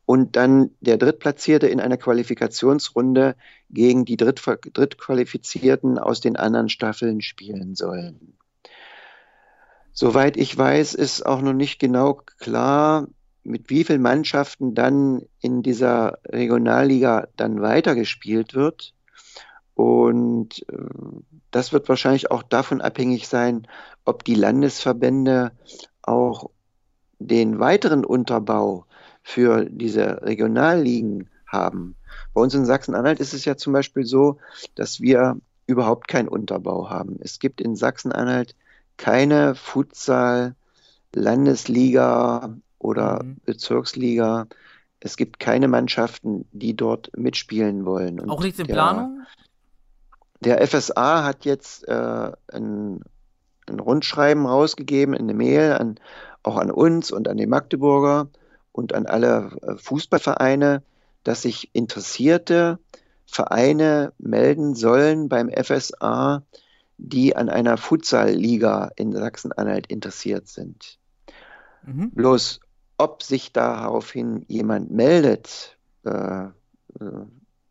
und 0.06 0.36
dann 0.36 0.70
der 0.80 0.98
Drittplatzierte 0.98 1.66
in 1.66 1.80
einer 1.80 1.96
Qualifikationsrunde 1.96 3.36
gegen 3.70 4.04
die 4.04 4.16
Dritt 4.16 4.42
Drittqualifizierten 4.72 5.98
aus 5.98 6.20
den 6.20 6.36
anderen 6.36 6.68
Staffeln 6.68 7.20
spielen 7.22 7.74
sollen. 7.74 8.36
Soweit 9.92 10.36
ich 10.36 10.56
weiß, 10.56 10.94
ist 10.94 11.24
auch 11.24 11.40
noch 11.40 11.52
nicht 11.52 11.78
genau 11.78 12.20
klar, 12.38 13.06
mit 13.44 13.70
wie 13.70 13.84
vielen 13.84 14.02
Mannschaften 14.02 14.74
dann 14.74 15.22
in 15.40 15.62
dieser 15.62 16.18
Regionalliga 16.26 17.28
dann 17.36 17.62
weitergespielt 17.62 18.54
wird. 18.54 18.94
Und 19.74 20.66
äh, 20.68 20.76
das 21.50 21.72
wird 21.72 21.88
wahrscheinlich 21.88 22.30
auch 22.30 22.42
davon 22.42 22.80
abhängig 22.80 23.28
sein, 23.28 23.66
ob 24.04 24.24
die 24.24 24.34
Landesverbände 24.34 25.52
auch 26.02 26.50
den 27.18 27.58
weiteren 27.58 28.04
Unterbau 28.04 28.86
für 29.24 29.64
diese 29.64 30.22
Regionalligen 30.22 31.28
haben. 31.46 31.96
Bei 32.34 32.42
uns 32.42 32.54
in 32.54 32.66
Sachsen-Anhalt 32.66 33.18
ist 33.18 33.34
es 33.34 33.44
ja 33.46 33.56
zum 33.56 33.72
Beispiel 33.72 34.04
so, 34.04 34.38
dass 34.74 35.00
wir 35.00 35.38
überhaupt 35.66 36.08
keinen 36.08 36.28
Unterbau 36.28 36.90
haben. 36.90 37.16
Es 37.20 37.38
gibt 37.38 37.62
in 37.62 37.74
Sachsen-Anhalt 37.74 38.54
keine 38.98 39.54
Futsal-Landesliga 39.54 42.54
oder 42.78 43.24
mhm. 43.24 43.38
Bezirksliga. 43.46 44.46
Es 45.00 45.16
gibt 45.16 45.40
keine 45.40 45.68
Mannschaften, 45.68 46.46
die 46.52 46.76
dort 46.76 47.10
mitspielen 47.16 47.86
wollen. 47.86 48.20
Und 48.20 48.28
Auch 48.28 48.42
nichts 48.42 48.58
in 48.58 48.66
der, 48.66 48.74
Planung? 48.74 49.22
Der 50.40 50.66
FSA 50.66 51.24
hat 51.24 51.46
jetzt 51.46 51.88
äh, 51.88 52.30
ein, 52.52 53.00
ein 53.66 53.80
Rundschreiben 53.80 54.44
rausgegeben, 54.44 55.14
eine 55.14 55.32
Mail 55.32 55.72
an, 55.72 55.94
auch 56.42 56.56
an 56.56 56.70
uns 56.70 57.10
und 57.10 57.26
an 57.26 57.38
die 57.38 57.46
Magdeburger 57.46 58.28
und 58.74 58.92
an 58.92 59.06
alle 59.06 59.52
äh, 59.62 59.76
Fußballvereine, 59.76 60.82
dass 61.22 61.42
sich 61.42 61.70
interessierte 61.72 62.80
Vereine 63.24 64.12
melden 64.18 64.74
sollen 64.74 65.28
beim 65.28 65.48
FSA, 65.48 66.42
die 66.98 67.36
an 67.36 67.48
einer 67.48 67.76
Futsal-Liga 67.76 68.90
in 68.96 69.12
Sachsen-Anhalt 69.12 69.86
interessiert 69.86 70.48
sind. 70.48 70.98
Mhm. 71.86 72.10
Bloß, 72.10 72.60
ob 72.98 73.22
sich 73.22 73.52
daraufhin 73.52 74.44
jemand 74.48 74.90
meldet, 74.90 75.78
äh, 76.04 76.46
äh, 76.46 76.50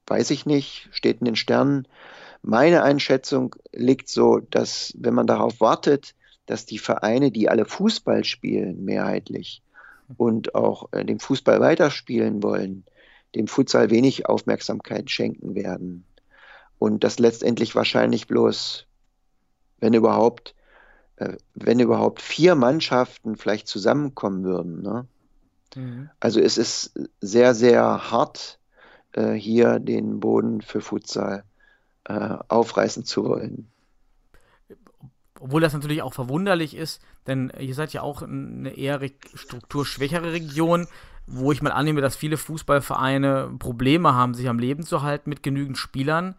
weiß 0.08 0.32
ich 0.32 0.46
nicht, 0.46 0.88
steht 0.92 1.20
in 1.20 1.26
den 1.26 1.36
Sternen. 1.36 1.86
Meine 2.42 2.82
Einschätzung 2.82 3.56
liegt 3.74 4.08
so, 4.08 4.40
dass 4.40 4.94
wenn 4.98 5.14
man 5.14 5.28
darauf 5.28 5.60
wartet, 5.60 6.16
dass 6.46 6.66
die 6.66 6.80
Vereine, 6.80 7.30
die 7.30 7.50
alle 7.50 7.66
Fußball 7.66 8.24
spielen, 8.24 8.86
mehrheitlich, 8.86 9.62
und 10.18 10.56
auch 10.56 10.90
äh, 10.92 11.04
dem 11.06 11.20
Fußball 11.20 11.60
weiterspielen 11.60 12.44
wollen, 12.44 12.86
dem 13.36 13.48
Futsal 13.48 13.90
wenig 13.90 14.28
Aufmerksamkeit 14.28 15.10
schenken 15.10 15.56
werden. 15.56 16.06
Und 16.80 17.04
das 17.04 17.20
letztendlich 17.20 17.76
wahrscheinlich 17.76 18.28
bloß, 18.28 18.86
wenn 19.80 19.94
überhaupt, 19.94 20.56
äh, 21.18 21.38
wenn 21.54 21.80
überhaupt 21.80 22.22
vier 22.22 22.56
Mannschaften 22.56 23.36
vielleicht 23.36 23.68
zusammenkommen 23.68 24.44
würden. 24.44 24.82
Ne? 24.82 25.08
Mhm. 25.76 26.10
Also 26.20 26.40
es 26.40 26.58
ist 26.58 26.94
sehr, 27.22 27.56
sehr 27.56 28.12
hart, 28.12 28.60
äh, 29.14 29.34
hier 29.34 29.80
den 29.80 30.20
Boden 30.20 30.62
für 30.62 30.82
Futsal 30.82 31.44
äh, 32.06 32.38
aufreißen 32.48 33.06
zu 33.06 33.26
wollen. 33.26 33.73
Obwohl 35.40 35.62
das 35.62 35.74
natürlich 35.74 36.02
auch 36.02 36.14
verwunderlich 36.14 36.76
ist, 36.76 37.02
denn 37.28 37.52
ihr 37.60 37.74
seid 37.74 37.94
ja 37.94 38.02
auch 38.02 38.22
eine 38.22 38.78
eher 38.78 39.02
strukturschwächere 39.34 40.32
Region, 40.32 40.88
wo 41.26 41.52
ich 41.52 41.62
mal 41.62 41.72
annehme, 41.72 42.02
dass 42.02 42.16
viele 42.16 42.38
Fußballvereine 42.38 43.56
Probleme 43.60 44.14
haben, 44.14 44.34
sich 44.34 44.48
am 44.48 44.60
Leben 44.60 44.84
zu 44.84 45.02
halten 45.02 45.30
mit 45.30 45.42
genügend 45.44 45.78
Spielern. 45.78 46.36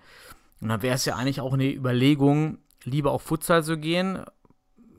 Und 0.61 0.69
dann 0.69 0.83
wäre 0.83 0.95
es 0.95 1.05
ja 1.05 1.17
eigentlich 1.17 1.41
auch 1.41 1.53
eine 1.53 1.73
Überlegung, 1.73 2.59
lieber 2.85 3.11
auf 3.11 3.23
Futsal 3.23 3.65
zu 3.65 3.79
gehen, 3.79 4.25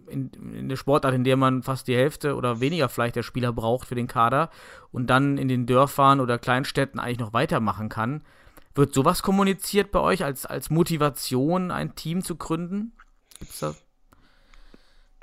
in, 0.08 0.30
in 0.54 0.70
der 0.70 0.76
Sportart, 0.76 1.16
in 1.16 1.24
der 1.24 1.38
man 1.38 1.64
fast 1.64 1.88
die 1.88 1.96
Hälfte 1.96 2.36
oder 2.36 2.60
weniger 2.60 2.89
vielleicht 2.89 3.16
der 3.16 3.24
Spieler 3.24 3.52
braucht 3.52 3.88
für 3.88 3.96
den 3.96 4.08
Kader 4.08 4.50
und 4.91 5.08
dann 5.08 5.38
in 5.38 5.48
den 5.48 5.66
Dörfern 5.66 6.20
oder 6.20 6.38
Kleinstädten 6.38 7.00
eigentlich 7.00 7.20
noch 7.20 7.34
weitermachen 7.34 7.89
kann. 7.89 8.22
Wird 8.76 8.93
sowas 8.93 9.24
kommuniziert 9.24 9.91
bei 9.91 10.00
euch 10.00 10.24
als, 10.24 10.46
als 10.46 10.70
Motivation, 10.70 11.72
ein 11.72 11.96
Team 11.96 12.24
zu 12.24 12.36
gründen? 12.36 12.91
Gibt's 13.39 13.60
da 13.60 13.74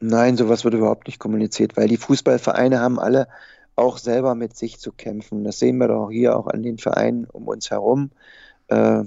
Nein, 0.04 0.36
sowas 0.36 0.64
wird 0.64 0.74
überhaupt 0.74 1.06
nicht 1.06 1.20
kommuniziert, 1.20 1.76
weil 1.76 1.86
die 1.86 1.96
Fußballvereine 1.96 2.80
haben 2.80 2.98
alle 2.98 3.28
auch 3.76 3.98
selber 3.98 4.34
mit 4.34 4.56
sich 4.56 4.80
zu 4.80 4.90
kämpfen. 4.90 5.44
Das 5.44 5.60
sehen 5.60 5.78
wir 5.78 5.86
doch 5.86 6.10
hier 6.10 6.36
auch 6.36 6.48
an 6.48 6.64
den 6.64 6.78
Vereinen 6.78 7.24
um 7.26 7.46
uns 7.46 7.70
herum. 7.70 8.10
Äh, 8.66 9.04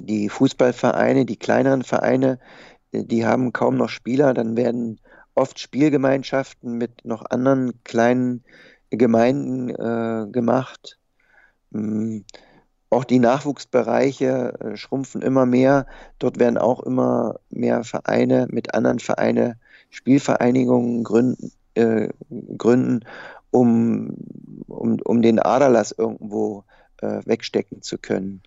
die 0.00 0.28
Fußballvereine, 0.28 1.26
die 1.26 1.36
kleineren 1.36 1.84
Vereine, 1.84 2.40
die 2.92 3.24
haben 3.24 3.52
kaum 3.52 3.76
noch 3.76 3.88
Spieler, 3.88 4.34
dann 4.34 4.56
werden 4.56 4.98
oft 5.36 5.60
Spielgemeinschaften 5.60 6.72
mit 6.76 7.04
noch 7.04 7.24
anderen 7.30 7.84
kleinen 7.84 8.42
Gemeinden 8.90 9.70
äh, 9.70 10.26
gemacht. 10.32 10.98
Mhm. 11.70 12.24
Auch 12.90 13.04
die 13.04 13.20
Nachwuchsbereiche 13.20 14.54
äh, 14.60 14.76
schrumpfen 14.76 15.22
immer 15.22 15.46
mehr. 15.46 15.86
Dort 16.18 16.40
werden 16.40 16.58
auch 16.58 16.80
immer 16.80 17.36
mehr 17.50 17.84
Vereine 17.84 18.48
mit 18.50 18.74
anderen 18.74 18.98
Vereinen, 18.98 19.60
Spielvereinigungen 19.90 21.04
gründen, 21.04 21.52
äh, 21.74 22.08
gründen 22.56 23.04
um, 23.50 24.14
um, 24.66 25.00
um 25.00 25.22
den 25.22 25.38
Aderlass 25.38 25.92
irgendwo 25.92 26.64
äh, 26.98 27.20
wegstecken 27.24 27.82
zu 27.82 27.98
können. 27.98 28.42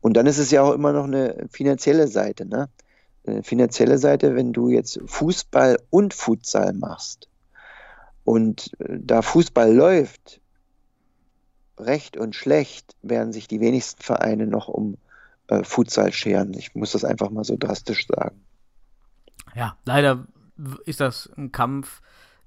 Und 0.00 0.16
dann 0.16 0.26
ist 0.26 0.38
es 0.38 0.50
ja 0.50 0.62
auch 0.62 0.72
immer 0.72 0.92
noch 0.92 1.04
eine 1.04 1.46
finanzielle 1.50 2.08
Seite. 2.08 2.46
Ne? 2.46 2.68
Eine 3.26 3.42
finanzielle 3.42 3.98
Seite, 3.98 4.34
wenn 4.34 4.52
du 4.52 4.68
jetzt 4.68 5.00
Fußball 5.06 5.78
und 5.90 6.14
Futsal 6.14 6.74
machst 6.74 7.28
und 8.24 8.70
äh, 8.80 8.98
da 9.00 9.22
Fußball 9.22 9.72
läuft, 9.72 10.40
recht 11.78 12.16
und 12.16 12.36
schlecht, 12.36 12.94
werden 13.02 13.32
sich 13.32 13.48
die 13.48 13.60
wenigsten 13.60 14.02
Vereine 14.02 14.46
noch 14.46 14.68
um 14.68 14.96
äh, 15.48 15.64
Futsal 15.64 16.12
scheren. 16.12 16.54
Ich 16.54 16.74
muss 16.74 16.92
das 16.92 17.04
einfach 17.04 17.30
mal 17.30 17.44
so 17.44 17.56
drastisch 17.58 18.06
sagen. 18.06 18.44
Ja, 19.56 19.76
leider 19.84 20.26
ist 20.84 21.00
das 21.00 21.30
ein 21.36 21.52
Kampf, 21.52 22.00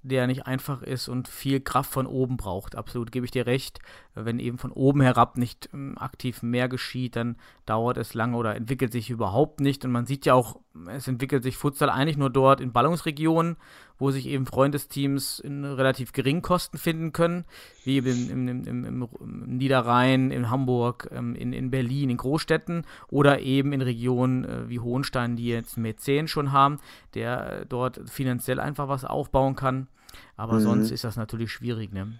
der 0.04 0.28
nicht 0.28 0.46
einfach 0.46 0.82
ist 0.82 1.08
und 1.08 1.28
viel 1.28 1.60
Kraft 1.60 1.92
von 1.92 2.08
oben 2.08 2.38
braucht. 2.38 2.76
Absolut, 2.76 3.12
gebe 3.12 3.26
ich 3.26 3.32
dir 3.32 3.46
recht. 3.46 3.80
Wenn 4.26 4.40
eben 4.40 4.58
von 4.58 4.72
oben 4.72 5.02
herab 5.02 5.38
nicht 5.38 5.70
ähm, 5.74 5.98
aktiv 5.98 6.42
mehr 6.44 6.68
geschieht, 6.70 7.16
dann 7.16 7.38
dauert 7.66 7.98
es 7.98 8.14
lange 8.14 8.38
oder 8.38 8.56
entwickelt 8.56 8.92
sich 8.92 9.10
überhaupt 9.10 9.60
nicht. 9.60 9.86
Und 9.86 9.92
man 9.92 10.06
sieht 10.06 10.26
ja 10.26 10.34
auch, 10.34 10.60
es 10.88 11.08
entwickelt 11.08 11.44
sich 11.44 11.58
Futsal 11.58 11.90
eigentlich 11.90 12.18
nur 12.18 12.30
dort 12.30 12.62
in 12.62 12.72
Ballungsregionen, 12.72 13.58
wo 14.00 14.12
sich 14.12 14.28
eben 14.28 14.46
Freundesteams 14.46 15.40
in 15.40 15.66
relativ 15.66 16.14
geringen 16.14 16.42
Kosten 16.42 16.78
finden 16.78 17.14
können, 17.14 17.46
wie 17.84 17.98
eben 17.98 18.30
im, 18.30 18.48
im, 18.48 18.86
im, 18.86 19.08
im 19.20 19.58
Niederrhein, 19.58 20.32
in 20.32 20.50
Hamburg, 20.50 21.10
ähm, 21.12 21.36
in, 21.36 21.54
in 21.54 21.72
Berlin, 21.72 22.10
in 22.10 22.18
Großstädten 22.18 22.86
oder 23.10 23.40
eben 23.40 23.74
in 23.74 23.82
Regionen 23.82 24.46
äh, 24.46 24.70
wie 24.70 24.80
Hohenstein, 24.80 25.36
die 25.36 25.48
jetzt 25.48 25.78
Mäzen 25.78 26.28
schon 26.28 26.52
haben, 26.52 26.80
der 27.14 27.66
dort 27.66 28.02
finanziell 28.10 28.60
einfach 28.60 28.88
was 28.88 29.06
aufbauen 29.06 29.56
kann. 29.56 29.88
Aber 30.36 30.54
mhm. 30.54 30.62
sonst 30.62 30.92
ist 30.92 31.04
das 31.04 31.18
natürlich 31.18 31.52
schwierig, 31.52 31.94
ne? 31.94 32.20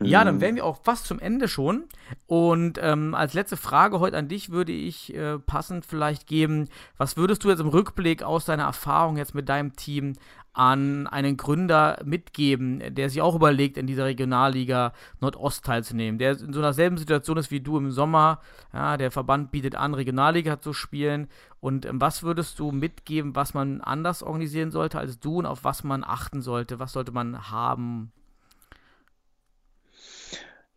Ja, 0.00 0.24
dann 0.24 0.36
mhm. 0.36 0.40
wären 0.40 0.54
wir 0.54 0.64
auch 0.64 0.80
fast 0.82 1.06
zum 1.06 1.18
Ende 1.18 1.48
schon. 1.48 1.84
Und 2.26 2.78
ähm, 2.80 3.14
als 3.14 3.34
letzte 3.34 3.56
Frage 3.56 3.98
heute 3.98 4.16
an 4.16 4.28
dich 4.28 4.50
würde 4.50 4.72
ich 4.72 5.14
äh, 5.14 5.38
passend 5.38 5.84
vielleicht 5.84 6.26
geben, 6.26 6.68
was 6.96 7.16
würdest 7.16 7.42
du 7.42 7.50
jetzt 7.50 7.60
im 7.60 7.68
Rückblick 7.68 8.22
aus 8.22 8.44
deiner 8.44 8.64
Erfahrung 8.64 9.16
jetzt 9.16 9.34
mit 9.34 9.48
deinem 9.48 9.74
Team 9.74 10.14
an 10.58 11.06
einen 11.06 11.36
Gründer 11.36 12.00
mitgeben, 12.04 12.82
der 12.94 13.08
sich 13.08 13.22
auch 13.22 13.36
überlegt, 13.36 13.76
in 13.76 13.86
dieser 13.86 14.06
Regionalliga 14.06 14.92
Nordost 15.20 15.64
teilzunehmen, 15.64 16.18
der 16.18 16.32
in 16.40 16.52
so 16.52 16.58
einer 16.58 16.72
selben 16.72 16.98
Situation 16.98 17.36
ist 17.36 17.52
wie 17.52 17.60
du 17.60 17.78
im 17.78 17.92
Sommer. 17.92 18.40
Ja, 18.72 18.96
der 18.96 19.12
Verband 19.12 19.52
bietet 19.52 19.76
an, 19.76 19.94
Regionalliga 19.94 20.60
zu 20.60 20.72
spielen. 20.72 21.28
Und 21.60 21.86
ähm, 21.86 22.00
was 22.00 22.24
würdest 22.24 22.58
du 22.58 22.72
mitgeben, 22.72 23.36
was 23.36 23.54
man 23.54 23.80
anders 23.80 24.22
organisieren 24.22 24.72
sollte 24.72 24.98
als 24.98 25.20
du 25.20 25.38
und 25.38 25.46
auf 25.46 25.62
was 25.62 25.84
man 25.84 26.02
achten 26.02 26.42
sollte? 26.42 26.80
Was 26.80 26.92
sollte 26.92 27.12
man 27.12 27.50
haben? 27.50 28.10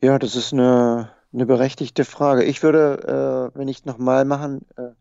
Ja, 0.03 0.17
das 0.17 0.35
ist 0.35 0.51
eine, 0.51 1.11
eine 1.31 1.45
berechtigte 1.45 2.05
Frage. 2.05 2.43
Ich 2.43 2.63
würde, 2.63 3.51
äh, 3.53 3.57
wenn 3.57 3.67
ich 3.67 3.85
nochmal 3.85 4.25
machen 4.25 4.65
äh, 4.75 4.93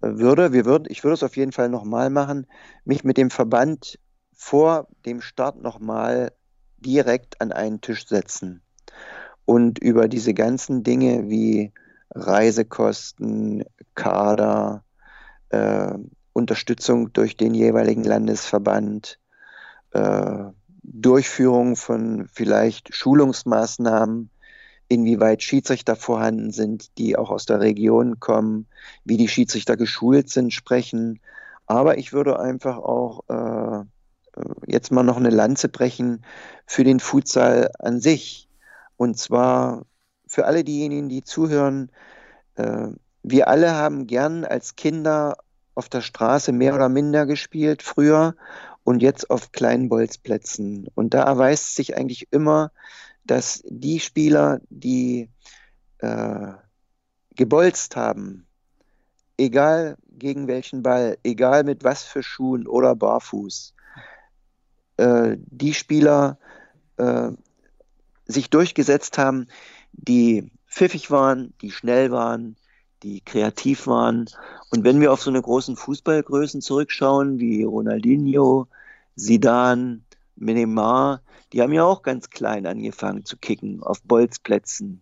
würde, 0.00 0.52
wir 0.52 0.66
würden, 0.66 0.86
ich 0.90 1.02
würde 1.04 1.14
es 1.14 1.22
auf 1.22 1.36
jeden 1.38 1.52
Fall 1.52 1.70
nochmal 1.70 2.10
machen, 2.10 2.46
mich 2.84 3.02
mit 3.02 3.16
dem 3.16 3.30
Verband 3.30 3.98
vor 4.34 4.88
dem 5.06 5.22
Start 5.22 5.62
nochmal 5.62 6.32
direkt 6.76 7.40
an 7.40 7.50
einen 7.50 7.80
Tisch 7.80 8.06
setzen 8.06 8.60
und 9.46 9.78
über 9.78 10.06
diese 10.06 10.34
ganzen 10.34 10.82
Dinge 10.82 11.30
wie 11.30 11.72
Reisekosten, 12.10 13.64
Kader, 13.94 14.84
äh, 15.48 15.94
Unterstützung 16.34 17.10
durch 17.14 17.38
den 17.38 17.54
jeweiligen 17.54 18.04
Landesverband, 18.04 19.18
äh, 19.92 20.44
Durchführung 20.92 21.76
von 21.76 22.28
vielleicht 22.32 22.94
Schulungsmaßnahmen, 22.94 24.30
inwieweit 24.88 25.42
Schiedsrichter 25.42 25.96
vorhanden 25.96 26.52
sind, 26.52 26.96
die 26.98 27.16
auch 27.16 27.30
aus 27.30 27.44
der 27.44 27.60
Region 27.60 28.20
kommen, 28.20 28.66
wie 29.04 29.16
die 29.16 29.28
Schiedsrichter 29.28 29.76
geschult 29.76 30.30
sind, 30.30 30.52
sprechen. 30.52 31.20
Aber 31.66 31.98
ich 31.98 32.12
würde 32.12 32.38
einfach 32.38 32.78
auch 32.78 33.24
äh, 33.28 33.84
jetzt 34.66 34.92
mal 34.92 35.02
noch 35.02 35.16
eine 35.16 35.30
Lanze 35.30 35.68
brechen 35.68 36.24
für 36.66 36.84
den 36.84 37.00
Futsal 37.00 37.72
an 37.80 38.00
sich. 38.00 38.48
Und 38.96 39.18
zwar 39.18 39.86
für 40.28 40.46
alle 40.46 40.62
diejenigen, 40.62 41.08
die 41.08 41.24
zuhören. 41.24 41.90
Äh, 42.54 42.88
wir 43.24 43.48
alle 43.48 43.74
haben 43.74 44.06
gern 44.06 44.44
als 44.44 44.76
Kinder 44.76 45.36
auf 45.74 45.88
der 45.88 46.00
Straße 46.00 46.52
mehr 46.52 46.74
oder 46.74 46.88
minder 46.88 47.26
gespielt 47.26 47.82
früher 47.82 48.36
und 48.86 49.02
jetzt 49.02 49.30
auf 49.30 49.50
kleinen 49.50 49.88
Bolzplätzen. 49.88 50.86
Und 50.94 51.12
da 51.12 51.24
erweist 51.24 51.74
sich 51.74 51.96
eigentlich 51.96 52.28
immer, 52.30 52.70
dass 53.24 53.64
die 53.66 53.98
Spieler, 53.98 54.60
die 54.70 55.28
äh, 55.98 56.52
gebolzt 57.34 57.96
haben, 57.96 58.46
egal 59.36 59.96
gegen 60.08 60.46
welchen 60.46 60.84
Ball, 60.84 61.18
egal 61.24 61.64
mit 61.64 61.82
was 61.82 62.04
für 62.04 62.22
Schuhen 62.22 62.68
oder 62.68 62.94
barfuß, 62.94 63.74
äh, 64.98 65.36
die 65.36 65.74
Spieler 65.74 66.38
äh, 66.96 67.32
sich 68.26 68.50
durchgesetzt 68.50 69.18
haben, 69.18 69.48
die 69.90 70.52
pfiffig 70.68 71.10
waren, 71.10 71.54
die 71.60 71.72
schnell 71.72 72.12
waren, 72.12 72.56
die 73.06 73.20
kreativ 73.20 73.86
waren. 73.86 74.26
Und 74.70 74.84
wenn 74.84 75.00
wir 75.00 75.12
auf 75.12 75.22
so 75.22 75.30
eine 75.30 75.40
großen 75.40 75.76
Fußballgrößen 75.76 76.60
zurückschauen, 76.60 77.38
wie 77.38 77.62
Ronaldinho, 77.62 78.66
Zidane, 79.16 80.00
Neymar, 80.34 81.22
die 81.52 81.62
haben 81.62 81.72
ja 81.72 81.84
auch 81.84 82.02
ganz 82.02 82.30
klein 82.30 82.66
angefangen 82.66 83.24
zu 83.24 83.36
kicken, 83.36 83.82
auf 83.82 84.02
Bolzplätzen 84.02 85.00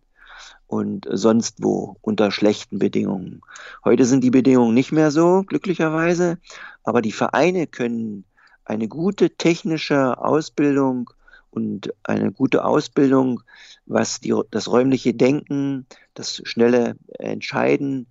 und 0.66 1.06
sonst 1.10 1.62
wo 1.62 1.96
unter 2.02 2.30
schlechten 2.30 2.78
Bedingungen. 2.78 3.40
Heute 3.84 4.04
sind 4.04 4.22
die 4.22 4.30
Bedingungen 4.30 4.74
nicht 4.74 4.92
mehr 4.92 5.10
so, 5.10 5.42
glücklicherweise, 5.46 6.38
aber 6.84 7.00
die 7.00 7.12
Vereine 7.12 7.66
können 7.66 8.24
eine 8.64 8.88
gute 8.88 9.30
technische 9.30 10.18
Ausbildung 10.18 11.10
und 11.54 11.94
eine 12.02 12.32
gute 12.32 12.64
Ausbildung, 12.64 13.40
was 13.86 14.20
die, 14.20 14.34
das 14.50 14.68
räumliche 14.68 15.14
Denken, 15.14 15.86
das 16.14 16.42
schnelle 16.44 16.96
Entscheiden 17.18 18.08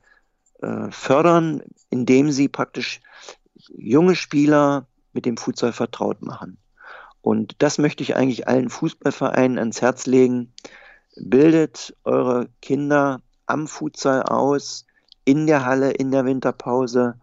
äh, 0.61 0.89
fördern, 0.91 1.61
indem 1.89 2.31
sie 2.31 2.47
praktisch 2.47 3.01
junge 3.75 4.15
Spieler 4.15 4.87
mit 5.11 5.25
dem 5.25 5.35
Futsal 5.35 5.73
vertraut 5.73 6.21
machen. 6.21 6.57
Und 7.21 7.55
das 7.59 7.77
möchte 7.77 8.03
ich 8.03 8.15
eigentlich 8.15 8.47
allen 8.47 8.69
Fußballvereinen 8.69 9.59
ans 9.59 9.81
Herz 9.81 10.05
legen. 10.05 10.53
Bildet 11.15 11.95
eure 12.05 12.47
Kinder 12.61 13.21
am 13.45 13.67
Futsal 13.67 14.23
aus, 14.23 14.85
in 15.25 15.47
der 15.47 15.65
Halle, 15.65 15.91
in 15.91 16.11
der 16.11 16.25
Winterpause 16.25 17.15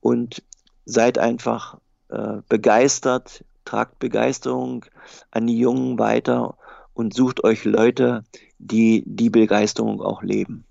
und 0.00 0.42
seid 0.84 1.18
einfach 1.18 1.78
äh, 2.08 2.38
begeistert, 2.48 3.44
tragt 3.66 3.98
Begeisterung 3.98 4.86
an 5.30 5.46
die 5.46 5.58
Jungen 5.58 5.98
weiter 5.98 6.56
und 6.94 7.12
sucht 7.12 7.44
euch 7.44 7.64
Leute, 7.64 8.24
die 8.58 9.04
die 9.06 9.30
Begeisterung 9.30 10.00
auch 10.00 10.22
leben. 10.22 10.65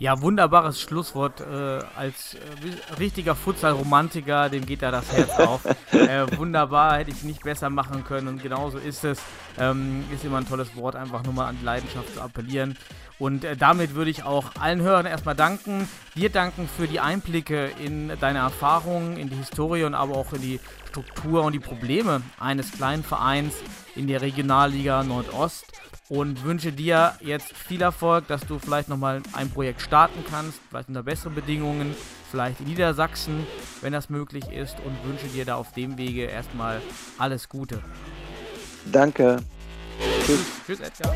Ja, 0.00 0.22
wunderbares 0.22 0.80
Schlusswort. 0.80 1.42
Äh, 1.42 1.80
als 1.94 2.32
äh, 2.32 2.38
richtiger 2.98 3.34
Futsal-Romantiker, 3.34 4.48
dem 4.48 4.64
geht 4.64 4.80
da 4.80 4.90
das 4.90 5.12
Herz 5.12 5.30
auf. 5.38 5.66
äh, 5.92 6.38
wunderbar, 6.38 6.96
hätte 6.96 7.10
ich 7.10 7.22
nicht 7.22 7.42
besser 7.42 7.68
machen 7.68 8.02
können 8.02 8.28
und 8.28 8.42
genauso 8.42 8.78
ist 8.78 9.04
es. 9.04 9.20
Ähm, 9.58 10.04
ist 10.10 10.24
immer 10.24 10.38
ein 10.38 10.48
tolles 10.48 10.74
Wort, 10.74 10.96
einfach 10.96 11.22
nur 11.24 11.34
mal 11.34 11.48
an 11.48 11.58
die 11.60 11.66
Leidenschaft 11.66 12.14
zu 12.14 12.22
appellieren. 12.22 12.78
Und 13.18 13.44
äh, 13.44 13.58
damit 13.58 13.94
würde 13.94 14.10
ich 14.10 14.22
auch 14.22 14.46
allen 14.58 14.80
Hörern 14.80 15.04
erstmal 15.04 15.34
danken. 15.34 15.86
Dir 16.16 16.30
danken 16.30 16.66
für 16.66 16.88
die 16.88 17.00
Einblicke 17.00 17.66
in 17.84 18.10
deine 18.20 18.38
Erfahrungen, 18.38 19.18
in 19.18 19.28
die 19.28 19.36
Historie 19.36 19.84
und 19.84 19.94
aber 19.94 20.16
auch 20.16 20.32
in 20.32 20.40
die 20.40 20.60
Struktur 20.88 21.44
und 21.44 21.52
die 21.52 21.60
Probleme 21.60 22.22
eines 22.38 22.72
kleinen 22.72 23.04
Vereins 23.04 23.52
in 23.94 24.06
der 24.06 24.22
Regionalliga 24.22 25.04
Nordost 25.04 25.66
und 26.10 26.44
wünsche 26.44 26.72
dir 26.72 27.14
jetzt 27.20 27.56
viel 27.56 27.80
Erfolg, 27.80 28.26
dass 28.26 28.42
du 28.42 28.58
vielleicht 28.58 28.90
nochmal 28.90 29.22
ein 29.32 29.48
Projekt 29.48 29.80
starten 29.80 30.22
kannst, 30.28 30.60
vielleicht 30.68 30.88
unter 30.88 31.02
besseren 31.02 31.34
Bedingungen, 31.34 31.94
vielleicht 32.30 32.60
in 32.60 32.66
Niedersachsen 32.66 33.46
wenn 33.82 33.92
das 33.92 34.10
möglich 34.10 34.44
ist 34.52 34.76
und 34.84 35.08
wünsche 35.08 35.26
dir 35.28 35.44
da 35.44 35.56
auf 35.56 35.72
dem 35.72 35.96
Wege 35.96 36.24
erstmal 36.24 36.80
alles 37.18 37.48
Gute. 37.48 37.82
Danke. 38.90 39.38
Tschüss. 40.26 40.40
Tschüss, 40.66 40.80
Edgar. 40.80 41.14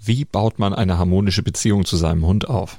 Wie 0.00 0.24
baut 0.24 0.58
man 0.58 0.74
eine 0.74 0.98
harmonische 0.98 1.42
Beziehung 1.42 1.84
zu 1.84 1.96
seinem 1.96 2.24
Hund 2.24 2.48
auf? 2.48 2.78